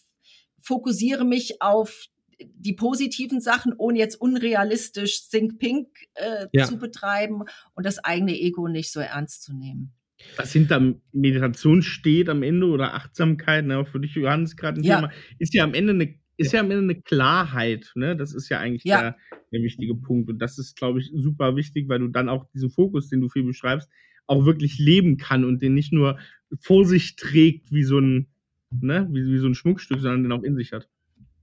fokussiere 0.58 1.24
mich 1.24 1.62
auf 1.62 2.08
die 2.38 2.74
positiven 2.74 3.40
Sachen, 3.40 3.72
ohne 3.76 3.98
jetzt 3.98 4.20
unrealistisch 4.20 5.28
Think 5.28 5.58
Pink 5.58 5.88
äh, 6.14 6.46
zu 6.64 6.78
betreiben 6.78 7.44
und 7.74 7.86
das 7.86 7.98
eigene 8.04 8.38
Ego 8.38 8.68
nicht 8.68 8.92
so 8.92 9.00
ernst 9.00 9.42
zu 9.42 9.54
nehmen. 9.54 9.94
Was 10.36 10.52
hinter 10.52 10.94
Meditation 11.12 11.82
steht 11.82 12.28
am 12.28 12.42
Ende 12.42 12.66
oder 12.66 12.94
Achtsamkeit, 12.94 13.66
ne, 13.66 13.84
für 13.84 14.00
dich, 14.00 14.14
Johannes, 14.14 14.56
gerade 14.56 14.80
ein 14.80 14.84
ja. 14.84 14.96
Thema, 14.96 15.12
ist 15.38 15.54
ja 15.54 15.64
am 15.64 15.74
Ende 15.74 15.92
eine 15.92 16.14
ist 16.40 16.52
ja 16.52 16.60
am 16.60 16.70
Ende 16.70 16.94
eine 16.94 17.02
Klarheit, 17.02 17.92
ne? 17.94 18.16
Das 18.16 18.32
ist 18.32 18.48
ja 18.48 18.58
eigentlich 18.60 18.84
ja. 18.84 19.00
Der, 19.00 19.16
der 19.52 19.62
wichtige 19.62 19.94
Punkt. 19.94 20.30
Und 20.30 20.38
das 20.38 20.58
ist, 20.58 20.74
glaube 20.74 21.00
ich, 21.00 21.10
super 21.14 21.54
wichtig, 21.54 21.86
weil 21.88 21.98
du 21.98 22.08
dann 22.08 22.30
auch 22.30 22.46
diesen 22.54 22.70
Fokus, 22.70 23.10
den 23.10 23.20
du 23.20 23.28
viel 23.28 23.42
beschreibst, 23.42 23.90
auch 24.26 24.46
wirklich 24.46 24.78
leben 24.78 25.18
kann 25.18 25.44
und 25.44 25.60
den 25.60 25.74
nicht 25.74 25.92
nur 25.92 26.18
vor 26.58 26.86
sich 26.86 27.16
trägt 27.16 27.70
wie 27.72 27.82
so 27.82 27.98
ein, 27.98 28.28
ne, 28.70 29.06
wie, 29.10 29.26
wie 29.26 29.38
so 29.38 29.48
ein 29.48 29.54
Schmuckstück, 29.54 30.00
sondern 30.00 30.22
den 30.22 30.32
auch 30.32 30.42
in 30.42 30.56
sich 30.56 30.72
hat. 30.72 30.88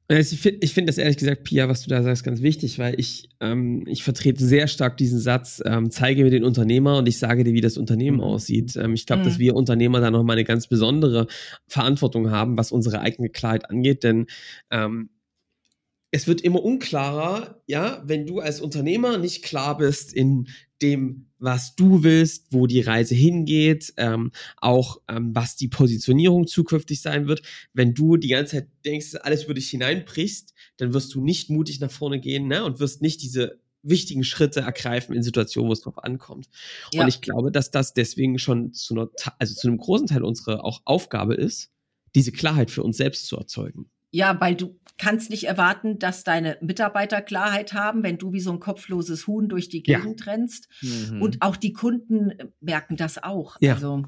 Ich 0.09 0.39
finde 0.39 0.65
find 0.67 0.87
das 0.87 0.97
ehrlich 0.97 1.17
gesagt, 1.17 1.43
Pia, 1.43 1.67
was 1.67 1.81
du 1.81 1.89
da 1.89 2.01
sagst, 2.01 2.23
ganz 2.23 2.41
wichtig, 2.41 2.79
weil 2.79 2.97
ich, 2.97 3.27
ähm, 3.41 3.83
ich 3.87 4.03
vertrete 4.03 4.41
sehr 4.41 4.67
stark 4.67 4.95
diesen 4.95 5.19
Satz, 5.19 5.61
ähm, 5.65 5.91
zeige 5.91 6.23
mir 6.23 6.29
den 6.29 6.45
Unternehmer 6.45 6.99
und 6.99 7.09
ich 7.09 7.19
sage 7.19 7.43
dir, 7.43 7.53
wie 7.53 7.59
das 7.59 7.77
Unternehmen 7.77 8.17
mhm. 8.17 8.23
aussieht. 8.23 8.77
Ähm, 8.77 8.93
ich 8.93 9.05
glaube, 9.05 9.23
mhm. 9.23 9.27
dass 9.27 9.37
wir 9.37 9.53
Unternehmer 9.53 9.99
da 9.99 10.09
nochmal 10.09 10.37
eine 10.37 10.45
ganz 10.45 10.67
besondere 10.67 11.27
Verantwortung 11.67 12.31
haben, 12.31 12.57
was 12.57 12.71
unsere 12.71 13.01
eigene 13.01 13.27
Klarheit 13.27 13.69
angeht, 13.69 14.05
denn 14.05 14.27
ähm, 14.71 15.09
es 16.17 16.25
wird 16.25 16.41
immer 16.41 16.63
unklarer, 16.63 17.61
ja, 17.67 18.01
wenn 18.03 18.25
du 18.25 18.39
als 18.39 18.59
Unternehmer 18.59 19.19
nicht 19.19 19.43
klar 19.43 19.77
bist 19.77 20.11
in 20.11 20.47
dem, 20.81 21.27
was 21.37 21.75
du 21.75 22.01
willst, 22.01 22.47
wo 22.49 22.65
die 22.65 22.81
Reise 22.81 23.13
hingeht, 23.13 23.93
ähm, 23.97 24.31
auch 24.57 24.99
ähm, 25.07 25.35
was 25.35 25.57
die 25.57 25.67
Positionierung 25.67 26.47
zukünftig 26.47 27.03
sein 27.03 27.27
wird. 27.27 27.43
Wenn 27.73 27.93
du 27.93 28.17
die 28.17 28.29
ganze 28.29 28.57
Zeit 28.57 28.67
denkst, 28.83 29.13
alles 29.21 29.43
über 29.43 29.53
dich 29.53 29.69
hineinbrichst, 29.69 30.55
dann 30.77 30.91
wirst 30.91 31.13
du 31.13 31.23
nicht 31.23 31.51
mutig 31.51 31.79
nach 31.81 31.91
vorne 31.91 32.19
gehen 32.19 32.47
ne? 32.47 32.65
und 32.65 32.79
wirst 32.79 33.03
nicht 33.03 33.21
diese 33.21 33.59
wichtigen 33.83 34.23
Schritte 34.23 34.61
ergreifen 34.61 35.15
in 35.15 35.21
Situationen, 35.21 35.69
wo 35.69 35.73
es 35.73 35.81
drauf 35.81 36.03
ankommt. 36.03 36.49
Ja. 36.93 37.03
Und 37.03 37.09
ich 37.09 37.21
glaube, 37.21 37.51
dass 37.51 37.69
das 37.69 37.93
deswegen 37.93 38.39
schon 38.39 38.73
zu 38.73 38.95
einer, 38.95 39.11
also 39.37 39.53
zu 39.53 39.67
einem 39.67 39.77
großen 39.77 40.07
Teil 40.07 40.23
unsere 40.23 40.63
auch 40.63 40.81
Aufgabe 40.83 41.35
ist, 41.35 41.69
diese 42.15 42.31
Klarheit 42.31 42.71
für 42.71 42.81
uns 42.81 42.97
selbst 42.97 43.27
zu 43.27 43.37
erzeugen. 43.37 43.91
Ja, 44.17 44.41
weil 44.41 44.55
du 44.55 44.79
kannst 44.97 45.29
nicht 45.29 45.43
erwarten, 45.43 45.99
dass 45.99 46.23
deine 46.23 46.57
Mitarbeiter 46.59 47.21
Klarheit 47.21 47.73
haben, 47.73 48.01
wenn 48.01 48.17
du 48.17 48.33
wie 48.33 48.39
so 48.39 48.51
ein 48.51 48.59
kopfloses 48.59 49.27
Huhn 49.27 49.47
durch 49.47 49.69
die 49.69 49.83
Gegend 49.83 50.25
ja. 50.25 50.31
rennst. 50.31 50.69
Mhm. 50.81 51.21
Und 51.21 51.41
auch 51.43 51.55
die 51.55 51.71
Kunden 51.71 52.31
äh, 52.31 52.47
merken 52.59 52.97
das 52.97 53.21
auch. 53.21 53.57
Ja. 53.61 53.75
Also, 53.75 54.05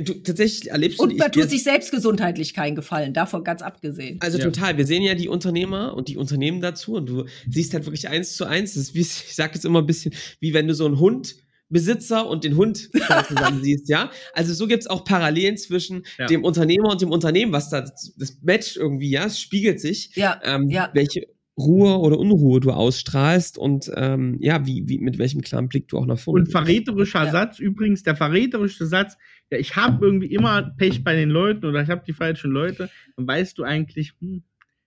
du, 0.00 0.14
tatsächlich 0.22 0.70
erlebst 0.70 1.00
und 1.00 1.18
man 1.18 1.32
tut 1.32 1.50
sich 1.50 1.64
selbst 1.64 1.90
gesundheitlich 1.90 2.54
keinen 2.54 2.76
Gefallen, 2.76 3.12
davon 3.12 3.42
ganz 3.42 3.60
abgesehen. 3.60 4.18
Also 4.20 4.38
ja. 4.38 4.44
total. 4.44 4.76
Wir 4.76 4.86
sehen 4.86 5.02
ja 5.02 5.16
die 5.16 5.28
Unternehmer 5.28 5.94
und 5.94 6.06
die 6.06 6.16
Unternehmen 6.16 6.60
dazu 6.60 6.94
und 6.94 7.08
du 7.08 7.24
siehst 7.48 7.74
halt 7.74 7.86
wirklich 7.86 8.08
eins 8.08 8.36
zu 8.36 8.44
eins. 8.44 8.74
Das 8.74 8.84
ist 8.84 8.94
wie, 8.94 9.00
ich 9.00 9.34
sage 9.34 9.54
jetzt 9.54 9.64
immer 9.64 9.80
ein 9.80 9.86
bisschen, 9.86 10.14
wie 10.38 10.54
wenn 10.54 10.68
du 10.68 10.74
so 10.74 10.86
einen 10.86 11.00
Hund 11.00 11.34
Besitzer 11.70 12.26
und 12.28 12.44
den 12.44 12.56
Hund 12.56 12.90
zusammen 13.28 13.62
siehst, 13.62 13.88
ja. 13.88 14.10
Also 14.34 14.52
so 14.52 14.66
gibt's 14.66 14.86
auch 14.86 15.04
Parallelen 15.04 15.56
zwischen 15.56 16.04
ja. 16.18 16.26
dem 16.26 16.44
Unternehmer 16.44 16.90
und 16.90 17.00
dem 17.00 17.10
Unternehmen, 17.10 17.52
was 17.52 17.70
da 17.70 17.80
das 17.80 18.38
Match 18.42 18.76
irgendwie, 18.76 19.10
ja, 19.10 19.24
es 19.26 19.40
spiegelt 19.40 19.80
sich, 19.80 20.14
ja. 20.16 20.40
Ähm, 20.44 20.68
ja. 20.68 20.90
welche 20.92 21.28
Ruhe 21.58 21.98
oder 21.98 22.18
Unruhe 22.18 22.60
du 22.60 22.70
ausstrahlst 22.72 23.58
und 23.58 23.90
ähm, 23.94 24.36
ja, 24.40 24.66
wie, 24.66 24.88
wie, 24.88 24.98
mit 24.98 25.18
welchem 25.18 25.42
klaren 25.42 25.68
Blick 25.68 25.88
du 25.88 25.98
auch 25.98 26.06
nach 26.06 26.18
vorne 26.18 26.40
Und 26.40 26.50
verräterischer 26.50 27.24
ja. 27.24 27.30
Satz, 27.30 27.58
übrigens, 27.58 28.02
der 28.02 28.16
verräterische 28.16 28.86
Satz, 28.86 29.16
ja, 29.50 29.58
ich 29.58 29.76
habe 29.76 30.04
irgendwie 30.04 30.32
immer 30.32 30.74
Pech 30.76 31.04
bei 31.04 31.14
den 31.14 31.30
Leuten 31.30 31.66
oder 31.66 31.82
ich 31.82 31.88
habe 31.88 32.02
die 32.06 32.12
falschen 32.12 32.50
Leute, 32.50 32.90
dann 33.16 33.26
weißt 33.26 33.58
du 33.58 33.64
eigentlich, 33.64 34.12
hm, 34.20 34.42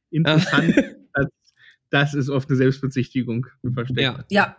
interessant, 0.09 0.75
das, 1.13 1.27
das, 1.89 2.13
ist 2.13 2.29
oft 2.29 2.49
eine 2.49 2.57
Selbstbezichtigung. 2.57 3.45
Ja. 3.95 4.25
ja. 4.29 4.57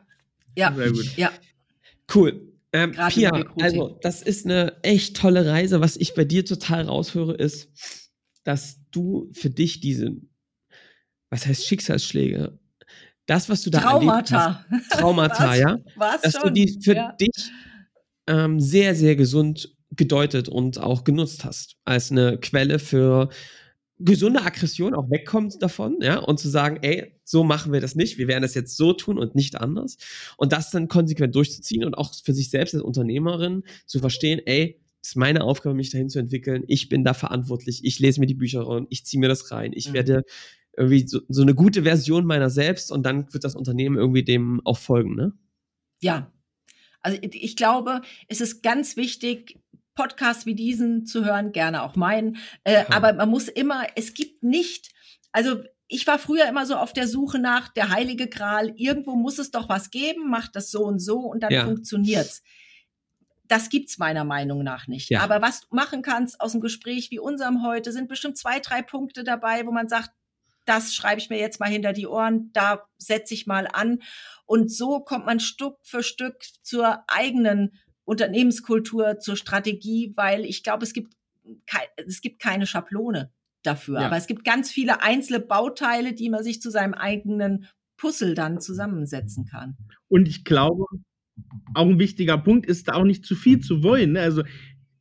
Ja. 0.56 0.72
Sehr 0.72 0.92
gut. 0.92 1.16
Ja. 1.16 1.30
Cool. 2.12 2.52
Ähm, 2.72 2.92
Pia, 3.08 3.30
also 3.60 3.98
das 4.02 4.20
ist 4.20 4.46
eine 4.46 4.82
echt 4.82 5.16
tolle 5.16 5.46
Reise. 5.46 5.80
Was 5.80 5.96
ich 5.96 6.14
bei 6.14 6.24
dir 6.24 6.44
total 6.44 6.86
raushöre, 6.86 7.34
ist, 7.34 7.68
dass 8.42 8.80
du 8.90 9.30
für 9.32 9.48
dich 9.50 9.80
diese, 9.80 10.16
was 11.30 11.46
heißt 11.46 11.66
Schicksalsschläge, 11.66 12.58
das, 13.26 13.48
was 13.48 13.62
du 13.62 13.70
da 13.70 13.80
Traumata. 13.80 14.64
Hast, 14.68 14.90
Traumata, 14.90 15.48
was, 15.50 15.58
ja, 15.58 15.78
was 15.96 16.22
dass 16.22 16.32
schon? 16.34 16.42
du 16.42 16.50
die 16.50 16.80
für 16.82 16.96
ja. 16.96 17.12
dich 17.12 17.50
ähm, 18.26 18.60
sehr, 18.60 18.94
sehr 18.94 19.16
gesund 19.16 19.74
gedeutet 19.90 20.48
und 20.48 20.78
auch 20.78 21.04
genutzt 21.04 21.44
hast 21.44 21.76
als 21.84 22.10
eine 22.10 22.38
Quelle 22.38 22.78
für 22.78 23.28
gesunde 23.98 24.42
Aggression 24.42 24.94
auch 24.94 25.08
wegkommt 25.10 25.62
davon, 25.62 25.98
ja, 26.00 26.18
und 26.18 26.38
zu 26.38 26.48
sagen, 26.48 26.78
ey, 26.82 27.14
so 27.24 27.44
machen 27.44 27.72
wir 27.72 27.80
das 27.80 27.94
nicht, 27.94 28.18
wir 28.18 28.28
werden 28.28 28.42
das 28.42 28.54
jetzt 28.54 28.76
so 28.76 28.92
tun 28.92 29.18
und 29.18 29.34
nicht 29.34 29.60
anders. 29.60 29.96
Und 30.36 30.52
das 30.52 30.70
dann 30.70 30.88
konsequent 30.88 31.34
durchzuziehen 31.34 31.84
und 31.84 31.94
auch 31.94 32.12
für 32.22 32.34
sich 32.34 32.50
selbst 32.50 32.74
als 32.74 32.82
Unternehmerin 32.82 33.62
zu 33.86 34.00
verstehen, 34.00 34.40
ey, 34.44 34.80
es 35.00 35.10
ist 35.10 35.16
meine 35.16 35.44
Aufgabe, 35.44 35.74
mich 35.74 35.90
dahin 35.90 36.08
zu 36.08 36.18
entwickeln. 36.18 36.64
Ich 36.66 36.88
bin 36.88 37.04
da 37.04 37.12
verantwortlich. 37.12 37.84
Ich 37.84 37.98
lese 37.98 38.20
mir 38.20 38.26
die 38.26 38.34
Bücher 38.34 38.66
und 38.66 38.86
ich 38.88 39.04
ziehe 39.04 39.20
mir 39.20 39.28
das 39.28 39.50
rein. 39.50 39.72
Ich 39.74 39.90
mhm. 39.90 39.94
werde 39.94 40.24
irgendwie 40.76 41.06
so, 41.06 41.20
so 41.28 41.42
eine 41.42 41.54
gute 41.54 41.82
Version 41.82 42.24
meiner 42.24 42.48
selbst 42.50 42.90
und 42.90 43.04
dann 43.04 43.32
wird 43.32 43.44
das 43.44 43.54
Unternehmen 43.54 43.96
irgendwie 43.96 44.24
dem 44.24 44.60
auch 44.64 44.78
folgen, 44.78 45.14
ne? 45.14 45.32
Ja. 46.00 46.32
Also 47.00 47.18
ich 47.20 47.54
glaube, 47.54 48.00
es 48.28 48.40
ist 48.40 48.62
ganz 48.62 48.96
wichtig, 48.96 49.60
Podcasts 49.94 50.46
wie 50.46 50.54
diesen 50.54 51.06
zu 51.06 51.24
hören, 51.24 51.52
gerne 51.52 51.82
auch 51.82 51.96
meinen. 51.96 52.36
Äh, 52.64 52.84
aber 52.90 53.12
man 53.12 53.28
muss 53.28 53.48
immer, 53.48 53.86
es 53.96 54.14
gibt 54.14 54.42
nicht, 54.42 54.92
also 55.32 55.62
ich 55.88 56.06
war 56.06 56.18
früher 56.18 56.46
immer 56.46 56.66
so 56.66 56.76
auf 56.76 56.92
der 56.92 57.06
Suche 57.06 57.38
nach 57.38 57.68
der 57.68 57.90
heilige 57.90 58.28
Gral. 58.28 58.72
Irgendwo 58.76 59.14
muss 59.14 59.38
es 59.38 59.50
doch 59.50 59.68
was 59.68 59.90
geben, 59.90 60.28
macht 60.28 60.56
das 60.56 60.70
so 60.70 60.84
und 60.84 60.98
so 60.98 61.18
und 61.18 61.42
dann 61.42 61.52
ja. 61.52 61.64
funktioniert's. 61.64 62.42
Das 63.46 63.68
gibt's 63.68 63.98
meiner 63.98 64.24
Meinung 64.24 64.62
nach 64.62 64.86
nicht. 64.86 65.10
Ja. 65.10 65.20
Aber 65.20 65.42
was 65.42 65.60
du 65.60 65.66
machen 65.70 66.02
kannst 66.02 66.40
aus 66.40 66.52
einem 66.52 66.62
Gespräch 66.62 67.10
wie 67.10 67.18
unserem 67.18 67.62
heute, 67.62 67.92
sind 67.92 68.08
bestimmt 68.08 68.38
zwei, 68.38 68.58
drei 68.58 68.80
Punkte 68.80 69.22
dabei, 69.22 69.66
wo 69.66 69.70
man 69.70 69.88
sagt, 69.88 70.10
das 70.64 70.94
schreibe 70.94 71.20
ich 71.20 71.28
mir 71.28 71.38
jetzt 71.38 71.60
mal 71.60 71.68
hinter 71.68 71.92
die 71.92 72.06
Ohren, 72.06 72.50
da 72.52 72.86
setze 72.96 73.34
ich 73.34 73.46
mal 73.46 73.68
an. 73.70 74.00
Und 74.46 74.72
so 74.72 75.00
kommt 75.00 75.26
man 75.26 75.40
Stück 75.40 75.76
für 75.82 76.02
Stück 76.02 76.42
zur 76.62 77.04
eigenen 77.06 77.78
Unternehmenskultur, 78.04 79.18
zur 79.18 79.36
Strategie, 79.36 80.12
weil 80.16 80.44
ich 80.44 80.62
glaube, 80.62 80.84
es 80.84 80.92
gibt, 80.92 81.14
es 82.06 82.20
gibt 82.20 82.40
keine 82.40 82.66
Schablone 82.66 83.30
dafür. 83.62 84.00
Ja. 84.00 84.06
Aber 84.06 84.16
es 84.16 84.26
gibt 84.26 84.44
ganz 84.44 84.70
viele 84.70 85.02
einzelne 85.02 85.40
Bauteile, 85.40 86.12
die 86.12 86.30
man 86.30 86.44
sich 86.44 86.60
zu 86.60 86.70
seinem 86.70 86.94
eigenen 86.94 87.66
Puzzle 87.96 88.34
dann 88.34 88.60
zusammensetzen 88.60 89.46
kann. 89.46 89.76
Und 90.08 90.28
ich 90.28 90.44
glaube, 90.44 90.84
auch 91.74 91.86
ein 91.86 91.98
wichtiger 91.98 92.38
Punkt 92.38 92.66
ist, 92.66 92.92
auch 92.92 93.04
nicht 93.04 93.24
zu 93.24 93.34
viel 93.34 93.60
zu 93.60 93.82
wollen. 93.82 94.12
Ne? 94.12 94.20
Also 94.20 94.42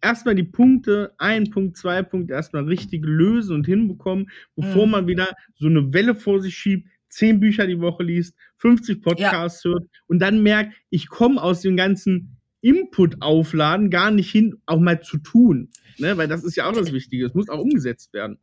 erstmal 0.01 0.35
die 0.35 0.43
Punkte, 0.43 1.13
ein 1.17 1.49
Punkt, 1.49 1.77
zwei 1.77 2.01
Punkte 2.03 2.33
erstmal 2.33 2.65
richtig 2.65 3.03
lösen 3.05 3.55
und 3.55 3.65
hinbekommen, 3.65 4.29
bevor 4.55 4.85
mhm. 4.85 4.91
man 4.91 5.07
wieder 5.07 5.29
so 5.55 5.67
eine 5.67 5.93
Welle 5.93 6.15
vor 6.15 6.41
sich 6.41 6.55
schiebt, 6.55 6.89
zehn 7.09 7.39
Bücher 7.39 7.67
die 7.67 7.79
Woche 7.79 8.03
liest, 8.03 8.35
50 8.57 9.01
Podcasts 9.01 9.63
ja. 9.63 9.71
hört 9.71 9.83
und 10.07 10.19
dann 10.19 10.41
merkt, 10.41 10.73
ich 10.89 11.07
komme 11.07 11.41
aus 11.41 11.61
dem 11.61 11.77
ganzen 11.77 12.37
Input 12.63 13.21
aufladen 13.21 13.89
gar 13.89 14.09
nicht 14.09 14.31
hin, 14.31 14.55
auch 14.65 14.79
mal 14.79 15.01
zu 15.01 15.17
tun. 15.17 15.69
Ne? 15.97 16.17
Weil 16.17 16.27
das 16.27 16.43
ist 16.43 16.55
ja 16.55 16.67
auch 16.67 16.73
das 16.73 16.93
Wichtige. 16.93 17.25
Es 17.25 17.33
muss 17.33 17.49
auch 17.49 17.59
umgesetzt 17.59 18.13
werden. 18.13 18.39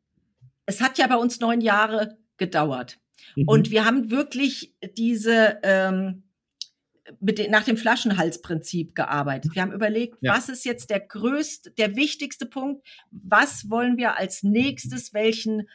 Es 0.66 0.81
hat 0.81 0.99
ja 0.99 1.07
bei 1.07 1.16
uns 1.16 1.41
neun 1.41 1.61
Jahre 1.61 2.18
gedauert. 2.37 2.99
Mhm. 3.35 3.49
Und 3.49 3.71
wir 3.71 3.85
haben 3.85 4.11
wirklich 4.11 4.75
diese 4.97 5.59
ähm, 5.62 6.25
den, 7.21 7.51
nach 7.51 7.64
dem 7.64 7.77
Flaschenhalsprinzip 7.77 8.95
gearbeitet. 8.95 9.55
Wir 9.55 9.62
haben 9.62 9.73
überlegt, 9.73 10.18
ja. 10.21 10.35
was 10.35 10.49
ist 10.49 10.64
jetzt 10.64 10.91
der 10.91 11.01
größte, 11.01 11.71
der 11.73 11.97
wichtigste 11.97 12.47
Punkt? 12.47 12.87
Was 13.11 13.71
wollen 13.71 13.97
wir 13.97 14.18
als 14.18 14.43
nächstes? 14.43 15.14
Welchen 15.14 15.68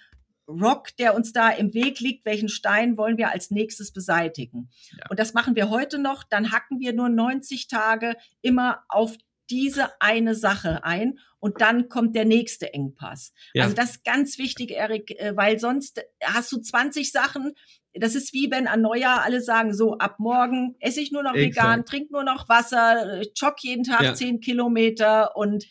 Rock, 0.48 0.96
der 0.98 1.16
uns 1.16 1.34
da 1.34 1.50
im 1.50 1.74
Weg 1.74 2.00
liegt, 2.00 2.26
welchen 2.26 2.50
Stein 2.50 2.98
wollen 2.98 3.18
wir 3.18 3.32
als 3.32 3.52
nächstes 3.52 3.91
beseitigen? 3.91 4.70
Ja. 4.91 5.10
Und 5.10 5.20
das 5.20 5.34
machen 5.34 5.56
wir 5.56 5.70
heute 5.70 5.98
noch. 5.98 6.24
Dann 6.24 6.52
hacken 6.52 6.80
wir 6.80 6.93
nur 6.93 7.10
90 7.10 7.68
Tage 7.68 8.16
immer 8.41 8.84
auf 8.89 9.16
diese 9.50 9.89
eine 10.02 10.36
Sache 10.36 10.84
ein 10.84 11.20
und 11.39 11.62
dann 11.62 11.89
kommt 11.89 12.16
der 12.16 12.26
nächste 12.26 12.74
Engpass. 12.74 13.34
Ja. 13.54 13.64
Also 13.64 13.76
das 13.76 13.91
ist 13.91 14.04
ganz 14.04 14.38
wichtig, 14.38 14.72
Erik, 14.72 15.12
äh, 15.20 15.36
weil 15.36 15.60
sonst 15.60 16.04
hast 16.24 16.52
du 16.52 16.58
20 16.60 17.12
Sachen. 17.12 17.54
Das 17.93 18.16
ist 18.16 18.34
wie 18.34 18.50
wenn 18.52 18.68
an 18.68 18.82
Neujahr 18.82 19.24
alle 19.24 19.41
sagen, 19.41 19.74
so 19.74 19.98
ab 19.98 20.20
morgen 20.20 20.76
esse 20.80 21.00
ich 21.00 21.12
nur 21.12 21.24
noch 21.24 21.36
Exakt. 21.36 21.56
vegan, 21.56 21.86
trink 21.86 22.12
nur 22.12 22.24
noch 22.24 22.50
Wasser, 22.50 23.22
jogg 23.36 23.58
jeden 23.62 23.84
Tag 23.84 24.02
ja. 24.02 24.14
10 24.14 24.41
Kilometer 24.41 25.36
und 25.38 25.66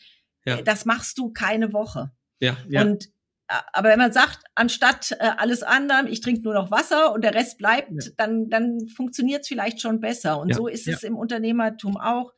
ja. 0.47 0.63
das 0.63 0.85
machst 0.85 1.19
du 1.19 1.33
keine 1.33 1.73
Woche. 1.73 2.13
Ja. 2.41 2.57
Und 2.83 3.09
aber 3.47 3.91
wenn 3.91 3.99
man 3.99 4.13
sagt, 4.13 4.41
anstatt 4.55 5.13
äh, 5.13 5.31
alles 5.37 5.63
andere, 5.63 6.09
ich 6.09 6.21
trinke 6.21 6.43
nur 6.43 6.55
noch 6.55 6.71
Wasser 6.71 7.13
und 7.13 7.23
der 7.23 7.35
Rest 7.35 7.59
bleibt, 7.59 7.91
ja. 7.93 8.11
dann, 8.17 8.49
dann 8.49 8.89
funktioniert 8.89 9.43
es 9.43 9.49
vielleicht 9.49 9.81
schon 9.81 10.01
besser. 10.01 10.41
Und 10.41 10.51
ja. 10.51 10.57
so 10.57 10.67
ist 10.67 10.89
es 10.89 11.03
im 11.03 11.17
Unternehmertum 11.17 11.97
auch. 11.97 12.33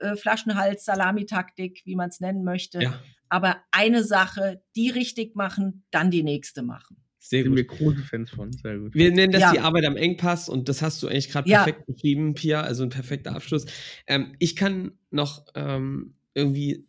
Äh, 0.00 0.16
Flaschenhals, 0.16 0.84
Salamitaktik, 0.84 1.82
wie 1.84 1.96
man 1.96 2.08
es 2.08 2.20
nennen 2.20 2.44
möchte. 2.44 2.82
Ja. 2.82 2.98
Aber 3.28 3.56
eine 3.72 4.04
Sache, 4.04 4.62
die 4.74 4.90
richtig 4.90 5.36
machen, 5.36 5.84
dann 5.90 6.10
die 6.10 6.22
nächste 6.22 6.62
machen. 6.62 6.96
Sehr 7.18 7.42
gut. 7.42 7.48
Sind 7.48 7.56
wir 7.56 7.64
große 7.66 8.02
Fans 8.04 8.30
von. 8.30 8.52
Sehr 8.52 8.78
gut. 8.78 8.94
Wir 8.94 9.12
nennen 9.12 9.32
das 9.32 9.42
ja. 9.42 9.52
die 9.52 9.58
Arbeit 9.58 9.84
am 9.84 9.96
Engpass 9.96 10.48
und 10.48 10.68
das 10.68 10.80
hast 10.80 11.02
du 11.02 11.08
eigentlich 11.08 11.30
gerade 11.30 11.50
perfekt 11.50 11.80
ja. 11.80 11.92
beschrieben, 11.92 12.34
Pia. 12.34 12.62
Also 12.62 12.84
ein 12.84 12.90
perfekter 12.90 13.34
Abschluss. 13.34 13.66
Ähm, 14.06 14.34
ich 14.38 14.56
kann 14.56 14.92
noch 15.10 15.46
ähm, 15.54 16.14
irgendwie 16.32 16.86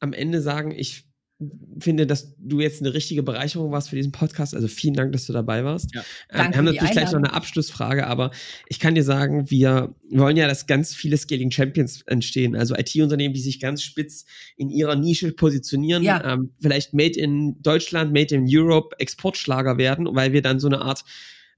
am 0.00 0.12
Ende 0.12 0.42
sagen, 0.42 0.72
ich 0.72 1.07
finde, 1.78 2.06
dass 2.06 2.34
du 2.38 2.60
jetzt 2.60 2.80
eine 2.80 2.92
richtige 2.94 3.22
Bereicherung 3.22 3.70
warst 3.70 3.90
für 3.90 3.96
diesen 3.96 4.10
Podcast. 4.10 4.54
Also 4.54 4.66
vielen 4.66 4.94
Dank, 4.94 5.12
dass 5.12 5.26
du 5.26 5.32
dabei 5.32 5.64
warst. 5.64 5.94
Ja. 5.94 6.02
Ähm, 6.30 6.50
wir 6.50 6.58
haben 6.58 6.64
natürlich 6.64 6.90
gleich 6.90 7.12
noch 7.12 7.18
eine 7.18 7.32
Abschlussfrage, 7.32 8.06
aber 8.06 8.32
ich 8.66 8.80
kann 8.80 8.96
dir 8.96 9.04
sagen, 9.04 9.48
wir 9.48 9.94
wollen 10.10 10.36
ja, 10.36 10.48
dass 10.48 10.66
ganz 10.66 10.94
viele 10.94 11.16
Scaling 11.16 11.52
Champions 11.52 12.02
entstehen. 12.06 12.56
Also 12.56 12.74
IT-Unternehmen, 12.74 13.34
die 13.34 13.40
sich 13.40 13.60
ganz 13.60 13.82
spitz 13.82 14.24
in 14.56 14.68
ihrer 14.68 14.96
Nische 14.96 15.30
positionieren. 15.32 16.02
Ja. 16.02 16.32
Ähm, 16.32 16.50
vielleicht 16.60 16.92
Made 16.92 17.18
in 17.18 17.62
Deutschland, 17.62 18.12
Made 18.12 18.34
in 18.34 18.46
Europe, 18.48 18.96
Exportschlager 18.98 19.78
werden, 19.78 20.08
weil 20.10 20.32
wir 20.32 20.42
dann 20.42 20.58
so 20.58 20.66
eine 20.66 20.80
Art 20.80 21.04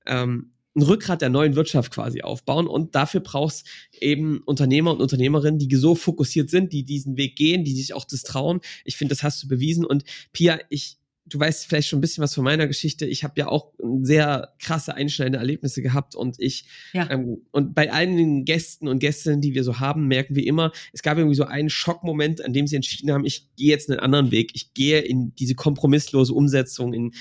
ähm, 0.06 0.52
ein 0.76 0.82
Rückgrat 0.82 1.20
der 1.20 1.30
neuen 1.30 1.56
Wirtschaft 1.56 1.92
quasi 1.92 2.22
aufbauen. 2.22 2.66
Und 2.66 2.94
dafür 2.94 3.20
brauchst 3.20 3.66
eben 4.00 4.40
Unternehmer 4.44 4.92
und 4.92 5.00
Unternehmerinnen, 5.00 5.58
die 5.58 5.74
so 5.76 5.94
fokussiert 5.94 6.50
sind, 6.50 6.72
die 6.72 6.84
diesen 6.84 7.16
Weg 7.16 7.36
gehen, 7.36 7.64
die 7.64 7.74
sich 7.74 7.92
auch 7.92 8.04
das 8.04 8.22
trauen. 8.22 8.60
Ich 8.84 8.96
finde, 8.96 9.14
das 9.14 9.22
hast 9.22 9.42
du 9.42 9.48
bewiesen. 9.48 9.84
Und 9.84 10.04
Pia, 10.32 10.60
ich, 10.68 10.98
du 11.26 11.40
weißt 11.40 11.66
vielleicht 11.66 11.88
schon 11.88 11.98
ein 11.98 12.00
bisschen 12.00 12.22
was 12.22 12.34
von 12.34 12.44
meiner 12.44 12.68
Geschichte. 12.68 13.04
Ich 13.04 13.24
habe 13.24 13.34
ja 13.36 13.48
auch 13.48 13.72
sehr 14.02 14.54
krasse 14.60 14.94
einschneidende 14.94 15.38
Erlebnisse 15.38 15.82
gehabt 15.82 16.14
und 16.14 16.36
ich 16.38 16.66
ja. 16.92 17.10
ähm, 17.10 17.42
und 17.50 17.74
bei 17.74 17.92
allen 17.92 18.44
Gästen 18.44 18.86
und 18.86 19.00
Gästinnen, 19.00 19.40
die 19.40 19.54
wir 19.54 19.64
so 19.64 19.80
haben, 19.80 20.06
merken 20.06 20.36
wir 20.36 20.46
immer, 20.46 20.72
es 20.92 21.02
gab 21.02 21.18
irgendwie 21.18 21.36
so 21.36 21.44
einen 21.44 21.70
Schockmoment, 21.70 22.44
an 22.44 22.52
dem 22.52 22.66
sie 22.66 22.76
entschieden 22.76 23.12
haben, 23.12 23.24
ich 23.24 23.48
gehe 23.56 23.70
jetzt 23.70 23.90
einen 23.90 24.00
anderen 24.00 24.30
Weg, 24.30 24.52
ich 24.54 24.72
gehe 24.74 25.00
in 25.00 25.34
diese 25.34 25.54
kompromisslose 25.54 26.32
Umsetzung, 26.32 26.92
in 26.92 27.12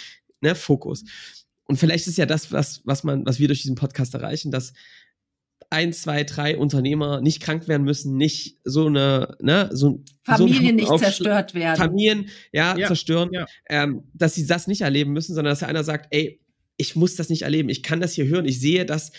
ne, 0.42 0.56
Fokus. 0.56 1.04
Und 1.70 1.78
vielleicht 1.78 2.08
ist 2.08 2.18
ja 2.18 2.26
das, 2.26 2.52
was, 2.52 2.82
was 2.84 3.04
man, 3.04 3.28
was 3.28 3.40
wir 3.40 3.48
durch 3.48 3.62
diesen 3.62 3.76
Podcast 3.76 4.16
erreichen, 4.16 4.50
dass 4.50 4.74
ein, 5.70 5.94
zwei, 5.94 6.24
drei 6.24 6.58
Unternehmer 6.58 7.22
nicht 7.22 7.44
krank 7.44 7.68
werden 7.68 7.84
müssen, 7.84 8.18
nicht 8.18 8.58
so 8.64 8.88
eine, 8.88 9.38
ne, 9.40 9.70
so 9.72 10.04
Familien 10.24 10.80
so 10.80 10.94
nicht 10.94 11.04
zerstört 11.04 11.54
werden. 11.54 11.78
Familien, 11.78 12.30
ja, 12.52 12.76
ja 12.76 12.88
zerstören, 12.88 13.30
ja. 13.32 13.46
Ähm, 13.70 14.02
dass 14.16 14.34
sie 14.34 14.48
das 14.48 14.66
nicht 14.66 14.82
erleben 14.82 15.14
müssen, 15.14 15.36
sondern 15.36 15.52
dass 15.52 15.62
einer 15.62 15.84
sagt, 15.84 16.08
ey, 16.10 16.42
ich 16.78 16.96
muss 16.96 17.16
das 17.16 17.30
nicht 17.30 17.44
erleben, 17.44 17.70
ich 17.70 17.84
kann 17.84 18.00
das 18.00 18.14
hier 18.14 18.26
hören, 18.26 18.46
ich 18.46 18.60
sehe, 18.60 18.84
dass 18.84 19.12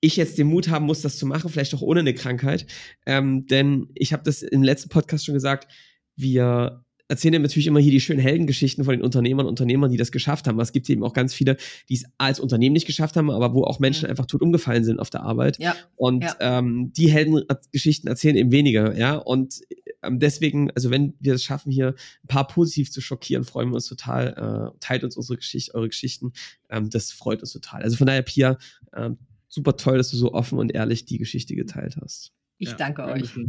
ich 0.00 0.16
jetzt 0.16 0.38
den 0.38 0.48
Mut 0.48 0.70
haben 0.70 0.86
muss, 0.86 1.02
das 1.02 1.18
zu 1.18 1.26
machen, 1.26 1.50
vielleicht 1.50 1.72
auch 1.72 1.82
ohne 1.82 2.00
eine 2.00 2.14
Krankheit. 2.14 2.66
Ähm, 3.06 3.46
denn 3.46 3.90
ich 3.94 4.12
habe 4.12 4.24
das 4.24 4.42
im 4.42 4.64
letzten 4.64 4.88
Podcast 4.88 5.24
schon 5.24 5.34
gesagt, 5.34 5.72
wir 6.16 6.81
erzählen 7.12 7.42
natürlich 7.42 7.66
immer 7.66 7.78
hier 7.78 7.90
die 7.90 8.00
schönen 8.00 8.20
Heldengeschichten 8.20 8.84
von 8.84 8.94
den 8.94 9.02
Unternehmern 9.02 9.44
und 9.44 9.50
Unternehmern, 9.50 9.90
die 9.90 9.98
das 9.98 10.12
geschafft 10.12 10.48
haben. 10.48 10.56
Aber 10.56 10.62
es 10.62 10.72
gibt 10.72 10.88
eben 10.88 11.04
auch 11.04 11.12
ganz 11.12 11.34
viele, 11.34 11.58
die 11.90 11.94
es 11.94 12.04
als 12.16 12.40
Unternehmen 12.40 12.72
nicht 12.72 12.86
geschafft 12.86 13.16
haben, 13.16 13.30
aber 13.30 13.52
wo 13.52 13.64
auch 13.64 13.80
Menschen 13.80 14.08
einfach 14.08 14.24
tot 14.24 14.40
umgefallen 14.40 14.82
sind 14.82 14.98
auf 14.98 15.10
der 15.10 15.22
Arbeit. 15.22 15.58
Ja. 15.58 15.76
Und 15.96 16.24
ja. 16.24 16.34
Ähm, 16.40 16.90
die 16.96 17.10
Heldengeschichten 17.10 18.08
erzählen 18.08 18.36
eben 18.36 18.50
weniger, 18.50 18.96
ja. 18.96 19.16
Und 19.16 19.60
ähm, 20.02 20.20
deswegen, 20.20 20.70
also 20.70 20.90
wenn 20.90 21.12
wir 21.20 21.34
es 21.34 21.44
schaffen, 21.44 21.70
hier 21.70 21.88
ein 22.24 22.28
paar 22.28 22.46
positiv 22.48 22.90
zu 22.90 23.02
schockieren, 23.02 23.44
freuen 23.44 23.68
wir 23.68 23.74
uns 23.74 23.86
total. 23.86 24.72
Äh, 24.72 24.78
teilt 24.80 25.04
uns 25.04 25.16
unsere 25.16 25.36
Geschichte, 25.36 25.74
eure 25.74 25.88
Geschichten. 25.88 26.32
Ähm, 26.70 26.88
das 26.88 27.12
freut 27.12 27.42
uns 27.42 27.52
total. 27.52 27.82
Also 27.82 27.96
von 27.96 28.06
daher, 28.06 28.22
Pia, 28.22 28.56
ähm, 28.96 29.18
super 29.48 29.76
toll, 29.76 29.98
dass 29.98 30.10
du 30.10 30.16
so 30.16 30.32
offen 30.32 30.58
und 30.58 30.74
ehrlich 30.74 31.04
die 31.04 31.18
Geschichte 31.18 31.54
geteilt 31.54 31.98
hast. 32.00 32.32
Ich 32.62 32.70
ja, 32.70 32.76
danke 32.76 33.04
euch. 33.04 33.34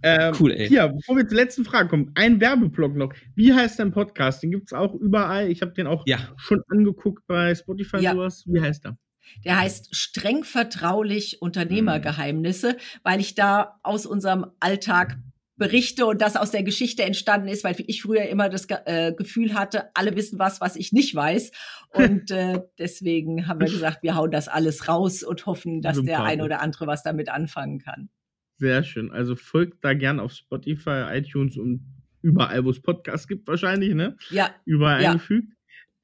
Ähm, 0.00 0.32
cool, 0.38 0.52
ey. 0.52 0.72
Ja, 0.72 0.86
bevor 0.86 1.16
wir 1.16 1.26
zur 1.26 1.38
letzten 1.38 1.64
Frage 1.64 1.88
kommen, 1.88 2.12
ein 2.14 2.40
Werbeblock 2.40 2.94
noch. 2.94 3.12
Wie 3.34 3.52
heißt 3.52 3.80
dein 3.80 3.90
Podcast? 3.90 4.44
Den 4.44 4.52
gibt 4.52 4.68
es 4.68 4.72
auch 4.72 4.94
überall. 4.94 5.50
Ich 5.50 5.60
habe 5.60 5.72
den 5.72 5.88
auch 5.88 6.04
ja. 6.06 6.20
schon 6.36 6.62
angeguckt 6.68 7.26
bei 7.26 7.52
Spotify 7.56 7.98
ja. 7.98 8.12
sowas. 8.12 8.44
Wie 8.46 8.60
heißt 8.60 8.86
er? 8.86 8.96
Der 9.44 9.58
heißt 9.58 9.96
streng 9.96 10.44
vertraulich 10.44 11.42
Unternehmergeheimnisse, 11.42 12.76
weil 13.02 13.18
ich 13.18 13.34
da 13.34 13.80
aus 13.82 14.06
unserem 14.06 14.46
Alltag 14.60 15.18
berichte 15.56 16.06
und 16.06 16.22
das 16.22 16.36
aus 16.36 16.52
der 16.52 16.62
Geschichte 16.62 17.02
entstanden 17.02 17.48
ist, 17.48 17.64
weil 17.64 17.74
ich 17.84 18.02
früher 18.02 18.22
immer 18.28 18.48
das 18.48 18.68
äh, 18.86 19.12
Gefühl 19.14 19.54
hatte, 19.54 19.90
alle 19.94 20.14
wissen 20.14 20.38
was, 20.38 20.60
was 20.60 20.76
ich 20.76 20.92
nicht 20.92 21.12
weiß. 21.12 21.50
Und 21.92 22.30
äh, 22.30 22.60
deswegen 22.78 23.48
haben 23.48 23.58
wir 23.58 23.66
gesagt, 23.66 24.04
wir 24.04 24.14
hauen 24.14 24.30
das 24.30 24.46
alles 24.46 24.86
raus 24.86 25.24
und 25.24 25.44
hoffen, 25.44 25.82
dass 25.82 26.00
der 26.00 26.22
ein 26.22 26.40
oder 26.40 26.60
andere 26.60 26.86
was 26.86 27.02
damit 27.02 27.30
anfangen 27.30 27.80
kann. 27.80 28.10
Sehr 28.58 28.82
schön. 28.82 29.12
Also 29.12 29.36
folgt 29.36 29.84
da 29.84 29.94
gern 29.94 30.18
auf 30.18 30.32
Spotify, 30.32 31.04
iTunes 31.12 31.56
und 31.56 31.80
überall, 32.22 32.64
wo 32.64 32.70
es 32.70 32.80
Podcasts 32.80 33.28
gibt, 33.28 33.46
wahrscheinlich, 33.46 33.94
ne? 33.94 34.16
Ja. 34.30 34.50
Überall 34.64 35.02
ja. 35.02 35.10
eingefügt. 35.12 35.52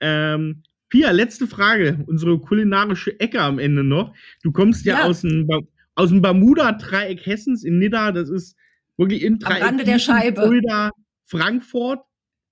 Ähm, 0.00 0.62
Pia, 0.88 1.11
letzte 1.11 1.48
Frage. 1.48 2.05
Unsere 2.07 2.38
kulinarische 2.38 3.18
Ecke 3.18 3.40
am 3.40 3.59
Ende 3.59 3.82
noch. 3.82 4.14
Du 4.42 4.52
kommst 4.52 4.84
ja, 4.84 5.00
ja. 5.00 5.05
aus 5.05 5.22
dem, 5.22 5.48
aus 5.96 6.11
dem 6.11 6.22
Bermuda-Dreieck 6.22 7.26
Hessens 7.26 7.64
in 7.64 7.78
Nidda. 7.78 8.12
Das 8.12 8.30
ist 8.30 8.57
wirklich 8.96 9.22
in 9.22 9.40
Dreieck. 9.40 9.62
Am 9.62 9.68
Rande 9.68 9.84
der 9.84 9.98
Scheibe. 9.98 10.42
Fulda, 10.42 10.90
Frankfurt. 11.26 12.00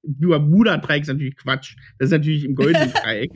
Bermuda-Dreieck 0.03 1.03
ist 1.03 1.09
natürlich 1.09 1.37
Quatsch. 1.37 1.77
Das 1.99 2.07
ist 2.07 2.13
natürlich 2.13 2.45
im 2.45 2.57
goldenen 2.57 2.93
Dreieck 3.05 3.31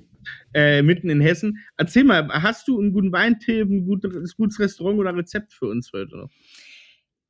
äh, 0.55 0.83
mitten 0.83 1.09
in 1.09 1.21
Hessen. 1.21 1.59
Erzähl 1.77 2.05
mal, 2.05 2.29
hast 2.29 2.69
du 2.69 2.81
einen 2.81 2.93
guten 2.93 3.13
Weintipp, 3.13 3.69
ein 3.69 3.87
gutes, 3.87 4.37
gutes 4.37 4.59
Restaurant 4.59 4.99
oder 4.99 5.17
Rezept 5.17 5.53
für 5.53 5.67
uns 5.67 5.91
heute 5.93 6.17
noch? 6.17 6.31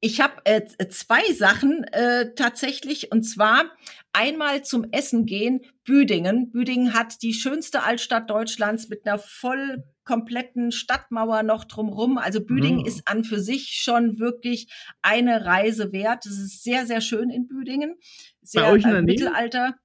Ich 0.01 0.21
habe 0.21 0.35
äh, 0.45 0.63
zwei 0.89 1.33
Sachen 1.33 1.83
äh, 1.85 2.35
tatsächlich 2.35 3.13
und 3.13 3.23
zwar 3.23 3.65
einmal 4.13 4.63
zum 4.63 4.87
Essen 4.93 5.25
gehen 5.25 5.63
Büdingen. 5.85 6.51
Büdingen 6.51 6.93
hat 6.93 7.23
die 7.23 7.33
schönste 7.33 7.83
Altstadt 7.83 8.29
Deutschlands 8.29 8.89
mit 8.89 9.07
einer 9.07 9.19
voll 9.19 9.85
kompletten 10.05 10.71
Stadtmauer 10.71 11.43
noch 11.43 11.65
drumrum. 11.65 12.19
Also 12.19 12.45
Büdingen 12.45 12.83
oh. 12.85 12.87
ist 12.87 13.09
an 13.09 13.25
für 13.25 13.41
sich 13.41 13.81
schon 13.83 14.19
wirklich 14.19 14.71
eine 15.01 15.47
Reise 15.47 15.93
wert. 15.93 16.27
Es 16.27 16.39
ist 16.39 16.63
sehr 16.63 16.87
sehr 16.87 17.01
schön 17.01 17.31
in 17.31 17.49
Büdingen. 17.49 17.97
Sehr 18.43 18.63
Bei 18.63 18.73
euch 18.73 18.85
in 18.85 18.91
der 18.91 18.99
äh, 19.01 19.03
Mittelalter. 19.03 19.77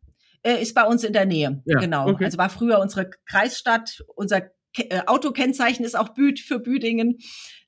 Äh, 0.43 0.61
ist 0.61 0.73
bei 0.73 0.83
uns 0.83 1.03
in 1.03 1.13
der 1.13 1.25
Nähe. 1.25 1.61
Ja, 1.65 1.79
genau. 1.79 2.07
Okay. 2.07 2.25
Also 2.25 2.37
war 2.37 2.49
früher 2.49 2.79
unsere 2.79 3.09
Kreisstadt. 3.25 4.03
Unser 4.15 4.41
Ke 4.73 4.89
äh, 4.89 5.01
Autokennzeichen 5.05 5.85
ist 5.85 5.95
auch 5.95 6.09
Büd 6.09 6.39
für 6.39 6.59
Büdingen. 6.59 7.17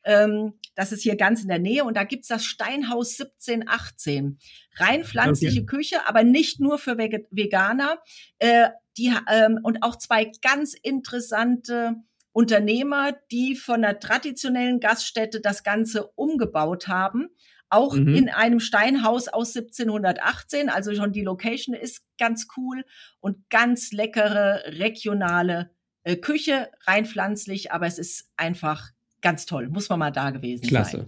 Ähm, 0.05 0.53
das 0.75 0.91
ist 0.91 1.03
hier 1.03 1.15
ganz 1.15 1.41
in 1.41 1.49
der 1.49 1.59
Nähe 1.59 1.83
und 1.83 1.95
da 1.95 2.03
gibt's 2.03 2.27
das 2.27 2.45
Steinhaus 2.45 3.19
1718. 3.19 4.39
Rein 4.75 5.03
pflanzliche 5.03 5.61
okay. 5.61 5.77
Küche, 5.77 6.07
aber 6.07 6.23
nicht 6.23 6.59
nur 6.59 6.77
für 6.77 6.97
Veg 6.97 7.27
Veganer. 7.31 7.99
Äh, 8.39 8.69
die, 8.97 9.13
ähm, 9.31 9.59
und 9.63 9.83
auch 9.83 9.97
zwei 9.97 10.31
ganz 10.41 10.73
interessante 10.73 11.95
Unternehmer, 12.31 13.13
die 13.31 13.55
von 13.55 13.81
der 13.81 13.99
traditionellen 13.99 14.79
Gaststätte 14.79 15.41
das 15.41 15.63
Ganze 15.63 16.07
umgebaut 16.15 16.87
haben 16.87 17.29
auch 17.73 17.95
mhm. 17.95 18.15
in 18.15 18.29
einem 18.29 18.59
Steinhaus 18.59 19.27
aus 19.27 19.55
1718. 19.55 20.69
Also 20.69 20.93
schon 20.95 21.11
die 21.11 21.23
Location 21.23 21.75
ist 21.75 22.03
ganz 22.17 22.47
cool 22.57 22.85
und 23.19 23.49
ganz 23.49 23.91
leckere 23.91 24.63
regionale 24.79 25.71
äh, 26.03 26.15
Küche, 26.15 26.69
rein 26.85 27.05
pflanzlich, 27.05 27.71
aber 27.71 27.87
es 27.87 27.97
ist 27.97 28.29
einfach 28.37 28.91
ganz 29.21 29.45
toll. 29.45 29.69
Muss 29.69 29.89
man 29.89 29.99
mal 29.99 30.11
da 30.11 30.29
gewesen 30.29 30.67
Klasse. 30.67 31.07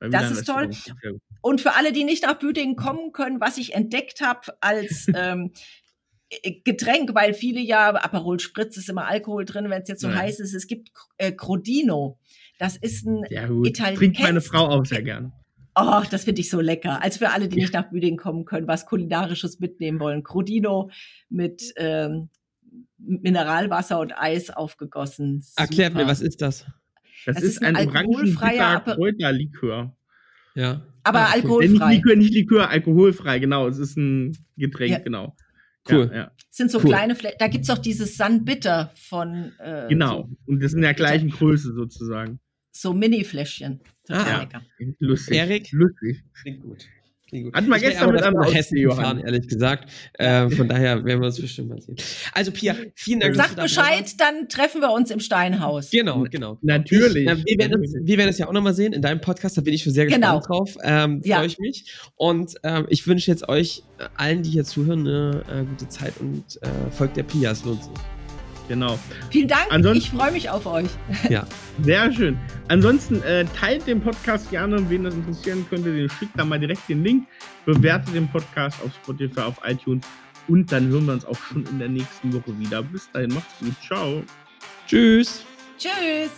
sein. 0.00 0.10
Das 0.10 0.30
ist 0.32 0.46
toll. 0.46 0.70
Und 1.42 1.60
für 1.60 1.74
alle, 1.74 1.92
die 1.92 2.04
nicht 2.04 2.24
nach 2.24 2.38
Büdingen 2.38 2.76
kommen 2.76 3.12
können, 3.12 3.40
was 3.40 3.56
ich 3.56 3.74
entdeckt 3.74 4.20
habe 4.20 4.40
als 4.60 5.06
ähm, 5.14 5.52
äh, 6.30 6.60
Getränk, 6.64 7.14
weil 7.14 7.34
viele 7.34 7.60
ja, 7.60 7.90
Aperol 7.94 8.40
Spritz 8.40 8.76
ist 8.76 8.88
immer 8.88 9.06
Alkohol 9.06 9.44
drin, 9.44 9.70
wenn 9.70 9.82
es 9.82 9.88
jetzt 9.88 10.00
so 10.00 10.08
ja. 10.08 10.16
heiß 10.16 10.40
ist. 10.40 10.54
Es 10.54 10.66
gibt 10.66 10.90
äh, 11.18 11.32
Crodino. 11.32 12.18
Das 12.58 12.76
ist 12.76 13.06
ein 13.06 13.24
ja, 13.30 13.44
Italiener. 13.44 13.98
Trinkt 13.98 14.20
meine 14.20 14.40
Frau 14.40 14.68
auch 14.68 14.84
sehr 14.84 15.02
gern. 15.02 15.32
Oh, 15.74 16.02
das 16.10 16.24
finde 16.24 16.40
ich 16.42 16.50
so 16.50 16.60
lecker. 16.60 17.02
Als 17.02 17.16
für 17.16 17.30
alle, 17.30 17.48
die 17.48 17.56
nicht 17.56 17.72
nach 17.72 17.90
Büdingen 17.90 18.18
kommen 18.18 18.44
können, 18.44 18.68
was 18.68 18.86
Kulinarisches 18.86 19.58
mitnehmen 19.58 20.00
wollen. 20.00 20.22
Crodino 20.22 20.90
mit 21.30 21.72
ähm, 21.76 22.28
Mineralwasser 22.98 23.98
und 23.98 24.12
Eis 24.12 24.50
aufgegossen. 24.50 25.40
Super. 25.40 25.62
Erklärt 25.62 25.94
mir, 25.94 26.06
was 26.06 26.20
ist 26.20 26.42
das? 26.42 26.66
Das, 27.24 27.36
das 27.36 27.44
ist, 27.44 27.50
ist 27.52 27.62
ein, 27.62 27.76
ein 27.76 27.88
alkoholfreier 27.88 28.80
Kräuterlikör. 28.80 29.96
Ja. 30.54 30.86
Aber 31.04 31.20
ah, 31.20 31.32
alkoholfrei. 31.32 31.94
Nicht 31.94 32.04
Likör, 32.04 32.16
nicht 32.16 32.34
Likör, 32.34 32.68
alkoholfrei, 32.68 33.38
genau. 33.38 33.66
Es 33.68 33.78
ist 33.78 33.96
ein 33.96 34.36
Getränk, 34.56 34.90
ja. 34.90 34.98
genau. 34.98 35.36
Cool. 35.90 36.10
Ja, 36.12 36.16
ja. 36.16 36.32
Sind 36.50 36.70
so 36.70 36.78
cool. 36.78 36.90
kleine 36.90 37.14
Flächen. 37.14 37.36
Da 37.40 37.48
gibt 37.48 37.64
es 37.64 37.70
auch 37.70 37.78
dieses 37.78 38.16
Sun 38.16 38.44
Bitter 38.44 38.92
von. 38.94 39.52
Äh, 39.58 39.86
genau. 39.88 40.28
So 40.28 40.36
und 40.46 40.62
das 40.62 40.72
sind 40.72 40.82
der 40.82 40.94
gleichen 40.94 41.30
Größe 41.30 41.72
sozusagen. 41.72 42.40
So 42.72 42.92
Mini-Fläschchen. 42.92 43.80
Total 44.06 44.34
ah, 44.34 44.40
lecker. 44.40 44.62
Lustig. 44.98 45.36
Erik? 45.36 45.70
Lustig. 45.72 46.24
Klingt 46.34 46.62
gut. 46.62 46.88
Hatten 47.54 47.68
wir 47.68 47.78
gestern 47.78 48.12
mit 48.12 48.22
einem 48.22 48.42
Hessen 48.42 48.82
gefahren, 48.82 49.20
ehrlich 49.20 49.48
gesagt. 49.48 49.90
Äh, 50.14 50.50
von 50.50 50.68
daher 50.68 51.02
werden 51.02 51.20
wir 51.20 51.26
uns 51.26 51.40
bestimmt 51.40 51.70
mal 51.70 51.80
sehen. 51.80 51.96
Also 52.34 52.50
Pia, 52.52 52.76
vielen 52.94 53.20
Dank. 53.20 53.34
Sag 53.34 53.56
Bescheid, 53.56 54.20
dann 54.20 54.50
treffen 54.50 54.82
wir 54.82 54.90
uns 54.90 55.10
im 55.10 55.18
Steinhaus. 55.18 55.90
Genau, 55.90 56.24
genau. 56.30 56.58
Natürlich. 56.60 57.26
Ich, 57.26 57.44
wir, 57.46 57.58
werden 57.58 57.82
das, 57.82 57.94
wir 57.94 58.18
werden 58.18 58.28
das 58.28 58.36
ja 58.36 58.48
auch 58.48 58.52
nochmal 58.52 58.74
sehen 58.74 58.92
in 58.92 59.00
deinem 59.00 59.22
Podcast. 59.22 59.56
Da 59.56 59.62
bin 59.62 59.72
ich 59.72 59.82
schon 59.82 59.94
sehr 59.94 60.04
gespannt 60.04 60.24
genau. 60.24 60.40
drauf. 60.40 60.76
Ähm, 60.82 61.22
ja. 61.24 61.36
Freue 61.36 61.46
ich 61.46 61.58
mich. 61.58 61.96
Und 62.16 62.54
ähm, 62.64 62.86
ich 62.90 63.06
wünsche 63.06 63.30
jetzt 63.30 63.48
euch 63.48 63.82
allen, 64.14 64.42
die 64.42 64.50
hier 64.50 64.64
zuhören, 64.64 65.06
eine 65.06 65.42
äh, 65.50 65.64
gute 65.64 65.88
Zeit 65.88 66.12
und 66.20 66.60
äh, 66.60 66.90
folgt 66.90 67.16
der 67.16 67.22
Pia. 67.22 67.52
Es 67.52 67.64
lohnt 67.64 67.82
sich. 67.82 68.21
Genau. 68.68 68.98
Vielen 69.30 69.48
Dank. 69.48 69.66
Ansonsten, 69.70 69.98
ich 69.98 70.10
freue 70.10 70.32
mich 70.32 70.50
auf 70.50 70.66
euch. 70.66 70.88
Ja. 71.28 71.46
Sehr 71.82 72.12
schön. 72.12 72.38
Ansonsten 72.68 73.22
äh, 73.22 73.44
teilt 73.58 73.86
den 73.86 74.00
Podcast 74.00 74.50
gerne, 74.50 74.88
wen 74.88 75.04
das 75.04 75.14
interessieren 75.14 75.66
könnte. 75.68 75.92
Den 75.92 76.08
schickt 76.08 76.38
da 76.38 76.44
mal 76.44 76.58
direkt 76.58 76.88
den 76.88 77.02
Link. 77.02 77.26
Bewertet 77.64 78.14
den 78.14 78.28
Podcast 78.28 78.78
auf 78.84 78.92
Spotify, 79.02 79.40
auf 79.40 79.56
iTunes. 79.64 80.04
Und 80.48 80.70
dann 80.72 80.88
hören 80.88 81.06
wir 81.06 81.12
uns 81.14 81.24
auch 81.24 81.36
schon 81.36 81.64
in 81.66 81.78
der 81.78 81.88
nächsten 81.88 82.32
Woche 82.32 82.58
wieder. 82.58 82.82
Bis 82.82 83.10
dahin, 83.12 83.32
macht's 83.32 83.58
gut. 83.60 83.74
Ciao. 83.84 84.22
Tschüss. 84.86 85.44
Tschüss. 85.78 86.30